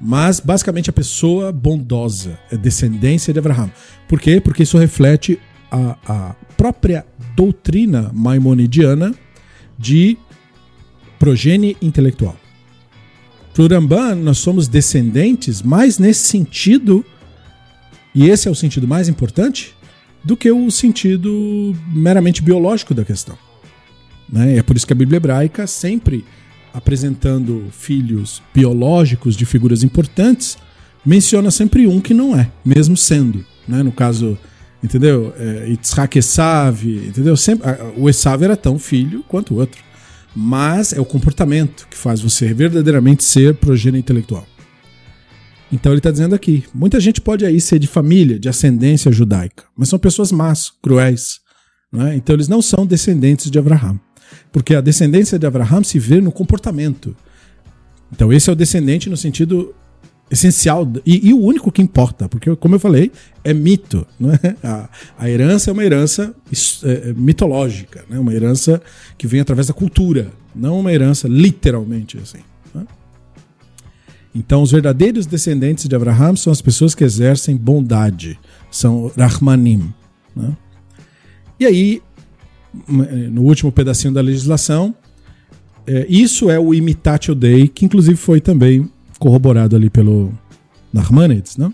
Mas 0.00 0.40
basicamente 0.40 0.88
a 0.88 0.92
pessoa 0.92 1.52
bondosa 1.52 2.38
é 2.50 2.56
descendência 2.56 3.32
de 3.32 3.38
Abraham. 3.38 3.70
Por 4.08 4.20
quê? 4.20 4.40
Porque 4.40 4.62
isso 4.62 4.78
reflete 4.78 5.38
a, 5.70 5.96
a 6.06 6.34
própria 6.56 7.04
doutrina 7.36 8.10
maimonidiana 8.14 9.14
de 9.78 10.16
progenie 11.18 11.76
intelectual. 11.82 12.36
Para 13.52 13.64
o 13.64 13.68
Ramban, 13.68 14.14
nós 14.14 14.38
somos 14.38 14.68
descendentes, 14.68 15.60
mas 15.60 15.98
nesse 15.98 16.26
sentido, 16.28 17.04
e 18.14 18.28
esse 18.28 18.48
é 18.48 18.50
o 18.50 18.54
sentido 18.54 18.88
mais 18.88 19.08
importante, 19.08 19.74
do 20.24 20.36
que 20.36 20.50
o 20.50 20.70
sentido 20.70 21.76
meramente 21.92 22.42
biológico 22.42 22.94
da 22.94 23.04
questão. 23.04 23.36
Né? 24.32 24.58
É 24.58 24.62
por 24.62 24.76
isso 24.76 24.86
que 24.86 24.92
a 24.92 24.96
Bíblia 24.96 25.16
hebraica, 25.16 25.66
sempre 25.66 26.24
apresentando 26.72 27.64
filhos 27.72 28.42
biológicos 28.54 29.36
de 29.36 29.44
figuras 29.44 29.82
importantes, 29.82 30.56
menciona 31.04 31.50
sempre 31.50 31.86
um 31.86 32.00
que 32.00 32.14
não 32.14 32.38
é, 32.38 32.50
mesmo 32.64 32.96
sendo. 32.96 33.44
Né? 33.66 33.82
No 33.82 33.92
caso, 33.92 34.38
entendeu? 34.82 35.34
É, 35.38 35.68
Yitzhak 35.68 36.18
Esav, 36.18 36.84
entendeu? 36.84 37.36
Sempre, 37.36 37.68
o 37.96 38.08
Esav 38.08 38.42
era 38.42 38.56
tão 38.56 38.78
filho 38.78 39.24
quanto 39.28 39.54
o 39.54 39.58
outro. 39.58 39.82
Mas 40.34 40.92
é 40.92 41.00
o 41.00 41.04
comportamento 41.04 41.88
que 41.90 41.96
faz 41.96 42.20
você 42.20 42.54
verdadeiramente 42.54 43.24
ser 43.24 43.56
progênio 43.56 43.98
intelectual. 43.98 44.46
Então 45.72 45.92
ele 45.92 45.98
está 45.98 46.10
dizendo 46.10 46.34
aqui: 46.34 46.64
muita 46.74 47.00
gente 47.00 47.20
pode 47.20 47.44
aí 47.44 47.60
ser 47.60 47.78
de 47.78 47.86
família, 47.86 48.38
de 48.38 48.48
ascendência 48.48 49.10
judaica, 49.10 49.64
mas 49.76 49.88
são 49.88 49.98
pessoas 49.98 50.30
más, 50.30 50.72
cruéis. 50.82 51.40
Né? 51.92 52.16
Então 52.16 52.34
eles 52.34 52.48
não 52.48 52.62
são 52.62 52.86
descendentes 52.86 53.50
de 53.50 53.58
Abraham. 53.58 53.98
Porque 54.52 54.74
a 54.74 54.80
descendência 54.80 55.38
de 55.38 55.46
Abraham 55.46 55.82
se 55.84 55.98
vê 55.98 56.20
no 56.20 56.32
comportamento. 56.32 57.16
Então, 58.12 58.32
esse 58.32 58.50
é 58.50 58.52
o 58.52 58.56
descendente 58.56 59.08
no 59.08 59.16
sentido 59.16 59.74
essencial 60.30 60.90
e, 61.04 61.28
e, 61.28 61.34
o 61.34 61.40
único 61.40 61.72
que 61.72 61.82
importa, 61.82 62.28
porque, 62.28 62.54
como 62.56 62.76
eu 62.76 62.78
falei, 62.78 63.10
é 63.42 63.52
mito. 63.52 64.06
Não 64.18 64.30
é? 64.32 64.56
a, 64.62 64.88
a 65.18 65.28
herança 65.28 65.70
é 65.70 65.72
uma 65.72 65.84
herança 65.84 66.34
é, 66.84 67.10
é, 67.10 67.12
mitológica, 67.14 68.04
né? 68.08 68.18
uma 68.18 68.32
herança 68.32 68.80
que 69.18 69.26
vem 69.26 69.40
através 69.40 69.66
da 69.66 69.74
cultura, 69.74 70.30
não 70.54 70.78
uma 70.78 70.92
herança 70.92 71.26
literalmente 71.26 72.16
assim. 72.18 72.38
Né? 72.72 72.86
Então, 74.32 74.62
os 74.62 74.70
verdadeiros 74.70 75.26
descendentes 75.26 75.88
de 75.88 75.96
Abraham 75.96 76.36
são 76.36 76.52
as 76.52 76.62
pessoas 76.62 76.94
que 76.94 77.02
exercem 77.02 77.56
bondade, 77.56 78.38
são 78.70 79.10
Rahmanim. 79.16 79.92
Né? 80.36 80.56
E 81.58 81.66
aí, 81.66 82.02
no 82.88 83.42
último 83.42 83.72
pedacinho 83.72 84.12
da 84.12 84.20
legislação. 84.20 84.94
É, 85.86 86.06
isso 86.08 86.50
é 86.50 86.58
o 86.58 86.72
imitatio 86.72 87.34
Dei, 87.34 87.68
que 87.68 87.84
inclusive 87.84 88.16
foi 88.16 88.40
também 88.40 88.88
corroborado 89.18 89.76
ali 89.76 89.90
pelo 89.90 90.32
Nachmanides, 90.92 91.56
né? 91.56 91.72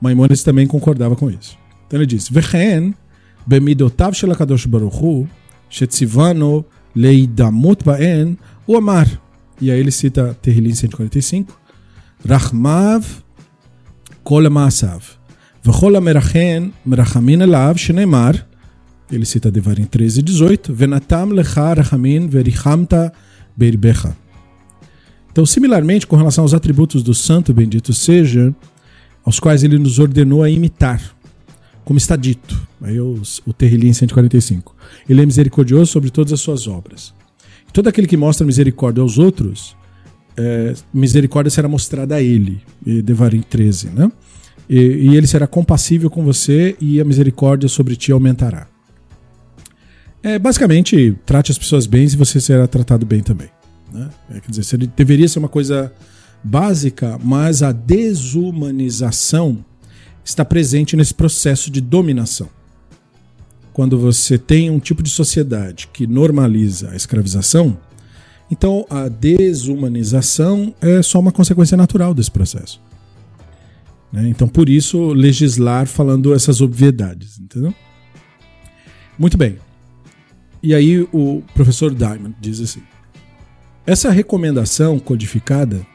Maimonides 0.00 0.42
também 0.42 0.66
concordava 0.66 1.16
com 1.16 1.30
isso. 1.30 1.56
Então 1.86 1.98
ele 1.98 2.06
diz: 2.06 2.28
Vechen 2.28 2.94
bemidotav 3.46 4.14
shel 4.14 4.32
HaKadosh 4.32 4.66
Baruch 4.66 4.96
Hu, 4.96 5.28
shetzivano 5.68 6.64
leidamut 6.94 7.84
ba'en, 7.84 8.36
o 8.66 8.76
amar. 8.76 9.08
E 9.60 9.70
aí 9.70 9.78
ele 9.78 9.90
cita 9.90 10.36
Terrilim 10.42 10.74
145, 10.74 11.58
Rachmav 12.28 13.04
kol 14.22 14.48
ma'asav, 14.50 15.02
v'chol 15.62 16.00
merachen 16.00 16.72
merachamin 16.84 17.42
elav, 17.42 17.78
shenemar, 17.78 18.46
ele 19.10 19.24
cita 19.24 19.50
Devarim 19.50 19.84
13 19.84 20.20
e 20.20 20.22
18. 20.22 20.72
Venatam 20.72 21.30
lecha 21.30 21.74
rachamin 21.74 22.26
verichamta. 22.28 23.12
Então, 25.30 25.46
similarmente, 25.46 26.06
com 26.06 26.16
relação 26.16 26.42
aos 26.42 26.54
atributos 26.54 27.02
do 27.02 27.14
santo, 27.14 27.54
bendito 27.54 27.92
seja, 27.92 28.54
aos 29.24 29.38
quais 29.38 29.62
ele 29.62 29.78
nos 29.78 29.98
ordenou 29.98 30.42
a 30.42 30.50
imitar, 30.50 31.00
como 31.84 31.98
está 31.98 32.16
dito, 32.16 32.66
aí 32.82 32.98
o, 32.98 33.20
o 33.46 33.52
Terrilim 33.52 33.92
145. 33.92 34.74
Ele 35.08 35.22
é 35.22 35.26
misericordioso 35.26 35.92
sobre 35.92 36.10
todas 36.10 36.32
as 36.32 36.40
suas 36.40 36.66
obras. 36.66 37.14
Todo 37.72 37.88
aquele 37.88 38.06
que 38.06 38.16
mostra 38.16 38.46
misericórdia 38.46 39.02
aos 39.02 39.18
outros, 39.18 39.76
é, 40.36 40.74
misericórdia 40.92 41.50
será 41.50 41.68
mostrada 41.68 42.16
a 42.16 42.22
ele, 42.22 42.60
Devarim 43.04 43.42
13, 43.42 43.90
né? 43.90 44.10
E, 44.68 44.78
e 44.78 45.16
ele 45.16 45.26
será 45.26 45.46
compassível 45.46 46.08
com 46.08 46.24
você 46.24 46.74
e 46.80 47.00
a 47.00 47.04
misericórdia 47.04 47.68
sobre 47.68 47.96
ti 47.96 48.10
aumentará. 48.10 48.73
É, 50.24 50.38
basicamente, 50.38 51.14
trate 51.26 51.52
as 51.52 51.58
pessoas 51.58 51.86
bem 51.86 52.04
e 52.04 52.16
você 52.16 52.40
será 52.40 52.66
tratado 52.66 53.04
bem 53.04 53.22
também. 53.22 53.50
Né? 53.92 54.08
É, 54.30 54.40
quer 54.40 54.50
dizer, 54.50 54.78
deveria 54.96 55.28
ser 55.28 55.38
uma 55.38 55.50
coisa 55.50 55.92
básica, 56.42 57.18
mas 57.22 57.62
a 57.62 57.72
desumanização 57.72 59.62
está 60.24 60.42
presente 60.42 60.96
nesse 60.96 61.12
processo 61.12 61.70
de 61.70 61.78
dominação. 61.78 62.48
Quando 63.74 63.98
você 63.98 64.38
tem 64.38 64.70
um 64.70 64.78
tipo 64.78 65.02
de 65.02 65.10
sociedade 65.10 65.88
que 65.92 66.06
normaliza 66.06 66.92
a 66.92 66.96
escravização, 66.96 67.76
então 68.50 68.86
a 68.88 69.08
desumanização 69.08 70.74
é 70.80 71.02
só 71.02 71.20
uma 71.20 71.32
consequência 71.32 71.76
natural 71.76 72.14
desse 72.14 72.30
processo. 72.30 72.80
Né? 74.10 74.26
Então, 74.30 74.48
por 74.48 74.70
isso, 74.70 75.12
legislar 75.12 75.86
falando 75.86 76.32
essas 76.32 76.62
obviedades, 76.62 77.38
entendeu? 77.38 77.74
Muito 79.18 79.36
bem. 79.36 79.58
E 80.64 80.74
aí 80.74 81.06
o 81.12 81.42
professor 81.54 81.94
Diamond 81.94 82.34
diz 82.40 82.58
assim: 82.58 82.80
essa 83.86 84.10
recomendação 84.10 84.98
codificada 84.98 85.86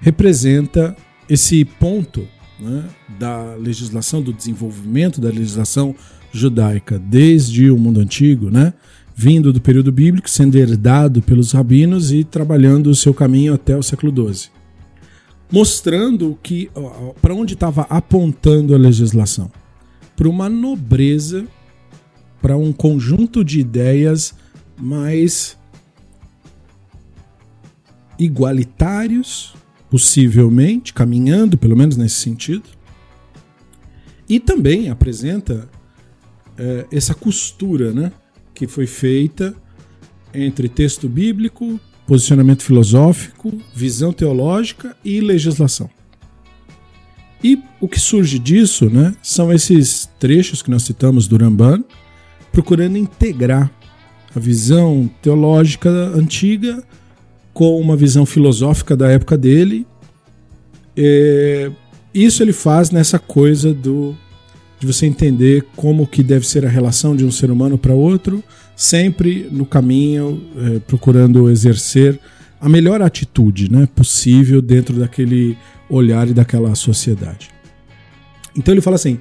representa 0.00 0.96
esse 1.30 1.64
ponto 1.64 2.26
né, 2.58 2.86
da 3.20 3.54
legislação, 3.54 4.20
do 4.20 4.32
desenvolvimento 4.32 5.20
da 5.20 5.28
legislação 5.28 5.94
judaica 6.32 6.98
desde 6.98 7.70
o 7.70 7.78
mundo 7.78 8.00
antigo, 8.00 8.50
né, 8.50 8.74
vindo 9.14 9.52
do 9.52 9.60
período 9.60 9.92
bíblico, 9.92 10.28
sendo 10.28 10.56
herdado 10.56 11.22
pelos 11.22 11.52
rabinos 11.52 12.12
e 12.12 12.24
trabalhando 12.24 12.88
o 12.88 12.96
seu 12.96 13.14
caminho 13.14 13.54
até 13.54 13.76
o 13.76 13.82
século 13.82 14.12
XII. 14.32 14.50
Mostrando 15.52 16.36
que 16.42 16.68
para 17.22 17.32
onde 17.32 17.54
estava 17.54 17.82
apontando 17.82 18.74
a 18.74 18.78
legislação? 18.78 19.52
Para 20.16 20.28
uma 20.28 20.48
nobreza 20.48 21.46
para 22.44 22.58
um 22.58 22.74
conjunto 22.74 23.42
de 23.42 23.58
ideias 23.58 24.34
mais 24.78 25.56
igualitários, 28.18 29.54
possivelmente, 29.88 30.92
caminhando 30.92 31.56
pelo 31.56 31.74
menos 31.74 31.96
nesse 31.96 32.16
sentido. 32.16 32.64
E 34.28 34.38
também 34.38 34.90
apresenta 34.90 35.66
é, 36.58 36.86
essa 36.92 37.14
costura 37.14 37.94
né, 37.94 38.12
que 38.52 38.66
foi 38.66 38.86
feita 38.86 39.56
entre 40.34 40.68
texto 40.68 41.08
bíblico, 41.08 41.80
posicionamento 42.06 42.62
filosófico, 42.62 43.58
visão 43.74 44.12
teológica 44.12 44.94
e 45.02 45.18
legislação. 45.18 45.88
E 47.42 47.62
o 47.80 47.88
que 47.88 47.98
surge 47.98 48.38
disso 48.38 48.90
né, 48.90 49.16
são 49.22 49.50
esses 49.50 50.10
trechos 50.18 50.60
que 50.60 50.70
nós 50.70 50.82
citamos 50.82 51.26
do 51.26 51.38
Ramban, 51.38 51.82
procurando 52.54 52.96
integrar 52.96 53.68
a 54.34 54.38
visão 54.38 55.10
teológica 55.20 55.90
antiga 55.90 56.82
com 57.52 57.80
uma 57.80 57.96
visão 57.96 58.24
filosófica 58.24 58.96
da 58.96 59.10
época 59.10 59.36
dele. 59.36 59.84
É, 60.96 61.70
isso 62.14 62.44
ele 62.44 62.52
faz 62.52 62.92
nessa 62.92 63.18
coisa 63.18 63.74
do 63.74 64.16
de 64.78 64.86
você 64.86 65.06
entender 65.06 65.66
como 65.74 66.06
que 66.06 66.22
deve 66.22 66.46
ser 66.46 66.64
a 66.64 66.68
relação 66.68 67.16
de 67.16 67.24
um 67.24 67.30
ser 67.30 67.50
humano 67.50 67.78
para 67.78 67.94
outro, 67.94 68.42
sempre 68.76 69.48
no 69.50 69.64
caminho 69.64 70.42
é, 70.56 70.78
procurando 70.80 71.50
exercer 71.50 72.20
a 72.60 72.68
melhor 72.68 73.00
atitude 73.02 73.70
né, 73.70 73.88
possível 73.94 74.60
dentro 74.60 74.98
daquele 74.98 75.56
olhar 75.88 76.28
e 76.28 76.34
daquela 76.34 76.74
sociedade. 76.74 77.50
Então 78.56 78.74
ele 78.74 78.80
fala 78.80 78.96
assim: 78.96 79.18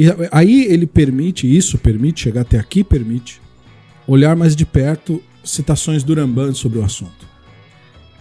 e 0.00 0.06
aí 0.32 0.64
ele 0.64 0.86
permite, 0.86 1.46
isso 1.46 1.76
permite, 1.76 2.22
chegar 2.22 2.40
até 2.40 2.58
aqui 2.58 2.82
permite, 2.82 3.38
olhar 4.06 4.34
mais 4.34 4.56
de 4.56 4.64
perto 4.64 5.22
citações 5.44 6.02
do 6.02 6.14
Ramban 6.14 6.54
sobre 6.54 6.78
o 6.78 6.82
assunto. 6.82 7.28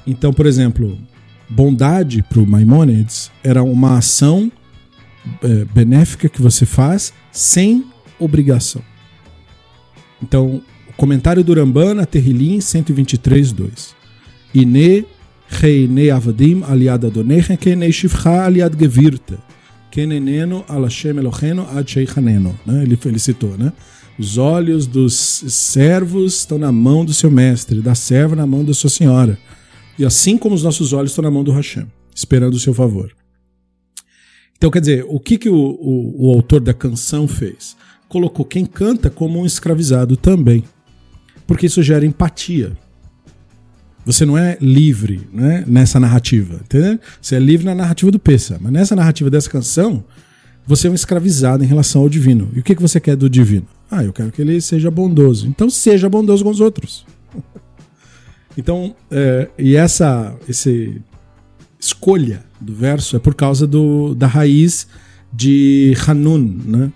Então, 0.05 0.34
por 0.34 0.45
exemplo, 0.45 0.97
bondade 1.47 2.21
para 2.21 2.41
o 2.41 2.45
Maimonides 2.45 3.32
era 3.41 3.63
uma 3.63 3.97
ação 3.97 4.51
é, 5.41 5.63
benéfica 5.73 6.27
que 6.27 6.41
você 6.41 6.65
faz 6.65 7.13
sem 7.32 7.86
obrigação. 8.19 8.82
Então, 10.21 10.61
comentário 10.97 11.45
do 11.45 11.53
Rambana, 11.53 12.05
Terrilim 12.05 12.57
123.2. 12.57 13.93
Ine 14.53 15.05
reine 15.47 16.11
avadim 16.11 16.61
aliad 16.63 17.05
adonechem 17.05 17.55
kene 17.55 17.89
shivcha 17.93 18.43
aliad 18.43 18.75
gevirta. 18.77 19.39
Keneneno 19.91 20.63
al 20.67 20.83
Hashem 20.83 21.17
Eloheno 21.17 21.67
ad. 21.71 21.95
Né? 22.65 22.83
Ele, 22.83 22.97
ele 23.05 23.19
citou, 23.19 23.57
né? 23.57 23.73
Os 24.17 24.37
olhos 24.37 24.85
dos 24.85 25.15
servos 25.15 26.39
estão 26.39 26.57
na 26.57 26.71
mão 26.71 27.05
do 27.05 27.13
seu 27.13 27.31
mestre, 27.31 27.81
da 27.81 27.95
serva 27.95 28.35
na 28.35 28.45
mão 28.45 28.65
da 28.65 28.73
sua 28.73 28.89
senhora. 28.89 29.39
E 29.97 30.05
assim 30.05 30.37
como 30.37 30.55
os 30.55 30.63
nossos 30.63 30.91
olhos 30.91 31.11
estão 31.11 31.23
na 31.23 31.31
mão 31.31 31.43
do 31.43 31.51
Hashem, 31.51 31.87
esperando 32.13 32.53
o 32.53 32.59
seu 32.59 32.73
favor. 32.73 33.13
Então, 34.57 34.69
quer 34.69 34.81
dizer, 34.81 35.05
o 35.07 35.21
que, 35.21 35.37
que 35.37 35.47
o, 35.47 35.55
o, 35.55 36.27
o 36.27 36.35
autor 36.35 36.59
da 36.59 36.73
canção 36.73 37.29
fez? 37.29 37.77
Colocou 38.09 38.43
quem 38.43 38.65
canta 38.65 39.09
como 39.09 39.39
um 39.39 39.45
escravizado 39.45 40.17
também. 40.17 40.65
Porque 41.47 41.67
isso 41.67 41.81
gera 41.81 42.05
empatia. 42.05 42.77
Você 44.10 44.26
não 44.26 44.36
é 44.36 44.57
livre 44.60 45.22
né, 45.32 45.64
nessa 45.68 45.99
narrativa. 45.99 46.55
Entendeu? 46.64 46.99
Você 47.22 47.36
é 47.36 47.39
livre 47.39 47.68
na 47.68 47.76
narrativa 47.76 48.10
do 48.10 48.18
Pessa. 48.18 48.57
Mas 48.60 48.72
nessa 48.72 48.95
narrativa 48.95 49.30
dessa 49.30 49.47
canção, 49.47 50.03
você 50.66 50.88
é 50.88 50.89
um 50.91 50.95
escravizado 50.95 51.64
em 51.64 51.68
relação 51.68 52.01
ao 52.01 52.10
divino. 52.10 52.49
E 52.55 52.60
o 52.60 52.64
que, 52.64 52.74
que 52.74 52.82
você 52.82 52.99
quer 52.99 53.16
do 53.16 53.30
divino? 53.30 53.68
Ah, 53.89 54.03
eu 54.03 54.12
quero 54.12 54.32
que 54.32 54.41
ele 54.41 54.60
seja 54.62 54.89
bondoso. 54.89 55.47
Então 55.47 55.70
seja 55.70 56.10
bondoso 56.10 56.43
com 56.43 56.49
os 56.49 56.60
outros. 56.60 57.05
Então, 58.57 58.93
é, 59.10 59.47
e 59.57 59.76
essa 59.76 60.36
esse 60.45 60.99
escolha 61.80 62.43
do 62.60 62.74
verso 62.74 63.16
é 63.16 63.20
por 63.20 63.34
causa 63.34 63.66
do, 63.66 64.14
da 64.16 64.28
raiz 64.28 64.86
de 65.32 65.95
Hanun, 66.05 66.60
né? 66.66 66.91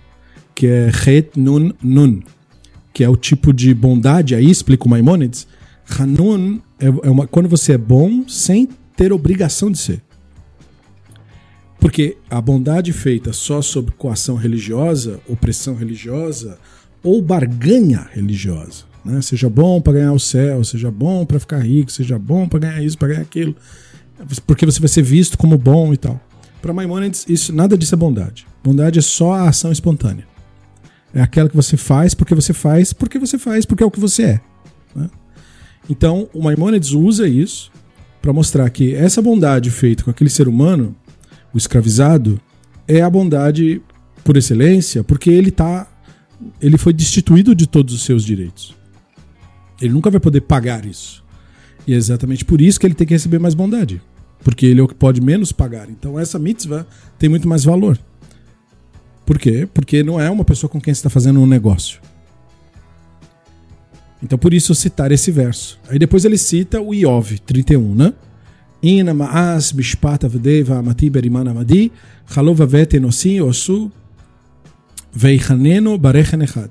que 0.54 0.66
é 0.66 0.88
Het 0.88 1.30
Nun 1.36 1.72
Nun, 1.82 2.20
que 2.92 3.02
é 3.02 3.08
o 3.08 3.16
tipo 3.16 3.50
de 3.50 3.72
bondade, 3.72 4.34
aí 4.34 4.50
explica 4.50 4.84
o 4.84 4.90
Maimonides. 4.90 5.46
Hanun 5.98 6.60
é, 6.84 7.06
é 7.06 7.10
uma, 7.10 7.26
quando 7.26 7.48
você 7.48 7.72
é 7.72 7.78
bom 7.78 8.28
sem 8.28 8.68
ter 8.94 9.12
obrigação 9.12 9.70
de 9.70 9.78
ser. 9.78 10.02
Porque 11.80 12.16
a 12.30 12.40
bondade 12.40 12.92
feita 12.92 13.32
só 13.32 13.62
sob 13.62 13.90
coação 13.92 14.36
religiosa, 14.36 15.20
opressão 15.28 15.74
religiosa 15.74 16.58
ou 17.02 17.20
barganha 17.20 18.08
religiosa, 18.12 18.84
né? 19.04 19.20
seja 19.20 19.48
bom 19.50 19.80
para 19.80 19.94
ganhar 19.94 20.12
o 20.12 20.18
céu, 20.18 20.62
seja 20.64 20.90
bom 20.90 21.26
para 21.26 21.40
ficar 21.40 21.58
rico, 21.58 21.90
seja 21.90 22.18
bom 22.18 22.48
para 22.48 22.60
ganhar 22.60 22.82
isso, 22.82 22.96
para 22.96 23.08
ganhar 23.08 23.22
aquilo, 23.22 23.54
porque 24.46 24.64
você 24.64 24.80
vai 24.80 24.88
ser 24.88 25.02
visto 25.02 25.36
como 25.36 25.58
bom 25.58 25.92
e 25.92 25.96
tal. 25.96 26.20
Para 26.62 26.72
Maimonides, 26.72 27.26
isso 27.28 27.52
nada 27.52 27.76
disso 27.76 27.94
é 27.94 27.98
bondade. 27.98 28.46
Bondade 28.62 28.98
é 28.98 29.02
só 29.02 29.34
a 29.34 29.48
ação 29.48 29.70
espontânea. 29.70 30.26
É 31.12 31.20
aquela 31.20 31.48
que 31.48 31.56
você 31.56 31.76
faz 31.76 32.14
porque 32.14 32.34
você 32.34 32.54
faz, 32.54 32.94
porque 32.94 33.18
você 33.18 33.36
faz, 33.38 33.66
porque 33.66 33.82
é 33.82 33.86
o 33.86 33.90
que 33.90 34.00
você 34.00 34.22
é. 34.22 34.40
Né? 34.96 35.10
Então, 35.88 36.28
o 36.32 36.42
Maimonides 36.42 36.92
usa 36.92 37.28
isso 37.28 37.70
para 38.22 38.32
mostrar 38.32 38.68
que 38.70 38.94
essa 38.94 39.20
bondade 39.20 39.70
feita 39.70 40.02
com 40.04 40.10
aquele 40.10 40.30
ser 40.30 40.48
humano, 40.48 40.96
o 41.52 41.58
escravizado, 41.58 42.40
é 42.88 43.02
a 43.02 43.10
bondade 43.10 43.82
por 44.24 44.36
excelência, 44.36 45.04
porque 45.04 45.30
ele 45.30 45.50
tá 45.50 45.86
ele 46.60 46.76
foi 46.76 46.92
destituído 46.92 47.54
de 47.54 47.66
todos 47.66 47.94
os 47.94 48.02
seus 48.02 48.24
direitos. 48.24 48.74
Ele 49.80 49.92
nunca 49.92 50.10
vai 50.10 50.20
poder 50.20 50.42
pagar 50.42 50.84
isso. 50.84 51.22
E 51.86 51.92
é 51.92 51.96
exatamente 51.96 52.44
por 52.44 52.60
isso 52.60 52.80
que 52.80 52.86
ele 52.86 52.94
tem 52.94 53.06
que 53.06 53.14
receber 53.14 53.38
mais 53.38 53.54
bondade. 53.54 54.00
Porque 54.42 54.66
ele 54.66 54.80
é 54.80 54.82
o 54.82 54.88
que 54.88 54.94
pode 54.94 55.20
menos 55.20 55.52
pagar. 55.52 55.88
Então 55.90 56.18
essa 56.18 56.38
mitzvah 56.38 56.86
tem 57.18 57.28
muito 57.28 57.48
mais 57.48 57.64
valor. 57.64 57.98
Por 59.24 59.38
quê? 59.38 59.66
Porque 59.72 60.02
não 60.02 60.20
é 60.20 60.30
uma 60.30 60.44
pessoa 60.44 60.68
com 60.68 60.80
quem 60.80 60.92
você 60.92 60.98
está 60.98 61.10
fazendo 61.10 61.40
um 61.40 61.46
negócio. 61.46 62.00
Então 64.24 64.38
por 64.38 64.54
isso 64.54 64.74
citar 64.74 65.12
esse 65.12 65.30
verso. 65.30 65.78
Aí 65.88 65.98
depois 65.98 66.24
ele 66.24 66.38
cita 66.38 66.80
o 66.80 66.94
Iov 66.94 67.38
31, 67.40 67.94
né? 67.94 68.14
Osu 73.42 73.92
veichaneno 75.12 75.96
barechen 75.98 76.42
echad. 76.42 76.70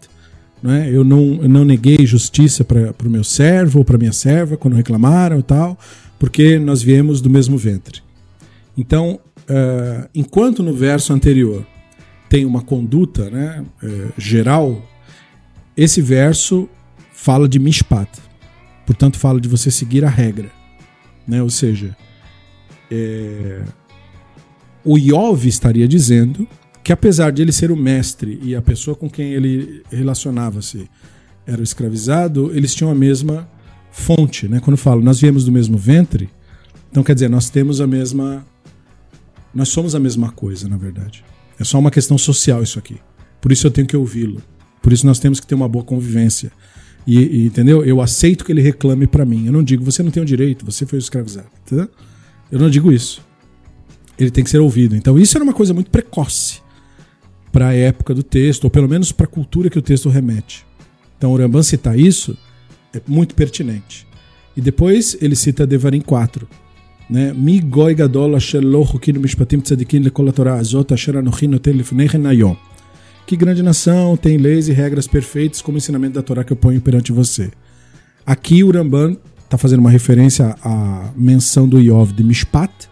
É? 0.66 0.90
Eu, 0.90 1.04
não, 1.04 1.40
eu 1.42 1.50
não 1.50 1.66
neguei 1.66 2.06
justiça 2.06 2.64
para 2.64 2.94
o 3.06 3.10
meu 3.10 3.24
servo 3.24 3.80
ou 3.80 3.86
para 3.86 3.98
minha 3.98 4.14
serva 4.14 4.56
quando 4.56 4.76
reclamaram 4.76 5.40
e 5.40 5.44
tal, 5.44 5.78
porque 6.18 6.58
nós 6.58 6.82
viemos 6.82 7.20
do 7.20 7.30
mesmo 7.30 7.58
ventre. 7.58 8.02
Então, 8.78 9.20
uh, 9.42 10.08
enquanto 10.16 10.64
no 10.64 10.74
verso 10.74 11.12
anterior 11.12 11.66
tem 12.30 12.46
uma 12.46 12.62
conduta 12.62 13.30
né, 13.30 13.64
uh, 13.84 14.14
geral, 14.18 14.82
esse 15.76 16.02
verso 16.02 16.70
fala 17.24 17.48
de 17.48 17.58
mishpat. 17.58 18.10
Portanto, 18.86 19.18
fala 19.18 19.40
de 19.40 19.48
você 19.48 19.72
seguir 19.72 20.04
a 20.04 20.10
regra. 20.10 20.52
Né? 21.26 21.42
Ou 21.42 21.50
seja, 21.50 21.96
é... 22.92 23.62
o 24.84 24.98
Iov 24.98 25.48
estaria 25.48 25.88
dizendo 25.88 26.46
que 26.84 26.92
apesar 26.92 27.32
de 27.32 27.42
ele 27.42 27.54
ser 27.54 27.72
o 27.72 27.78
mestre 27.78 28.38
e 28.44 28.54
a 28.54 28.62
pessoa 28.62 28.94
com 28.94 29.10
quem 29.10 29.32
ele 29.32 29.84
relacionava-se 29.90 30.86
era 31.48 31.62
o 31.62 31.64
escravizado, 31.64 32.52
eles 32.54 32.76
tinham 32.76 32.92
a 32.92 32.96
mesma 32.96 33.48
fonte. 33.90 34.50
Né? 34.50 34.60
Quando 34.60 34.76
falo 34.76 35.02
nós 35.02 35.22
viemos 35.22 35.46
do 35.46 35.52
mesmo 35.52 35.78
ventre, 35.78 36.30
então 36.92 37.04
quer 37.04 37.14
dizer, 37.14 37.30
nós 37.30 37.50
temos 37.50 37.80
a 37.80 37.88
mesma. 37.88 38.46
Nós 39.56 39.70
somos 39.70 39.96
a 39.96 40.00
mesma 40.00 40.30
coisa, 40.30 40.68
na 40.68 40.76
verdade. 40.76 41.24
É 41.58 41.64
só 41.64 41.80
uma 41.80 41.90
questão 41.90 42.18
social 42.18 42.62
isso 42.62 42.78
aqui. 42.78 42.98
Por 43.40 43.50
isso 43.50 43.66
eu 43.66 43.72
tenho 43.72 43.88
que 43.88 43.96
ouvi-lo. 43.96 44.42
Por 44.82 44.92
isso 44.92 45.06
nós 45.06 45.20
temos 45.20 45.40
que 45.40 45.48
ter 45.48 45.56
uma 45.56 45.70
boa 45.70 45.86
convivência. 45.86 46.52
E, 47.06 47.20
e, 47.20 47.46
entendeu? 47.46 47.84
Eu 47.84 48.02
aceito 48.02 48.46
que 48.46 48.52
ele 48.52 48.62
reclame 48.62 49.08
para 49.08 49.26
mim. 49.26 49.46
Eu 49.46 49.52
não 49.52 49.64
digo, 49.64 49.84
você 49.84 50.02
não 50.02 50.12
tem 50.12 50.24
o 50.24 50.26
direito, 50.26 50.66
você 50.66 50.86
foi 50.86 51.00
escravizado. 51.00 51.48
Entendeu? 51.66 51.90
Eu 52.52 52.60
não 52.60 52.70
digo 52.70 52.92
isso. 52.92 53.22
Ele 54.18 54.32
tem 54.32 54.44
que 54.44 54.50
ser 54.50 54.60
ouvido. 54.60 54.96
Então, 54.96 55.20
isso 55.20 55.38
era 55.38 55.44
uma 55.44 55.54
coisa 55.54 55.74
muito 55.74 55.90
precoce 55.90 56.62
para 57.52 57.70
a 57.70 57.74
época 57.74 58.14
do 58.14 58.24
texto, 58.24 58.64
ou 58.64 58.70
pelo 58.70 58.88
menos 58.88 59.12
para 59.12 59.26
a 59.26 59.30
cultura 59.30 59.70
que 59.70 59.78
o 59.78 59.82
texto 59.82 60.10
remete. 60.10 60.66
Então, 61.18 61.32
o 61.32 61.38
Rambam 61.38 61.64
citar 61.64 61.98
isso 61.98 62.38
é 62.94 63.02
muito 63.08 63.36
pertinente. 63.36 64.08
E 64.56 64.62
depois 64.62 65.18
ele 65.22 65.36
cita 65.36 65.66
Devarim 65.66 66.02
4. 66.02 66.48
Né? 67.10 67.34
Mi 67.34 67.60
gadol 67.60 68.38
mishpatim 69.20 69.62
que 73.26 73.36
grande 73.36 73.64
nação 73.64 74.18
tem 74.18 74.38
leis 74.38 74.68
e 74.68 74.74
regras 74.74 75.08
perfeitas 75.08 75.62
como 75.62 75.78
ensinamento 75.78 76.16
da 76.16 76.22
Torá 76.22 76.44
que 76.44 76.52
eu 76.52 76.58
ponho 76.58 76.82
perante 76.82 77.12
você. 77.12 77.52
Aqui 78.26 78.64
o 78.64 78.72
Ramban 78.72 79.18
está 79.44 79.58
fazendo 79.58 79.80
uma 79.80 79.90
referência 79.90 80.56
à 80.64 81.12
menção 81.16 81.68
do 81.68 81.80
Iov 81.80 82.12
de 82.14 82.24
Mishpat, 82.24 82.90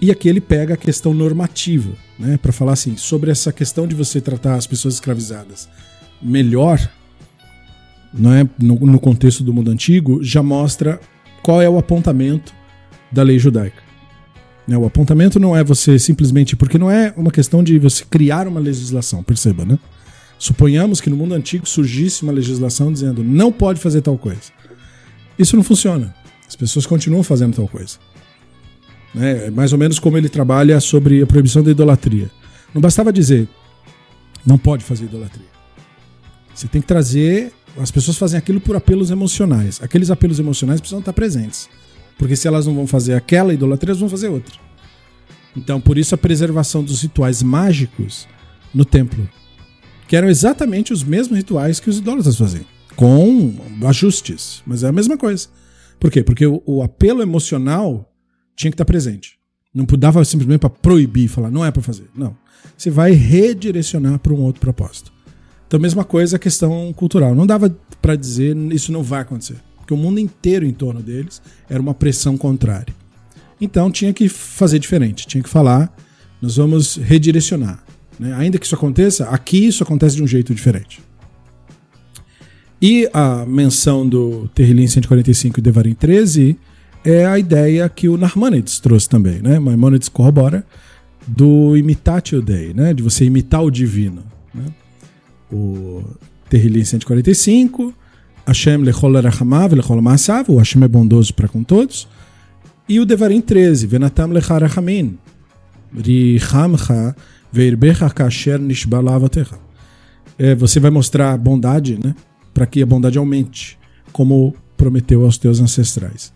e 0.00 0.10
aqui 0.10 0.28
ele 0.28 0.40
pega 0.40 0.74
a 0.74 0.76
questão 0.76 1.14
normativa, 1.14 1.92
né, 2.18 2.36
para 2.36 2.52
falar 2.52 2.72
assim, 2.72 2.96
sobre 2.96 3.30
essa 3.30 3.52
questão 3.52 3.86
de 3.86 3.94
você 3.94 4.20
tratar 4.20 4.54
as 4.54 4.66
pessoas 4.66 4.94
escravizadas 4.94 5.68
melhor, 6.20 6.78
não 8.12 8.32
é, 8.32 8.48
no, 8.58 8.74
no 8.74 8.98
contexto 8.98 9.42
do 9.42 9.52
mundo 9.52 9.70
antigo, 9.70 10.22
já 10.22 10.42
mostra 10.42 11.00
qual 11.42 11.60
é 11.60 11.68
o 11.68 11.78
apontamento 11.78 12.52
da 13.10 13.22
lei 13.22 13.38
judaica. 13.38 13.85
Né? 14.66 14.76
O 14.76 14.84
apontamento 14.84 15.38
não 15.38 15.56
é 15.56 15.62
você 15.62 15.98
simplesmente. 15.98 16.56
Porque 16.56 16.78
não 16.78 16.90
é 16.90 17.12
uma 17.16 17.30
questão 17.30 17.62
de 17.62 17.78
você 17.78 18.04
criar 18.04 18.48
uma 18.48 18.60
legislação, 18.60 19.22
perceba, 19.22 19.64
né? 19.64 19.78
Suponhamos 20.38 21.00
que 21.00 21.08
no 21.08 21.16
mundo 21.16 21.34
antigo 21.34 21.66
surgisse 21.66 22.22
uma 22.22 22.32
legislação 22.32 22.92
dizendo 22.92 23.24
não 23.24 23.50
pode 23.50 23.80
fazer 23.80 24.02
tal 24.02 24.18
coisa. 24.18 24.52
Isso 25.38 25.56
não 25.56 25.62
funciona. 25.62 26.14
As 26.46 26.54
pessoas 26.54 26.84
continuam 26.84 27.22
fazendo 27.22 27.56
tal 27.56 27.66
coisa. 27.66 27.96
Né? 29.14 29.46
É 29.46 29.50
mais 29.50 29.72
ou 29.72 29.78
menos 29.78 29.98
como 29.98 30.18
ele 30.18 30.28
trabalha 30.28 30.78
sobre 30.78 31.22
a 31.22 31.26
proibição 31.26 31.62
da 31.62 31.70
idolatria. 31.70 32.30
Não 32.74 32.82
bastava 32.82 33.12
dizer 33.12 33.48
não 34.46 34.56
pode 34.56 34.84
fazer 34.84 35.06
idolatria. 35.06 35.48
Você 36.54 36.68
tem 36.68 36.80
que 36.80 36.86
trazer. 36.86 37.52
As 37.76 37.90
pessoas 37.90 38.16
fazem 38.16 38.38
aquilo 38.38 38.60
por 38.60 38.76
apelos 38.76 39.10
emocionais. 39.10 39.82
Aqueles 39.82 40.10
apelos 40.10 40.38
emocionais 40.38 40.80
precisam 40.80 41.00
estar 41.00 41.12
presentes. 41.12 41.68
Porque 42.18 42.36
se 42.36 42.48
elas 42.48 42.66
não 42.66 42.74
vão 42.74 42.86
fazer 42.86 43.14
aquela 43.14 43.52
idolatria, 43.52 43.90
elas 43.90 44.00
vão 44.00 44.08
fazer 44.08 44.28
outra. 44.28 44.54
Então, 45.56 45.80
por 45.80 45.96
isso 45.98 46.14
a 46.14 46.18
preservação 46.18 46.82
dos 46.82 47.02
rituais 47.02 47.42
mágicos 47.42 48.28
no 48.74 48.84
templo, 48.84 49.28
que 50.06 50.16
eram 50.16 50.28
exatamente 50.28 50.92
os 50.92 51.02
mesmos 51.02 51.36
rituais 51.36 51.80
que 51.80 51.88
os 51.88 51.98
idólatras 51.98 52.36
faziam, 52.36 52.64
com 52.94 53.54
ajustes, 53.86 54.62
mas 54.66 54.82
é 54.82 54.88
a 54.88 54.92
mesma 54.92 55.16
coisa. 55.16 55.48
Por 55.98 56.10
quê? 56.10 56.22
Porque 56.22 56.46
o, 56.46 56.62
o 56.66 56.82
apelo 56.82 57.22
emocional 57.22 58.12
tinha 58.54 58.70
que 58.70 58.74
estar 58.74 58.84
presente. 58.84 59.38
Não 59.72 59.84
dava 59.98 60.24
simplesmente 60.24 60.60
para 60.60 60.70
proibir, 60.70 61.28
falar, 61.28 61.50
não 61.50 61.64
é 61.64 61.70
para 61.70 61.82
fazer. 61.82 62.08
Não. 62.14 62.36
Você 62.76 62.90
vai 62.90 63.12
redirecionar 63.12 64.18
para 64.18 64.32
um 64.32 64.40
outro 64.40 64.60
propósito. 64.60 65.12
Então, 65.66 65.80
mesma 65.80 66.04
coisa 66.04 66.36
a 66.36 66.38
questão 66.38 66.92
cultural. 66.94 67.34
Não 67.34 67.46
dava 67.46 67.74
para 68.00 68.16
dizer 68.16 68.56
isso 68.72 68.92
não 68.92 69.02
vai 69.02 69.20
acontecer 69.20 69.56
porque 69.86 69.94
o 69.94 69.96
mundo 69.96 70.18
inteiro 70.18 70.66
em 70.66 70.72
torno 70.72 71.00
deles 71.00 71.40
era 71.70 71.80
uma 71.80 71.94
pressão 71.94 72.36
contrária. 72.36 72.92
Então 73.60 73.88
tinha 73.88 74.12
que 74.12 74.28
fazer 74.28 74.80
diferente, 74.80 75.28
tinha 75.28 75.40
que 75.40 75.48
falar, 75.48 75.96
nós 76.42 76.56
vamos 76.56 76.96
redirecionar. 76.96 77.84
Né? 78.18 78.34
Ainda 78.34 78.58
que 78.58 78.66
isso 78.66 78.74
aconteça, 78.74 79.26
aqui 79.26 79.64
isso 79.64 79.84
acontece 79.84 80.16
de 80.16 80.24
um 80.24 80.26
jeito 80.26 80.52
diferente. 80.52 81.00
E 82.82 83.08
a 83.14 83.46
menção 83.46 84.06
do 84.06 84.48
Terrilim 84.48 84.88
145 84.88 85.60
e 85.60 85.62
Devarim 85.62 85.94
13 85.94 86.58
é 87.04 87.24
a 87.24 87.38
ideia 87.38 87.88
que 87.88 88.08
o 88.08 88.18
Narmanides 88.18 88.80
trouxe 88.80 89.08
também, 89.08 89.40
né? 89.40 89.58
Maimonides 89.58 90.08
corrobora 90.08 90.66
do 91.26 91.76
imitatio 91.76 92.42
Dei, 92.42 92.74
né? 92.74 92.92
De 92.92 93.02
você 93.02 93.24
imitar 93.24 93.62
o 93.62 93.70
divino. 93.70 94.24
Né? 94.52 94.64
O 95.50 96.02
Terrilim 96.50 96.84
145, 96.84 97.94
Hashem 98.46 98.82
lechol 98.82 99.20
rachamav 99.20 99.74
lechol 99.74 100.00
maasav, 100.00 100.50
o 100.50 100.58
Hashem 100.58 100.82
é 100.82 100.88
bondoso 100.88 101.34
para 101.34 101.48
com 101.48 101.62
todos. 101.62 102.08
E 102.88 103.00
o 103.00 103.04
Devarim 103.04 103.40
13, 103.40 103.86
Venatam 103.86 104.28
lechar 104.28 104.62
rachamin, 104.62 105.18
richamcha 105.92 107.16
veirbecha 107.52 108.08
kasher 108.10 108.60
nishba 108.60 109.00
lavatecha. 109.00 109.58
É, 110.38 110.54
você 110.54 110.78
vai 110.78 110.90
mostrar 110.90 111.36
bondade, 111.36 111.98
né? 112.02 112.14
Para 112.54 112.66
que 112.66 112.82
a 112.82 112.86
bondade 112.86 113.18
aumente, 113.18 113.78
como 114.12 114.54
prometeu 114.76 115.24
aos 115.24 115.38
teus 115.38 115.60
ancestrais. 115.60 116.32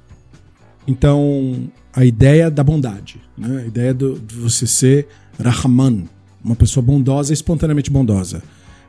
Então, 0.89 1.71
a 1.93 2.05
ideia 2.05 2.51
da 2.51 2.65
bondade, 2.65 3.21
né? 3.37 3.63
a 3.65 3.67
ideia 3.67 3.93
do, 3.93 4.19
de 4.19 4.35
você 4.35 4.67
ser 4.67 5.09
Rahman, 5.39 6.09
uma 6.43 6.57
pessoa 6.57 6.83
bondosa, 6.83 7.33
espontaneamente 7.33 7.91
bondosa. 7.91 8.43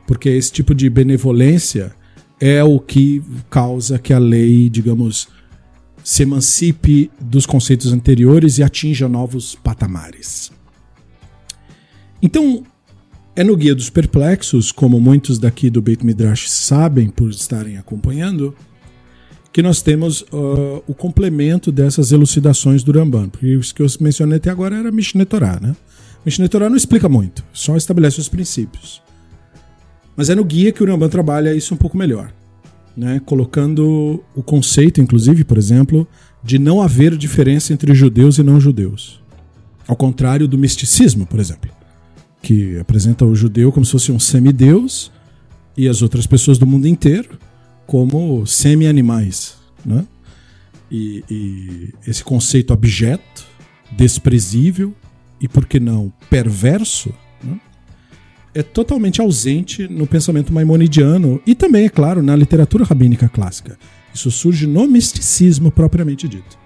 Porque 0.06 0.28
esse 0.28 0.50
tipo 0.50 0.74
de 0.74 0.88
benevolência 0.88 1.94
é 2.44 2.64
o 2.64 2.80
que 2.80 3.22
causa 3.48 4.00
que 4.00 4.12
a 4.12 4.18
lei, 4.18 4.68
digamos, 4.68 5.28
se 6.02 6.24
emancipe 6.24 7.08
dos 7.20 7.46
conceitos 7.46 7.92
anteriores 7.92 8.58
e 8.58 8.64
atinja 8.64 9.08
novos 9.08 9.54
patamares. 9.54 10.50
Então, 12.20 12.64
é 13.36 13.44
no 13.44 13.56
Guia 13.56 13.76
dos 13.76 13.90
Perplexos, 13.90 14.72
como 14.72 15.00
muitos 15.00 15.38
daqui 15.38 15.70
do 15.70 15.80
Beit 15.80 16.04
Midrash 16.04 16.50
sabem 16.50 17.10
por 17.10 17.30
estarem 17.30 17.78
acompanhando, 17.78 18.56
que 19.52 19.62
nós 19.62 19.80
temos 19.80 20.22
uh, 20.22 20.82
o 20.88 20.94
complemento 20.94 21.70
dessas 21.70 22.10
elucidações 22.10 22.82
do 22.82 22.90
Ramban. 22.90 23.28
Porque 23.28 23.46
isso 23.46 23.72
que 23.72 23.82
eu 23.82 23.86
mencionei 24.00 24.38
até 24.38 24.50
agora 24.50 24.76
era 24.76 24.90
Mishneh 24.90 25.26
Torah, 25.26 25.60
né? 25.60 25.76
Mishneh 26.26 26.48
Torah 26.48 26.68
não 26.68 26.76
explica 26.76 27.08
muito, 27.08 27.44
só 27.52 27.76
estabelece 27.76 28.18
os 28.18 28.28
princípios. 28.28 29.00
Mas 30.16 30.30
é 30.30 30.34
no 30.34 30.44
guia 30.44 30.72
que 30.72 30.82
o 30.82 30.86
Ramban 30.86 31.08
trabalha 31.08 31.54
isso 31.54 31.74
um 31.74 31.76
pouco 31.76 31.96
melhor, 31.96 32.32
né? 32.96 33.20
colocando 33.24 34.22
o 34.34 34.42
conceito, 34.42 35.00
inclusive, 35.00 35.44
por 35.44 35.56
exemplo, 35.56 36.06
de 36.42 36.58
não 36.58 36.82
haver 36.82 37.16
diferença 37.16 37.72
entre 37.72 37.94
judeus 37.94 38.38
e 38.38 38.42
não 38.42 38.60
judeus. 38.60 39.20
Ao 39.86 39.96
contrário 39.96 40.46
do 40.46 40.58
misticismo, 40.58 41.26
por 41.26 41.40
exemplo, 41.40 41.70
que 42.40 42.78
apresenta 42.78 43.24
o 43.24 43.34
judeu 43.34 43.72
como 43.72 43.86
se 43.86 43.92
fosse 43.92 44.12
um 44.12 44.18
semideus 44.18 45.10
e 45.76 45.88
as 45.88 46.02
outras 46.02 46.26
pessoas 46.26 46.58
do 46.58 46.66
mundo 46.66 46.86
inteiro 46.86 47.38
como 47.86 48.46
semi-animais. 48.46 49.56
Né? 49.84 50.04
E, 50.90 51.24
e, 51.30 51.94
esse 52.06 52.22
conceito 52.22 52.72
abjeto, 52.72 53.46
desprezível 53.90 54.94
e, 55.40 55.48
por 55.48 55.66
que 55.66 55.80
não, 55.80 56.12
perverso? 56.28 57.12
É 58.54 58.62
totalmente 58.62 59.20
ausente 59.20 59.88
no 59.88 60.06
pensamento 60.06 60.52
maimonidiano 60.52 61.40
e 61.46 61.54
também, 61.54 61.86
é 61.86 61.88
claro, 61.88 62.22
na 62.22 62.36
literatura 62.36 62.84
rabínica 62.84 63.28
clássica. 63.28 63.78
Isso 64.14 64.30
surge 64.30 64.66
no 64.66 64.86
misticismo 64.86 65.70
propriamente 65.70 66.28
dito. 66.28 66.58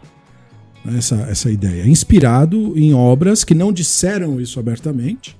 Essa, 0.97 1.17
essa 1.29 1.51
ideia. 1.51 1.87
Inspirado 1.89 2.73
em 2.77 2.95
obras 2.95 3.45
que 3.45 3.55
não 3.55 3.73
disseram 3.73 4.41
isso 4.41 4.59
abertamente, 4.59 5.37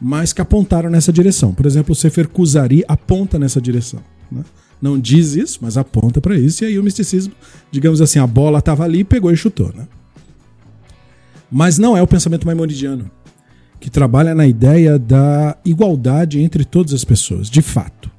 mas 0.00 0.32
que 0.32 0.40
apontaram 0.40 0.90
nessa 0.90 1.12
direção. 1.12 1.52
Por 1.52 1.66
exemplo, 1.66 1.92
o 1.92 1.96
Sefer 1.96 2.28
Kuzari 2.28 2.84
aponta 2.88 3.38
nessa 3.38 3.60
direção. 3.60 4.00
Né? 4.30 4.42
não 4.80 4.98
diz 4.98 5.34
isso, 5.34 5.58
mas 5.60 5.76
aponta 5.76 6.20
para 6.20 6.36
isso, 6.36 6.64
e 6.64 6.68
aí 6.68 6.78
o 6.78 6.82
misticismo, 6.82 7.34
digamos 7.70 8.00
assim, 8.00 8.18
a 8.18 8.26
bola 8.26 8.60
estava 8.60 8.84
ali, 8.84 9.04
pegou 9.04 9.30
e 9.30 9.36
chutou. 9.36 9.72
Né? 9.74 9.86
Mas 11.50 11.78
não 11.78 11.96
é 11.96 12.02
o 12.02 12.06
pensamento 12.06 12.46
maimonidiano, 12.46 13.10
que 13.80 13.88
trabalha 13.88 14.34
na 14.34 14.46
ideia 14.46 14.98
da 14.98 15.56
igualdade 15.64 16.38
entre 16.38 16.64
todas 16.64 16.92
as 16.92 17.02
pessoas, 17.02 17.48
de 17.48 17.62
fato. 17.62 18.10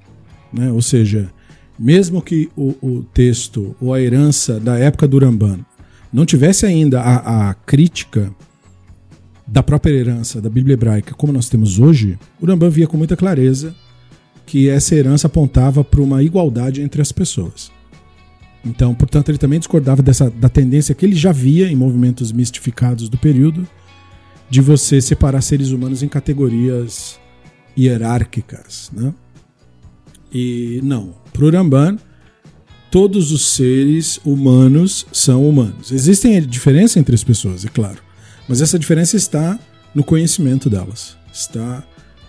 Né? 0.51 0.71
Ou 0.71 0.81
seja, 0.81 1.31
mesmo 1.77 2.21
que 2.21 2.49
o, 2.57 2.75
o, 2.81 3.03
texto 3.13 3.75
ou 3.79 3.93
a 3.93 4.01
herança 4.01 4.59
da 4.59 4.77
época 4.77 5.07
do 5.07 5.19
Ramban 5.19 5.59
não 6.11 6.25
tivesse 6.25 6.65
ainda 6.65 6.99
a, 6.99 7.49
a 7.49 7.53
crítica 7.53 8.33
da 9.47 9.61
própria 9.61 9.93
herança 9.93 10.41
da 10.41 10.49
Bíblia 10.49 10.73
hebraica 10.73 11.13
como 11.13 11.31
nós 11.31 11.47
temos 11.47 11.77
hoje, 11.77 12.17
o 12.41 12.45
Ramban 12.45 12.69
via 12.69 12.87
com 12.87 12.97
muita 12.97 13.15
clareza 13.15 13.75
que 14.45 14.67
essa 14.67 14.95
herança 14.95 15.27
apontava 15.27 15.83
para 15.83 16.01
uma 16.01 16.23
igualdade 16.23 16.81
entre 16.81 17.01
as 17.01 17.11
pessoas. 17.11 17.71
Então, 18.65 18.93
portanto, 18.93 19.29
ele 19.29 19.37
também 19.37 19.59
discordava 19.59 20.01
dessa, 20.01 20.29
da 20.29 20.49
tendência 20.49 20.93
que 20.93 21.05
ele 21.05 21.15
já 21.15 21.31
via 21.31 21.71
em 21.71 21.75
movimentos 21.75 22.31
mistificados 22.31 23.09
do 23.09 23.17
período 23.17 23.67
de 24.51 24.59
você 24.59 24.99
separar 24.99 25.41
seres 25.41 25.71
humanos 25.71 26.03
em 26.03 26.09
categorias 26.09 27.17
hierárquicas. 27.75 28.91
Né? 28.93 29.13
E 30.31 30.81
não, 30.83 31.15
para 31.31 31.45
o 31.45 31.49
Ramban, 31.49 31.97
todos 32.91 33.31
os 33.31 33.47
seres 33.47 34.19
humanos 34.25 35.07
são 35.13 35.47
humanos. 35.47 35.89
Existem 35.93 36.41
diferenças 36.41 36.97
entre 36.97 37.15
as 37.15 37.23
pessoas, 37.23 37.63
é 37.63 37.69
claro, 37.69 37.99
mas 38.45 38.61
essa 38.61 38.77
diferença 38.77 39.15
está 39.15 39.57
no 39.95 40.03
conhecimento 40.03 40.69
delas, 40.69 41.15
está 41.33 41.81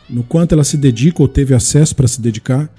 no 0.09 0.23
quanto 0.23 0.53
ela 0.53 0.63
se 0.63 0.77
dedica 0.77 1.23
ou 1.23 1.27
teve 1.27 1.55
acesso 1.55 1.97
para 1.97 2.07
se 2.07 2.21
dedicar 2.21 2.73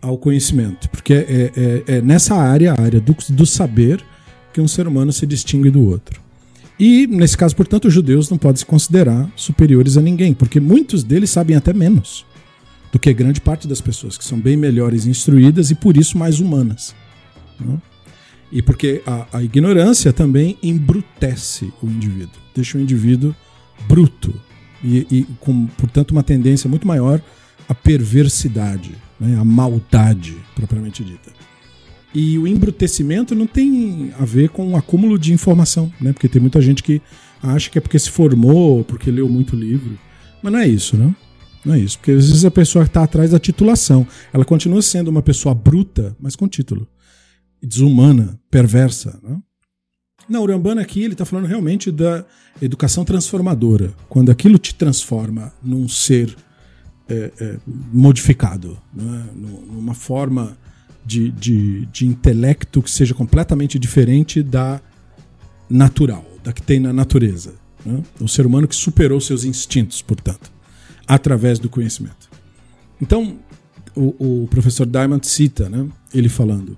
ao 0.00 0.16
conhecimento. 0.16 0.88
Porque 0.88 1.14
é, 1.14 1.52
é, 1.56 1.96
é 1.96 2.00
nessa 2.00 2.36
área, 2.36 2.74
a 2.74 2.80
área 2.80 3.00
do, 3.00 3.16
do, 3.30 3.44
saber, 3.44 4.04
que 4.52 4.60
um 4.60 4.68
ser 4.68 4.86
humano 4.86 5.12
se 5.12 5.26
distingue 5.26 5.70
do 5.70 5.84
outro. 5.84 6.23
E, 6.78 7.06
nesse 7.06 7.36
caso, 7.36 7.54
portanto, 7.54 7.86
os 7.86 7.94
judeus 7.94 8.28
não 8.28 8.36
podem 8.36 8.58
se 8.58 8.66
considerar 8.66 9.30
superiores 9.36 9.96
a 9.96 10.02
ninguém, 10.02 10.34
porque 10.34 10.58
muitos 10.58 11.04
deles 11.04 11.30
sabem 11.30 11.56
até 11.56 11.72
menos 11.72 12.26
do 12.92 12.98
que 12.98 13.12
grande 13.12 13.40
parte 13.40 13.66
das 13.66 13.80
pessoas, 13.80 14.16
que 14.16 14.24
são 14.24 14.38
bem 14.38 14.56
melhores 14.56 15.06
instruídas 15.06 15.70
e, 15.70 15.74
por 15.74 15.96
isso, 15.96 16.18
mais 16.18 16.40
humanas. 16.40 16.94
Né? 17.58 17.78
E 18.52 18.62
porque 18.62 19.02
a, 19.06 19.26
a 19.32 19.42
ignorância 19.42 20.12
também 20.12 20.56
embrutece 20.62 21.72
o 21.82 21.86
indivíduo, 21.86 22.40
deixa 22.54 22.78
o 22.78 22.80
indivíduo 22.80 23.34
bruto, 23.88 24.32
e, 24.82 25.06
e 25.10 25.26
com, 25.40 25.66
portanto, 25.66 26.10
uma 26.10 26.22
tendência 26.22 26.68
muito 26.68 26.86
maior 26.86 27.20
à 27.68 27.74
perversidade, 27.74 28.92
né, 29.18 29.38
à 29.38 29.44
maldade, 29.44 30.36
propriamente 30.54 31.02
dita. 31.02 31.32
E 32.14 32.38
o 32.38 32.46
embrutecimento 32.46 33.34
não 33.34 33.46
tem 33.46 34.12
a 34.18 34.24
ver 34.24 34.50
com 34.50 34.72
o 34.72 34.76
acúmulo 34.76 35.18
de 35.18 35.32
informação, 35.32 35.92
né? 36.00 36.12
Porque 36.12 36.28
tem 36.28 36.40
muita 36.40 36.60
gente 36.60 36.82
que 36.82 37.02
acha 37.42 37.68
que 37.68 37.76
é 37.76 37.80
porque 37.80 37.98
se 37.98 38.08
formou, 38.08 38.84
porque 38.84 39.10
leu 39.10 39.28
muito 39.28 39.56
livro. 39.56 39.98
Mas 40.40 40.52
não 40.52 40.60
é 40.60 40.68
isso, 40.68 40.96
né? 40.96 41.14
Não 41.64 41.74
é 41.74 41.78
isso. 41.80 41.98
Porque 41.98 42.12
às 42.12 42.28
vezes 42.28 42.44
a 42.44 42.50
pessoa 42.50 42.84
está 42.84 43.02
atrás 43.02 43.32
da 43.32 43.38
titulação. 43.40 44.06
Ela 44.32 44.44
continua 44.44 44.80
sendo 44.80 45.08
uma 45.08 45.22
pessoa 45.22 45.54
bruta, 45.54 46.16
mas 46.20 46.36
com 46.36 46.46
título. 46.46 46.86
Desumana, 47.60 48.38
perversa. 48.48 49.18
Né? 49.20 50.38
O 50.38 50.42
Urambana 50.42 50.82
aqui 50.82 51.02
ele 51.02 51.14
está 51.14 51.24
falando 51.24 51.46
realmente 51.46 51.90
da 51.90 52.24
educação 52.62 53.04
transformadora, 53.04 53.92
quando 54.08 54.30
aquilo 54.30 54.56
te 54.58 54.74
transforma 54.74 55.52
num 55.62 55.88
ser 55.88 56.36
é, 57.08 57.32
é, 57.40 57.58
modificado, 57.92 58.78
né? 58.94 59.26
numa 59.34 59.94
forma 59.94 60.56
de, 61.04 61.30
de, 61.30 61.86
de 61.86 62.06
intelecto 62.06 62.82
que 62.82 62.90
seja 62.90 63.14
completamente 63.14 63.78
diferente 63.78 64.42
da 64.42 64.80
natural, 65.68 66.24
da 66.42 66.52
que 66.52 66.62
tem 66.62 66.80
na 66.80 66.92
natureza. 66.92 67.54
Né? 67.84 68.02
O 68.20 68.28
ser 68.28 68.46
humano 68.46 68.66
que 68.66 68.74
superou 68.74 69.20
seus 69.20 69.44
instintos, 69.44 70.00
portanto, 70.00 70.50
através 71.06 71.58
do 71.58 71.68
conhecimento. 71.68 72.30
Então, 73.00 73.36
o, 73.94 74.42
o 74.42 74.48
professor 74.48 74.86
Diamond 74.86 75.26
cita, 75.26 75.68
né, 75.68 75.86
ele 76.12 76.28
falando: 76.28 76.76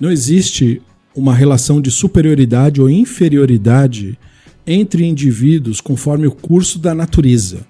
não 0.00 0.10
existe 0.10 0.80
uma 1.14 1.34
relação 1.34 1.80
de 1.80 1.90
superioridade 1.90 2.80
ou 2.80 2.90
inferioridade 2.90 4.18
entre 4.66 5.04
indivíduos 5.04 5.80
conforme 5.80 6.26
o 6.26 6.32
curso 6.32 6.78
da 6.78 6.94
natureza. 6.94 7.66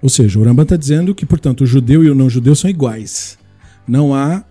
Ou 0.00 0.08
seja, 0.08 0.38
o 0.38 0.44
Rambam 0.44 0.62
está 0.62 0.76
dizendo 0.76 1.14
que, 1.14 1.26
portanto, 1.26 1.62
o 1.62 1.66
judeu 1.66 2.04
e 2.04 2.10
o 2.10 2.14
não 2.14 2.30
judeu 2.30 2.54
são 2.54 2.70
iguais. 2.70 3.37
Não 3.88 4.14
há 4.14 4.44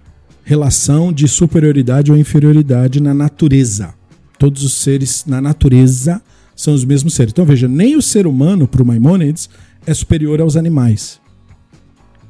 relação 0.43 1.13
de 1.13 1.27
superioridade 1.27 2.11
ou 2.11 2.17
inferioridade 2.17 3.01
na 3.01 3.13
natureza. 3.13 3.93
Todos 4.39 4.63
os 4.63 4.73
seres 4.73 5.25
na 5.27 5.39
natureza 5.39 6.21
são 6.55 6.73
os 6.73 6.83
mesmos 6.83 7.13
seres. 7.13 7.31
Então 7.31 7.45
veja, 7.45 7.67
nem 7.67 7.95
o 7.95 8.01
ser 8.01 8.25
humano, 8.25 8.67
para 8.67 8.81
o 8.81 8.85
Maimonides, 8.85 9.49
é 9.85 9.93
superior 9.93 10.41
aos 10.41 10.57
animais. 10.57 11.19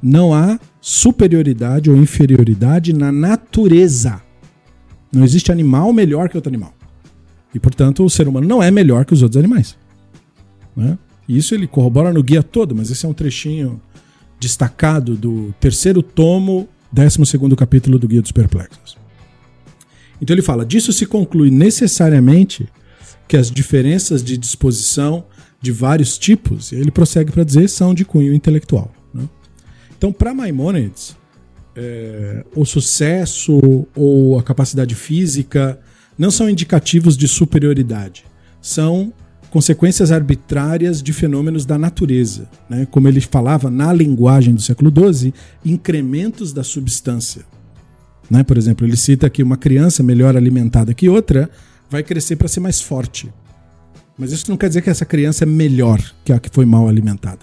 Não 0.01 0.33
há 0.33 0.59
superioridade 0.81 1.89
ou 1.89 1.97
inferioridade 1.97 2.91
na 2.91 3.11
natureza. 3.11 4.21
Não 5.11 5.23
existe 5.23 5.51
animal 5.51 5.93
melhor 5.93 6.29
que 6.29 6.37
outro 6.37 6.49
animal. 6.49 6.73
E, 7.53 7.59
portanto, 7.59 8.03
o 8.03 8.09
ser 8.09 8.27
humano 8.27 8.47
não 8.47 8.61
é 8.61 8.69
melhor 8.69 9.05
que 9.05 9.13
os 9.13 9.21
outros 9.21 9.37
animais. 9.37 9.77
Né? 10.75 10.97
Isso 11.27 11.55
ele 11.55 11.67
corrobora 11.67 12.13
no 12.13 12.21
guia 12.21 12.43
todo, 12.43 12.75
mas 12.75 12.91
esse 12.91 13.05
é 13.05 13.09
um 13.09 13.13
trechinho 13.13 13.81
destacado 14.39 15.15
do 15.15 15.53
terceiro 15.59 16.01
tomo, 16.01 16.67
décimo 16.97 17.27
segundo 17.27 17.55
capítulo 17.55 17.99
do 17.99 18.07
Guia 18.07 18.23
dos 18.23 18.31
Perplexos. 18.31 18.97
Então 20.19 20.33
ele 20.33 20.41
fala: 20.41 20.65
disso 20.65 20.91
se 20.91 21.05
conclui 21.05 21.51
necessariamente 21.51 22.67
que 23.27 23.37
as 23.37 23.51
diferenças 23.51 24.23
de 24.23 24.35
disposição 24.35 25.25
de 25.61 25.71
vários 25.71 26.17
tipos, 26.17 26.71
e 26.71 26.75
ele 26.75 26.89
prossegue 26.89 27.31
para 27.31 27.43
dizer, 27.43 27.67
são 27.67 27.93
de 27.93 28.03
cunho 28.03 28.33
intelectual. 28.33 28.91
Né? 29.13 29.27
Então, 29.95 30.11
para 30.11 30.33
Maimonides, 30.33 31.15
é, 31.75 32.43
o 32.55 32.65
sucesso 32.65 33.85
ou 33.95 34.39
a 34.39 34.43
capacidade 34.43 34.95
física 34.95 35.79
não 36.17 36.31
são 36.31 36.49
indicativos 36.49 37.15
de 37.17 37.27
superioridade, 37.27 38.23
são 38.61 39.13
consequências 39.49 40.11
arbitrárias 40.11 41.01
de 41.01 41.13
fenômenos 41.13 41.65
da 41.65 41.77
natureza. 41.77 42.47
Né? 42.69 42.87
Como 42.89 43.07
ele 43.07 43.21
falava 43.21 43.69
na 43.69 43.91
linguagem 43.93 44.53
do 44.53 44.61
século 44.61 44.91
XII, 44.91 45.33
incrementos 45.65 46.53
da 46.53 46.63
substância. 46.63 47.43
Né? 48.29 48.43
Por 48.43 48.57
exemplo, 48.57 48.85
ele 48.85 48.97
cita 48.97 49.29
que 49.29 49.41
uma 49.41 49.57
criança 49.57 50.03
melhor 50.03 50.35
alimentada 50.35 50.93
que 50.93 51.09
outra 51.09 51.49
vai 51.89 52.03
crescer 52.03 52.35
para 52.35 52.47
ser 52.47 52.59
mais 52.59 52.81
forte. 52.81 53.31
Mas 54.17 54.31
isso 54.31 54.49
não 54.49 54.57
quer 54.57 54.67
dizer 54.67 54.81
que 54.81 54.89
essa 54.89 55.05
criança 55.05 55.43
é 55.43 55.47
melhor 55.47 56.01
que 56.25 56.33
a 56.33 56.39
que 56.39 56.49
foi 56.51 56.65
mal 56.65 56.87
alimentada. 56.87 57.39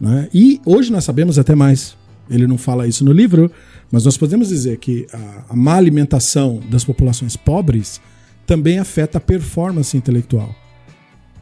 Né? 0.00 0.28
E 0.34 0.60
hoje 0.66 0.92
nós 0.92 1.04
sabemos 1.04 1.38
até 1.38 1.54
mais. 1.54 1.96
Ele 2.28 2.46
não 2.46 2.58
fala 2.58 2.88
isso 2.88 3.04
no 3.04 3.12
livro, 3.12 3.50
mas 3.90 4.04
nós 4.04 4.16
podemos 4.16 4.48
dizer 4.48 4.78
que 4.78 5.06
a, 5.12 5.44
a 5.50 5.56
má 5.56 5.76
alimentação 5.76 6.60
das 6.68 6.84
populações 6.84 7.36
pobres 7.36 8.00
também 8.44 8.78
afeta 8.78 9.18
a 9.18 9.20
performance 9.20 9.96
intelectual. 9.96 10.54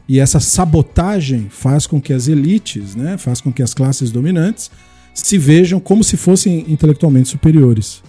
E 0.07 0.19
essa 0.19 0.39
sabotagem 0.39 1.47
faz 1.49 1.87
com 1.87 1.99
que 1.99 2.13
as 2.13 2.27
elites, 2.27 2.95
né, 2.95 3.17
faz 3.17 3.41
com 3.41 3.51
que 3.51 3.63
as 3.63 3.73
classes 3.73 4.11
dominantes 4.11 4.69
se 5.13 5.37
vejam 5.37 5.79
como 5.79 6.03
se 6.03 6.17
fossem 6.17 6.65
intelectualmente 6.67 7.29
superiores. 7.29 8.03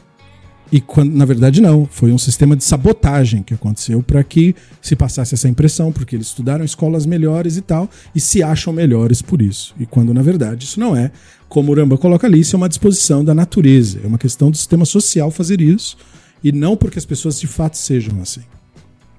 E 0.70 0.80
quando, 0.80 1.14
na 1.14 1.24
verdade 1.24 1.60
não, 1.60 1.86
foi 1.88 2.10
um 2.10 2.18
sistema 2.18 2.56
de 2.56 2.64
sabotagem 2.64 3.42
que 3.42 3.54
aconteceu 3.54 4.02
para 4.02 4.22
que 4.24 4.54
se 4.82 4.96
passasse 4.96 5.32
essa 5.32 5.48
impressão, 5.48 5.92
porque 5.92 6.16
eles 6.16 6.26
estudaram 6.26 6.64
escolas 6.64 7.06
melhores 7.06 7.56
e 7.56 7.60
tal, 7.60 7.88
e 8.12 8.20
se 8.20 8.42
acham 8.42 8.72
melhores 8.72 9.22
por 9.22 9.40
isso. 9.40 9.74
E 9.78 9.86
quando 9.86 10.12
na 10.12 10.22
verdade 10.22 10.64
isso 10.64 10.80
não 10.80 10.96
é, 10.96 11.12
como 11.48 11.70
o 11.70 11.74
Ramba 11.74 11.96
coloca 11.96 12.26
ali, 12.26 12.40
isso 12.40 12.56
é 12.56 12.58
uma 12.58 12.68
disposição 12.68 13.24
da 13.24 13.32
natureza, 13.32 14.00
é 14.02 14.06
uma 14.06 14.18
questão 14.18 14.50
do 14.50 14.56
sistema 14.56 14.84
social 14.84 15.30
fazer 15.30 15.60
isso, 15.60 15.96
e 16.42 16.50
não 16.50 16.76
porque 16.76 16.98
as 16.98 17.06
pessoas 17.06 17.38
de 17.38 17.46
fato 17.46 17.78
sejam 17.78 18.20
assim. 18.20 18.42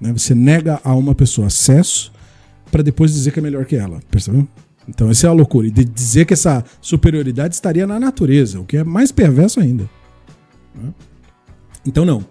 Né? 0.02 0.12
Você 0.12 0.36
nega 0.36 0.82
a 0.84 0.94
uma 0.94 1.16
pessoa 1.16 1.48
acesso 1.48 2.12
para 2.72 2.84
depois 2.84 3.14
dizer 3.14 3.32
que 3.32 3.40
é 3.40 3.42
melhor 3.42 3.66
que 3.66 3.76
ela, 3.76 4.00
percebeu? 4.10 4.48
Então 4.88 5.10
essa 5.10 5.28
é 5.28 5.30
a 5.30 5.34
loucura, 5.34 5.68
e 5.68 5.72
de 5.72 5.84
dizer 5.84 6.26
que 6.26 6.34
essa 6.34 6.64
superioridade 6.82 7.54
estaria 7.54 7.86
na 7.86 8.00
natureza, 8.00 8.60
o 8.60 8.66
que 8.66 8.78
é 8.78 8.84
mais 8.84 9.12
perverso 9.12 9.60
ainda. 9.60 9.90
Né? 10.74 10.94
Então, 11.86 12.06
não. 12.06 12.24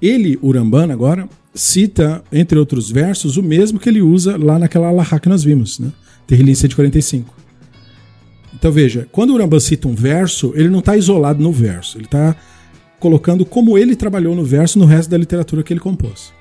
Ele, 0.00 0.38
Urambana, 0.42 0.92
agora, 0.92 1.28
cita, 1.54 2.22
entre 2.30 2.58
outros 2.58 2.90
versos, 2.90 3.36
o 3.36 3.42
mesmo 3.42 3.78
que 3.78 3.88
ele 3.88 4.00
usa 4.00 4.36
lá 4.36 4.58
naquela 4.58 4.88
Alahá 4.88 5.18
que 5.18 5.28
nós 5.28 5.42
vimos, 5.42 5.78
né? 5.78 5.90
Terrilim 6.26 6.54
145. 6.54 7.34
Então 8.54 8.70
veja, 8.70 9.08
quando 9.10 9.30
o 9.30 9.34
Urambana 9.34 9.60
cita 9.60 9.88
um 9.88 9.94
verso, 9.94 10.52
ele 10.54 10.68
não 10.68 10.78
está 10.80 10.96
isolado 10.96 11.42
no 11.42 11.52
verso, 11.52 11.98
ele 11.98 12.04
está 12.04 12.36
colocando 13.00 13.44
como 13.44 13.78
ele 13.78 13.94
trabalhou 13.96 14.34
no 14.34 14.44
verso 14.44 14.78
no 14.78 14.84
resto 14.84 15.10
da 15.10 15.16
literatura 15.16 15.62
que 15.62 15.72
ele 15.72 15.80
compôs. 15.80 16.32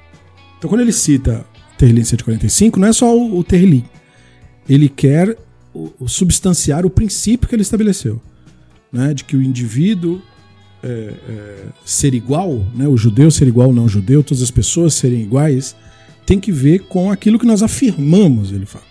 Então 0.57 0.69
quando 0.69 0.81
ele 0.81 0.91
cita 0.91 1.45
Terrilim 1.77 2.03
145, 2.03 2.79
não 2.79 2.87
é 2.87 2.93
só 2.93 3.15
o, 3.15 3.39
o. 3.39 3.45
Ele 4.69 4.89
quer 4.89 5.37
o, 5.73 5.91
o 5.99 6.07
substanciar 6.07 6.85
o 6.85 6.89
princípio 6.89 7.47
que 7.47 7.55
ele 7.55 7.61
estabeleceu, 7.61 8.21
né? 8.91 9.13
de 9.13 9.23
que 9.23 9.35
o 9.35 9.41
indivíduo 9.41 10.21
é, 10.83 10.87
é, 11.27 11.65
ser 11.85 12.13
igual, 12.13 12.65
né, 12.75 12.87
o 12.87 12.97
judeu 12.97 13.31
ser 13.31 13.47
igual 13.47 13.69
ao 13.69 13.73
não 13.73 13.87
judeu, 13.87 14.23
todas 14.23 14.43
as 14.43 14.51
pessoas 14.51 14.93
serem 14.93 15.21
iguais, 15.21 15.75
tem 16.25 16.39
que 16.39 16.51
ver 16.51 16.79
com 16.87 17.11
aquilo 17.11 17.39
que 17.39 17.45
nós 17.45 17.63
afirmamos, 17.63 18.51
ele 18.51 18.65
fala, 18.65 18.85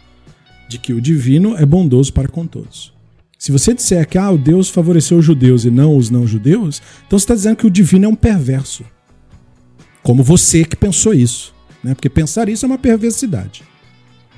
de 0.68 0.78
que 0.78 0.92
o 0.92 1.00
divino 1.00 1.56
é 1.56 1.66
bondoso 1.66 2.12
para 2.12 2.28
com 2.28 2.46
todos. 2.46 2.92
Se 3.38 3.52
você 3.52 3.74
disser 3.74 4.08
que 4.08 4.16
ah, 4.16 4.30
o 4.30 4.38
Deus 4.38 4.70
favoreceu 4.70 5.18
os 5.18 5.24
judeus 5.24 5.64
e 5.64 5.70
não 5.70 5.96
os 5.96 6.08
não 6.08 6.26
judeus, 6.26 6.80
então 7.06 7.18
você 7.18 7.24
está 7.24 7.34
dizendo 7.34 7.56
que 7.56 7.66
o 7.66 7.70
divino 7.70 8.06
é 8.06 8.08
um 8.08 8.14
perverso. 8.14 8.84
Como 10.02 10.22
você 10.22 10.64
que 10.64 10.76
pensou 10.76 11.12
isso. 11.12 11.54
Né? 11.86 11.94
Porque 11.94 12.08
pensar 12.08 12.48
isso 12.48 12.66
é 12.66 12.68
uma 12.68 12.78
perversidade. 12.78 13.62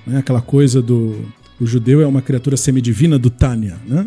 Né? 0.07 0.18
Aquela 0.18 0.40
coisa 0.40 0.82
do. 0.82 1.24
O 1.61 1.66
judeu 1.66 2.01
é 2.01 2.07
uma 2.07 2.22
criatura 2.22 2.57
semidivina 2.57 3.18
do 3.18 3.30
Tânia. 3.30 3.76
Né? 3.86 4.07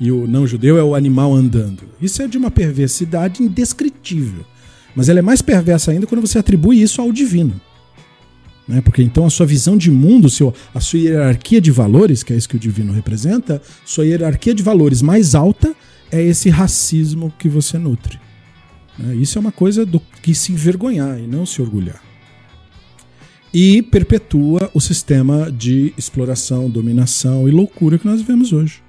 e 0.00 0.10
o 0.10 0.26
não 0.26 0.46
judeu 0.46 0.78
é 0.78 0.82
o 0.82 0.94
animal 0.94 1.34
andando. 1.34 1.82
Isso 2.00 2.22
é 2.22 2.26
de 2.26 2.38
uma 2.38 2.50
perversidade 2.50 3.42
indescritível. 3.42 4.44
Mas 4.96 5.08
ela 5.08 5.18
é 5.18 5.22
mais 5.22 5.42
perversa 5.42 5.90
ainda 5.90 6.06
quando 6.06 6.22
você 6.22 6.38
atribui 6.38 6.80
isso 6.80 7.02
ao 7.02 7.12
divino. 7.12 7.60
Né? 8.66 8.80
Porque 8.80 9.02
então 9.02 9.26
a 9.26 9.30
sua 9.30 9.44
visão 9.44 9.76
de 9.76 9.90
mundo, 9.90 10.30
seu, 10.30 10.54
a 10.74 10.80
sua 10.80 10.98
hierarquia 10.98 11.60
de 11.60 11.70
valores, 11.70 12.22
que 12.22 12.32
é 12.32 12.36
isso 12.36 12.48
que 12.48 12.56
o 12.56 12.60
divino 12.60 12.92
representa, 12.92 13.60
sua 13.84 14.06
hierarquia 14.06 14.54
de 14.54 14.62
valores 14.62 15.02
mais 15.02 15.34
alta 15.34 15.74
é 16.10 16.22
esse 16.22 16.48
racismo 16.48 17.32
que 17.38 17.48
você 17.48 17.78
nutre. 17.78 18.18
Né? 18.98 19.16
Isso 19.16 19.38
é 19.38 19.40
uma 19.40 19.52
coisa 19.52 19.84
do 19.84 20.00
que 20.22 20.34
se 20.34 20.52
envergonhar 20.52 21.20
e 21.20 21.26
não 21.26 21.44
se 21.44 21.60
orgulhar. 21.60 22.09
E 23.52 23.82
perpetua 23.82 24.70
o 24.72 24.80
sistema 24.80 25.50
de 25.50 25.92
exploração, 25.98 26.70
dominação 26.70 27.48
e 27.48 27.50
loucura 27.50 27.98
que 27.98 28.06
nós 28.06 28.22
vemos 28.22 28.52
hoje 28.52 28.82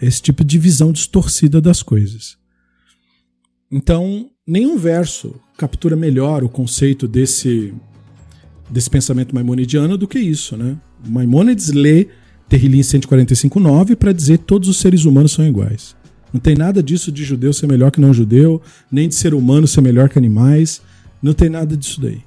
esse 0.00 0.22
tipo 0.22 0.44
de 0.44 0.58
visão 0.58 0.92
distorcida 0.92 1.60
das 1.60 1.82
coisas. 1.82 2.36
Então, 3.70 4.30
nenhum 4.46 4.78
verso 4.78 5.34
captura 5.56 5.96
melhor 5.96 6.44
o 6.44 6.48
conceito 6.48 7.06
desse, 7.06 7.74
desse 8.70 8.88
pensamento 8.88 9.34
maimonidiano 9.34 9.98
do 9.98 10.08
que 10.08 10.18
isso. 10.18 10.56
Né? 10.56 10.76
Maimonides 11.06 11.72
lê 11.72 12.08
Terrilim 12.48 12.80
145.9 12.80 13.96
para 13.96 14.12
dizer 14.12 14.38
que 14.38 14.44
todos 14.44 14.68
os 14.68 14.78
seres 14.78 15.04
humanos 15.04 15.32
são 15.32 15.46
iguais. 15.46 15.96
Não 16.32 16.40
tem 16.40 16.54
nada 16.54 16.82
disso 16.82 17.10
de 17.10 17.24
judeu 17.24 17.52
ser 17.52 17.66
melhor 17.66 17.90
que 17.90 18.00
não 18.00 18.12
judeu, 18.12 18.62
nem 18.90 19.08
de 19.08 19.14
ser 19.14 19.34
humano 19.34 19.66
ser 19.66 19.80
melhor 19.80 20.08
que 20.08 20.18
animais. 20.18 20.80
Não 21.22 21.32
tem 21.34 21.48
nada 21.48 21.76
disso 21.76 22.00
daí. 22.00 22.22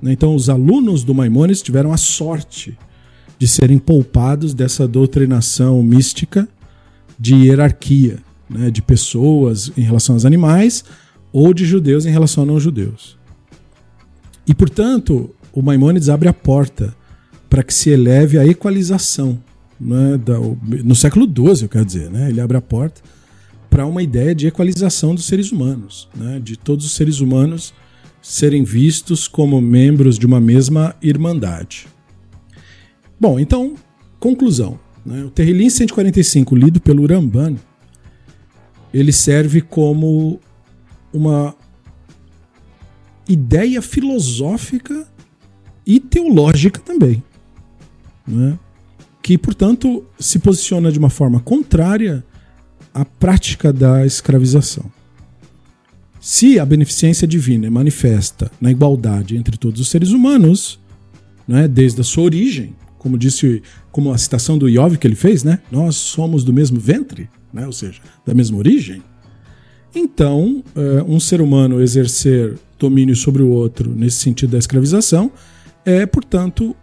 Né? 0.00 0.12
Então, 0.12 0.34
os 0.34 0.48
alunos 0.48 1.04
do 1.04 1.14
Maimonides 1.14 1.62
tiveram 1.62 1.92
a 1.92 1.96
sorte 1.96 2.76
de 3.38 3.46
serem 3.46 3.78
poupados 3.78 4.52
dessa 4.52 4.86
doutrinação 4.86 5.82
mística 5.82 6.48
de 7.18 7.34
hierarquia, 7.34 8.18
né, 8.48 8.70
de 8.70 8.82
pessoas 8.82 9.70
em 9.76 9.82
relação 9.82 10.14
aos 10.14 10.24
animais 10.24 10.84
ou 11.32 11.52
de 11.52 11.64
judeus 11.64 12.06
em 12.06 12.10
relação 12.10 12.42
a 12.44 12.46
não 12.46 12.58
judeus. 12.58 13.16
E, 14.46 14.54
portanto, 14.54 15.30
o 15.52 15.62
Maimônides 15.62 16.08
abre 16.08 16.28
a 16.28 16.32
porta 16.32 16.94
para 17.50 17.62
que 17.62 17.72
se 17.72 17.90
eleve 17.90 18.38
a 18.38 18.46
equalização. 18.46 19.38
Né, 19.80 20.18
no 20.84 20.94
século 20.94 21.26
XII, 21.26 21.64
eu 21.64 21.68
quero 21.68 21.84
dizer, 21.84 22.10
né, 22.10 22.28
ele 22.30 22.40
abre 22.40 22.56
a 22.56 22.60
porta 22.60 23.00
para 23.70 23.86
uma 23.86 24.02
ideia 24.02 24.34
de 24.34 24.46
equalização 24.46 25.14
dos 25.14 25.26
seres 25.26 25.52
humanos, 25.52 26.08
né, 26.16 26.40
de 26.42 26.56
todos 26.56 26.84
os 26.86 26.92
seres 26.92 27.20
humanos 27.20 27.72
serem 28.28 28.62
vistos 28.62 29.26
como 29.26 29.58
membros 29.58 30.18
de 30.18 30.26
uma 30.26 30.38
mesma 30.38 30.94
irmandade. 31.00 31.88
Bom, 33.18 33.40
então, 33.40 33.74
conclusão. 34.20 34.78
Né? 35.04 35.24
O 35.24 35.30
Terrilim 35.30 35.70
145, 35.70 36.54
lido 36.54 36.78
pelo 36.78 37.06
Ramban, 37.06 37.56
ele 38.92 39.12
serve 39.12 39.62
como 39.62 40.38
uma 41.10 41.54
ideia 43.26 43.80
filosófica 43.80 45.08
e 45.86 45.98
teológica 45.98 46.80
também, 46.80 47.22
né? 48.26 48.58
que, 49.22 49.38
portanto, 49.38 50.04
se 50.20 50.38
posiciona 50.38 50.92
de 50.92 50.98
uma 50.98 51.08
forma 51.08 51.40
contrária 51.40 52.22
à 52.92 53.06
prática 53.06 53.72
da 53.72 54.04
escravização. 54.04 54.97
Se 56.30 56.60
a 56.60 56.66
beneficência 56.66 57.26
divina 57.26 57.68
é 57.68 57.70
manifesta 57.70 58.52
na 58.60 58.70
igualdade 58.70 59.34
entre 59.34 59.56
todos 59.56 59.80
os 59.80 59.88
seres 59.88 60.10
humanos, 60.10 60.78
né, 61.48 61.66
desde 61.66 62.02
a 62.02 62.04
sua 62.04 62.24
origem, 62.24 62.76
como 62.98 63.16
disse, 63.16 63.62
como 63.90 64.12
a 64.12 64.18
citação 64.18 64.58
do 64.58 64.68
Iov 64.68 64.98
que 64.98 65.06
ele 65.06 65.14
fez, 65.14 65.42
né? 65.42 65.58
Nós 65.72 65.96
somos 65.96 66.44
do 66.44 66.52
mesmo 66.52 66.78
ventre, 66.78 67.30
né? 67.50 67.64
Ou 67.64 67.72
seja, 67.72 68.02
da 68.26 68.34
mesma 68.34 68.58
origem. 68.58 69.02
Então, 69.94 70.62
uh, 70.76 71.10
um 71.10 71.18
ser 71.18 71.40
humano 71.40 71.80
exercer 71.80 72.58
domínio 72.78 73.16
sobre 73.16 73.42
o 73.42 73.48
outro 73.48 73.90
nesse 73.96 74.18
sentido 74.18 74.50
da 74.50 74.58
escravização 74.58 75.32
é, 75.82 76.04
portanto, 76.04 76.76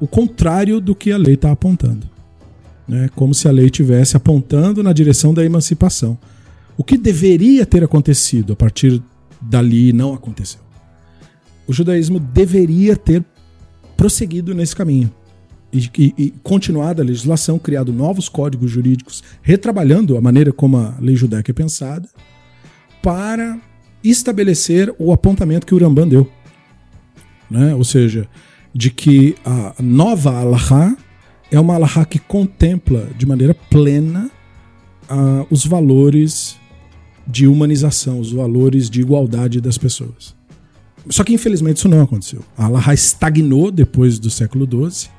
o 0.00 0.08
contrário 0.08 0.80
do 0.80 0.92
que 0.92 1.12
a 1.12 1.16
lei 1.16 1.34
está 1.34 1.52
apontando. 1.52 2.04
Né? 2.88 3.08
Como 3.14 3.32
se 3.32 3.46
a 3.46 3.52
lei 3.52 3.66
estivesse 3.66 4.16
apontando 4.16 4.82
na 4.82 4.92
direção 4.92 5.32
da 5.32 5.44
emancipação. 5.44 6.18
O 6.76 6.84
que 6.84 6.96
deveria 6.96 7.66
ter 7.66 7.84
acontecido 7.84 8.52
a 8.52 8.56
partir 8.56 9.02
dali 9.40 9.92
não 9.92 10.14
aconteceu. 10.14 10.60
O 11.66 11.72
judaísmo 11.72 12.18
deveria 12.18 12.96
ter 12.96 13.24
prosseguido 13.96 14.54
nesse 14.54 14.74
caminho. 14.74 15.12
e, 15.72 15.88
e, 15.96 16.14
e, 16.18 16.30
continuada 16.42 17.00
a 17.00 17.04
legislação, 17.04 17.58
criado 17.58 17.92
novos 17.92 18.28
códigos 18.28 18.70
jurídicos, 18.70 19.22
retrabalhando 19.40 20.16
a 20.16 20.20
maneira 20.20 20.52
como 20.52 20.76
a 20.76 20.96
lei 20.98 21.14
judaica 21.14 21.52
é 21.52 21.54
pensada, 21.54 22.08
para 23.00 23.56
estabelecer 24.02 24.92
o 24.98 25.12
apontamento 25.12 25.66
que 25.66 25.74
o 25.74 25.78
Rambam 25.78 26.08
deu. 26.08 26.28
Né? 27.50 27.74
Ou 27.74 27.84
seja, 27.84 28.28
de 28.74 28.90
que 28.90 29.36
a 29.44 29.74
nova 29.80 30.38
Allahá 30.38 30.96
é 31.50 31.58
uma 31.58 31.74
Allahá 31.74 32.04
que 32.04 32.18
contempla 32.18 33.08
de 33.16 33.26
maneira 33.26 33.54
plena 33.54 34.30
uh, 35.10 35.46
os 35.50 35.66
valores 35.66 36.59
de 37.30 37.46
humanização, 37.46 38.18
os 38.20 38.32
valores 38.32 38.90
de 38.90 39.00
igualdade 39.00 39.60
das 39.60 39.78
pessoas. 39.78 40.34
Só 41.08 41.24
que 41.24 41.32
infelizmente 41.32 41.78
isso 41.78 41.88
não 41.88 42.02
aconteceu. 42.02 42.42
A 42.56 42.66
Allahá 42.66 42.92
estagnou 42.92 43.70
depois 43.70 44.18
do 44.18 44.28
século 44.28 44.66
XII 44.66 45.10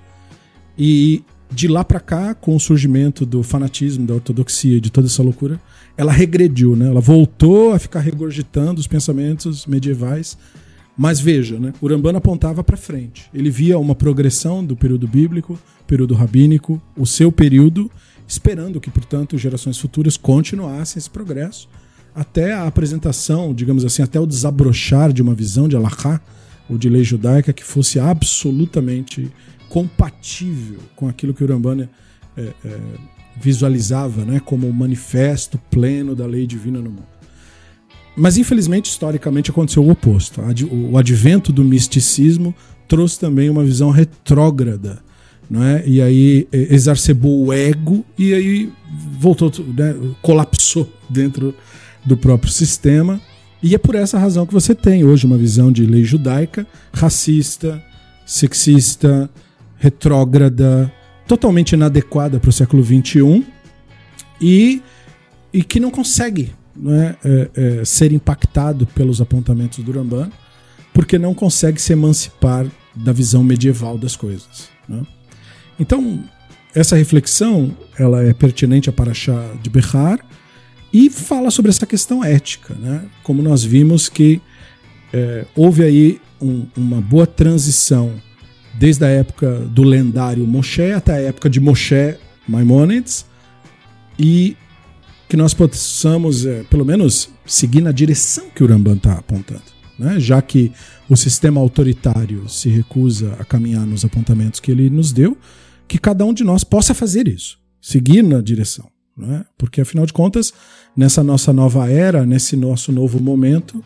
e 0.78 1.24
de 1.53 1.68
lá 1.68 1.84
para 1.84 1.99
cá, 1.99 2.34
com 2.34 2.55
o 2.55 2.59
surgimento 2.59 3.26
do 3.26 3.43
fanatismo, 3.43 4.05
da 4.05 4.14
ortodoxia, 4.14 4.80
de 4.80 4.89
toda 4.89 5.07
essa 5.07 5.22
loucura, 5.22 5.59
ela 5.97 6.12
regrediu, 6.12 6.76
né? 6.76 6.88
Ela 6.88 7.01
voltou 7.01 7.74
a 7.74 7.80
ficar 7.80 7.99
regurgitando 7.99 8.80
os 8.80 8.88
pensamentos 8.88 9.66
medievais. 9.66 10.38
Mas 10.97 11.20
veja, 11.20 11.59
né? 11.59 11.74
Urambano 11.82 12.18
apontava 12.18 12.64
para 12.64 12.78
frente. 12.78 13.30
Ele 13.34 13.49
via 13.49 13.78
uma 13.78 13.95
progressão 13.95 14.64
do 14.64 14.76
período 14.78 15.07
bíblico, 15.07 15.59
período 15.86 16.14
rabínico, 16.14 16.82
o 16.95 17.05
seu 17.05 17.32
período, 17.32 17.91
esperando 18.28 18.80
que, 18.80 18.89
portanto, 18.89 19.38
gerações 19.38 19.78
futuras 19.78 20.16
continuassem 20.16 20.99
esse 20.99 21.09
progresso 21.09 21.68
até 22.16 22.53
a 22.53 22.68
apresentação, 22.68 23.53
digamos 23.53 23.86
assim, 23.86 24.01
até 24.01 24.20
o 24.20 24.26
desabrochar 24.26 25.12
de 25.14 25.22
uma 25.22 25.34
visão 25.34 25.68
de 25.68 25.76
Allahá 25.76 26.20
ou 26.70 26.78
de 26.78 26.89
lei 26.89 27.03
judaica 27.03 27.53
que 27.53 27.64
fosse 27.64 27.99
absolutamente 27.99 29.32
compatível 29.70 30.80
com 30.95 31.07
aquilo 31.07 31.34
que 31.34 31.43
o 31.43 31.47
Rambana 31.47 31.89
é, 32.36 32.41
é, 32.66 32.80
visualizava 33.39 34.26
né, 34.26 34.41
como 34.43 34.68
o 34.68 34.74
manifesto 34.74 35.57
pleno 35.70 36.16
da 36.16 36.26
lei 36.26 36.45
divina 36.45 36.80
no 36.80 36.89
mundo. 36.89 37.12
Mas, 38.16 38.38
infelizmente, 38.38 38.89
historicamente 38.89 39.51
aconteceu 39.51 39.84
o 39.84 39.89
oposto. 39.89 40.41
O 40.91 40.97
advento 40.97 41.51
do 41.51 41.64
misticismo 41.64 42.53
trouxe 42.88 43.18
também 43.18 43.49
uma 43.49 43.64
visão 43.64 43.89
retrógrada. 43.89 44.99
Né? 45.49 45.84
E 45.86 46.01
aí 46.01 46.47
exacerbou 46.51 47.45
o 47.45 47.53
ego 47.53 48.05
e 48.18 48.34
aí 48.34 48.72
voltou, 49.18 49.51
né, 49.76 49.95
colapsou 50.22 50.91
dentro 51.09 51.55
do 52.06 52.18
próprio 52.18 52.52
sistema. 52.52 53.22
E 53.62 53.76
é 53.76 53.78
por 53.78 53.95
essa 53.95 54.18
razão 54.18 54.45
que 54.45 54.54
você 54.54 54.74
tem 54.74 55.04
hoje 55.04 55.26
uma 55.26 55.38
visão 55.38 55.72
de 55.72 55.86
lei 55.86 56.04
judaica 56.04 56.66
racista, 56.93 57.84
sexista, 58.26 59.30
retrógrada, 59.78 60.91
totalmente 61.28 61.74
inadequada 61.74 62.39
para 62.39 62.49
o 62.49 62.54
século 62.54 62.84
XXI 62.84 63.45
e, 64.41 64.82
e 65.54 65.64
que 65.64 65.80
não 65.80 65.91
consegue 65.91 66.54
não 66.76 66.93
é, 66.93 67.16
é, 67.24 67.86
ser 67.86 68.12
impactado 68.12 68.88
pelos 68.88 69.22
apontamentos 69.22 69.84
do 69.84 69.91
Ramban, 69.91 70.32
porque 70.93 71.20
não 71.20 71.34
consegue 71.34 71.82
se 71.82 71.93
emancipar 71.93 72.66
da 72.95 73.12
visão 73.12 73.43
medieval 73.43 73.97
das 73.97 74.16
coisas. 74.16 74.70
Né? 74.88 75.02
Então, 75.80 76.24
essa 76.74 76.95
reflexão 76.95 77.76
ela 77.97 78.24
é 78.24 78.34
pertinente 78.34 78.89
a 78.89 78.93
Paraxá 78.93 79.54
de 79.62 79.70
Behar, 79.70 80.20
e 80.94 81.10
fala 81.10 81.50
sobre 81.52 81.70
essa 81.70 81.86
questão 81.86 82.24
ética, 82.24 82.74
né? 82.76 83.06
Como 83.24 83.42
nós 83.42 83.64
vimos 83.64 84.10
que 84.10 84.42
é, 85.14 85.46
houve 85.56 85.84
aí 85.84 86.22
um, 86.42 86.66
uma 86.76 87.00
boa 87.00 87.26
transição 87.26 88.12
desde 88.74 89.06
a 89.06 89.08
época 89.08 89.60
do 89.68 89.84
lendário 89.84 90.46
Moshe 90.46 90.92
até 90.92 91.14
a 91.14 91.22
época 91.22 91.50
de 91.50 91.60
Moshe 91.60 92.18
Maimonides 92.48 93.26
e 94.18 94.56
que 95.30 95.38
nós 95.38 95.54
possamos, 95.54 96.46
é, 96.46 96.64
pelo 96.64 96.84
menos, 96.84 97.30
seguir 97.46 97.82
na 97.82 97.94
direção 97.94 98.50
que 98.54 98.64
o 98.64 98.68
Ramban 98.68 98.96
está 98.96 99.14
apontando. 99.14 99.64
Né? 99.98 100.20
Já 100.20 100.42
que 100.42 100.74
o 101.08 101.16
sistema 101.16 101.62
autoritário 101.62 102.50
se 102.50 102.68
recusa 102.68 103.38
a 103.39 103.46
caminhar 103.46 103.86
nos 103.86 104.04
apontamentos 104.04 104.60
que 104.60 104.72
ele 104.72 104.89
nos 104.89 105.14
deu, 105.14 105.38
que 105.88 105.98
cada 105.98 106.26
um 106.26 106.34
de 106.34 106.44
nós 106.44 106.66
possa 106.66 106.94
fazer 106.94 107.30
isso, 107.30 107.58
seguir 107.82 108.24
na 108.24 108.42
direção. 108.42 108.91
Né? 109.22 109.46
Porque, 109.56 109.82
afinal 109.82 110.06
de 110.06 110.14
contas, 110.14 110.52
nessa 110.98 111.24
nossa 111.24 111.54
nova 111.54 111.88
era, 111.90 112.26
nesse 112.26 112.56
nosso 112.56 112.92
novo 112.92 113.22
momento, 113.22 113.84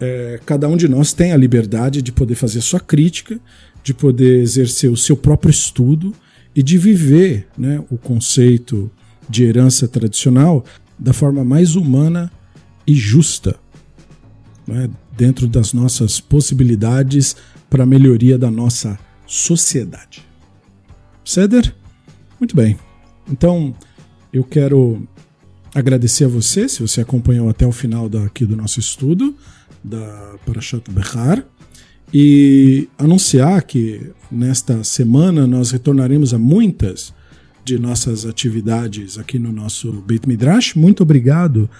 é, 0.00 0.40
cada 0.44 0.66
um 0.68 0.76
de 0.76 0.88
nós 0.88 1.12
tem 1.12 1.32
a 1.32 1.36
liberdade 1.36 2.02
de 2.02 2.10
poder 2.10 2.34
fazer 2.34 2.60
sua 2.60 2.80
crítica, 2.80 3.38
de 3.84 3.94
poder 3.94 4.42
exercer 4.42 4.90
o 4.90 4.96
seu 4.96 5.16
próprio 5.16 5.50
estudo 5.50 6.12
e 6.54 6.62
de 6.62 6.76
viver 6.76 7.46
né, 7.56 7.82
o 7.90 7.96
conceito 7.96 8.90
de 9.28 9.44
herança 9.44 9.86
tradicional 9.86 10.64
da 10.98 11.12
forma 11.12 11.44
mais 11.44 11.76
humana 11.76 12.30
e 12.84 12.94
justa, 12.94 13.54
né, 14.66 14.90
dentro 15.16 15.46
das 15.46 15.72
nossas 15.72 16.18
possibilidades 16.18 17.36
para 17.70 17.84
a 17.84 17.86
melhoria 17.86 18.36
da 18.36 18.50
nossa 18.50 18.98
sociedade. 19.26 20.26
Ceder? 21.24 21.72
Muito 22.40 22.56
bem. 22.56 22.76
Então, 23.30 23.74
eu 24.32 24.44
quero 24.44 25.06
agradecer 25.74 26.24
a 26.24 26.28
você, 26.28 26.68
se 26.68 26.80
você 26.80 27.00
acompanhou 27.00 27.48
até 27.48 27.66
o 27.66 27.72
final 27.72 28.08
daqui 28.08 28.44
do 28.44 28.56
nosso 28.56 28.80
estudo, 28.80 29.34
da 29.82 30.36
Parashat 30.46 30.90
Behar, 30.90 31.44
e 32.12 32.88
anunciar 32.98 33.62
que 33.62 34.10
nesta 34.30 34.84
semana 34.84 35.46
nós 35.46 35.70
retornaremos 35.70 36.34
a 36.34 36.38
muitas 36.38 37.12
de 37.64 37.78
nossas 37.78 38.26
atividades 38.26 39.18
aqui 39.18 39.38
no 39.38 39.52
nosso 39.52 39.92
Beit 40.06 40.28
Midrash. 40.28 40.74
Muito 40.74 41.02
obrigado 41.02 41.70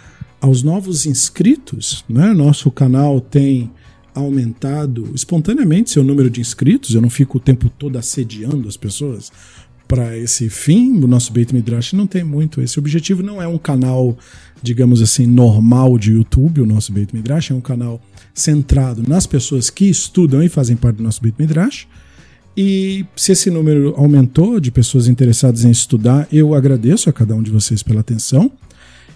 aos 0.41 0.63
novos 0.63 1.07
inscritos. 1.07 2.05
Né? 2.09 2.33
Nosso 2.33 2.71
canal 2.71 3.21
tem 3.21 3.71
aumentado 4.15 5.11
espontaneamente 5.15 5.91
seu 5.91 6.05
número 6.05 6.31
de 6.31 6.41
inscritos. 6.41 6.95
Eu 6.95 7.03
não 7.03 7.11
fico 7.11 7.39
o 7.39 7.41
tempo 7.41 7.69
todo 7.69 7.99
assediando 7.99 8.69
as 8.69 8.77
pessoas 8.77 9.33
para 9.93 10.17
esse 10.17 10.49
fim. 10.49 11.05
O 11.05 11.07
nosso 11.07 11.31
Beit 11.35 11.55
Midrash 11.55 11.93
não 11.93 12.07
tem 12.07 12.25
muito 12.25 12.63
esse 12.63 12.79
objetivo. 12.79 13.23
Não 13.23 13.43
é 13.43 13.47
um 13.47 13.59
canal, 13.59 14.17
digamos 14.63 15.03
assim, 15.03 15.27
normal 15.27 15.99
de 15.99 16.13
YouTube. 16.13 16.63
O 16.63 16.67
nosso 16.67 16.91
Beit 16.95 17.15
Midrash 17.15 17.51
é 17.51 17.55
um 17.55 17.61
canal 17.61 18.01
centrado 18.33 19.03
nas 19.07 19.27
pessoas 19.27 19.69
que 19.69 19.85
estudam 19.85 20.43
e 20.43 20.49
fazem 20.49 20.77
parte 20.77 20.97
do 20.97 21.03
nosso 21.03 21.21
Beit 21.21 21.37
Midrash. 21.39 21.87
E 22.57 23.05
se 23.15 23.33
esse 23.33 23.51
número 23.51 23.93
aumentou 23.95 24.59
de 24.59 24.71
pessoas 24.71 25.09
interessadas 25.09 25.63
em 25.63 25.71
estudar, 25.71 26.27
eu 26.33 26.55
agradeço 26.55 27.11
a 27.11 27.13
cada 27.13 27.35
um 27.35 27.43
de 27.43 27.51
vocês 27.51 27.83
pela 27.83 28.01
atenção 28.01 28.51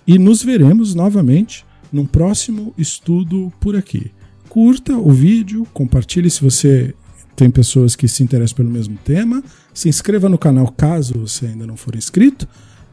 e 0.07 0.19
nos 0.19 0.43
veremos 0.43 0.94
novamente 0.94 1.65
num 1.90 2.05
próximo 2.05 2.74
estudo 2.77 3.51
por 3.59 3.77
aqui. 3.77 4.11
Curta 4.51 4.93
o 4.94 5.11
vídeo, 5.11 5.66
compartilhe 5.73 6.28
se 6.28 6.43
você 6.43 6.94
tem 7.35 7.51
pessoas 7.51 7.97
que 7.97 8.07
se 8.07 8.23
interessam 8.23 8.57
pelo 8.57 8.70
mesmo 8.70 8.98
tema. 9.05 9.43
Se 9.77 9.90
inscreva 9.90 10.27
no 10.27 10.39
canal 10.39 10.73
caso 10.73 11.12
você 11.19 11.48
ainda 11.48 11.66
não 11.66 11.77
for 11.77 11.94
inscrito. 11.94 12.48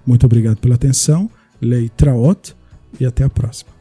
Muito 0.05 0.26
obrigado 0.26 0.57
pela 0.57 0.76
atenção. 0.76 1.31
Lei 1.61 1.88
Traot 1.88 2.53
e 2.99 3.05
até 3.05 3.23
a 3.23 3.30
próxima. 3.30 3.73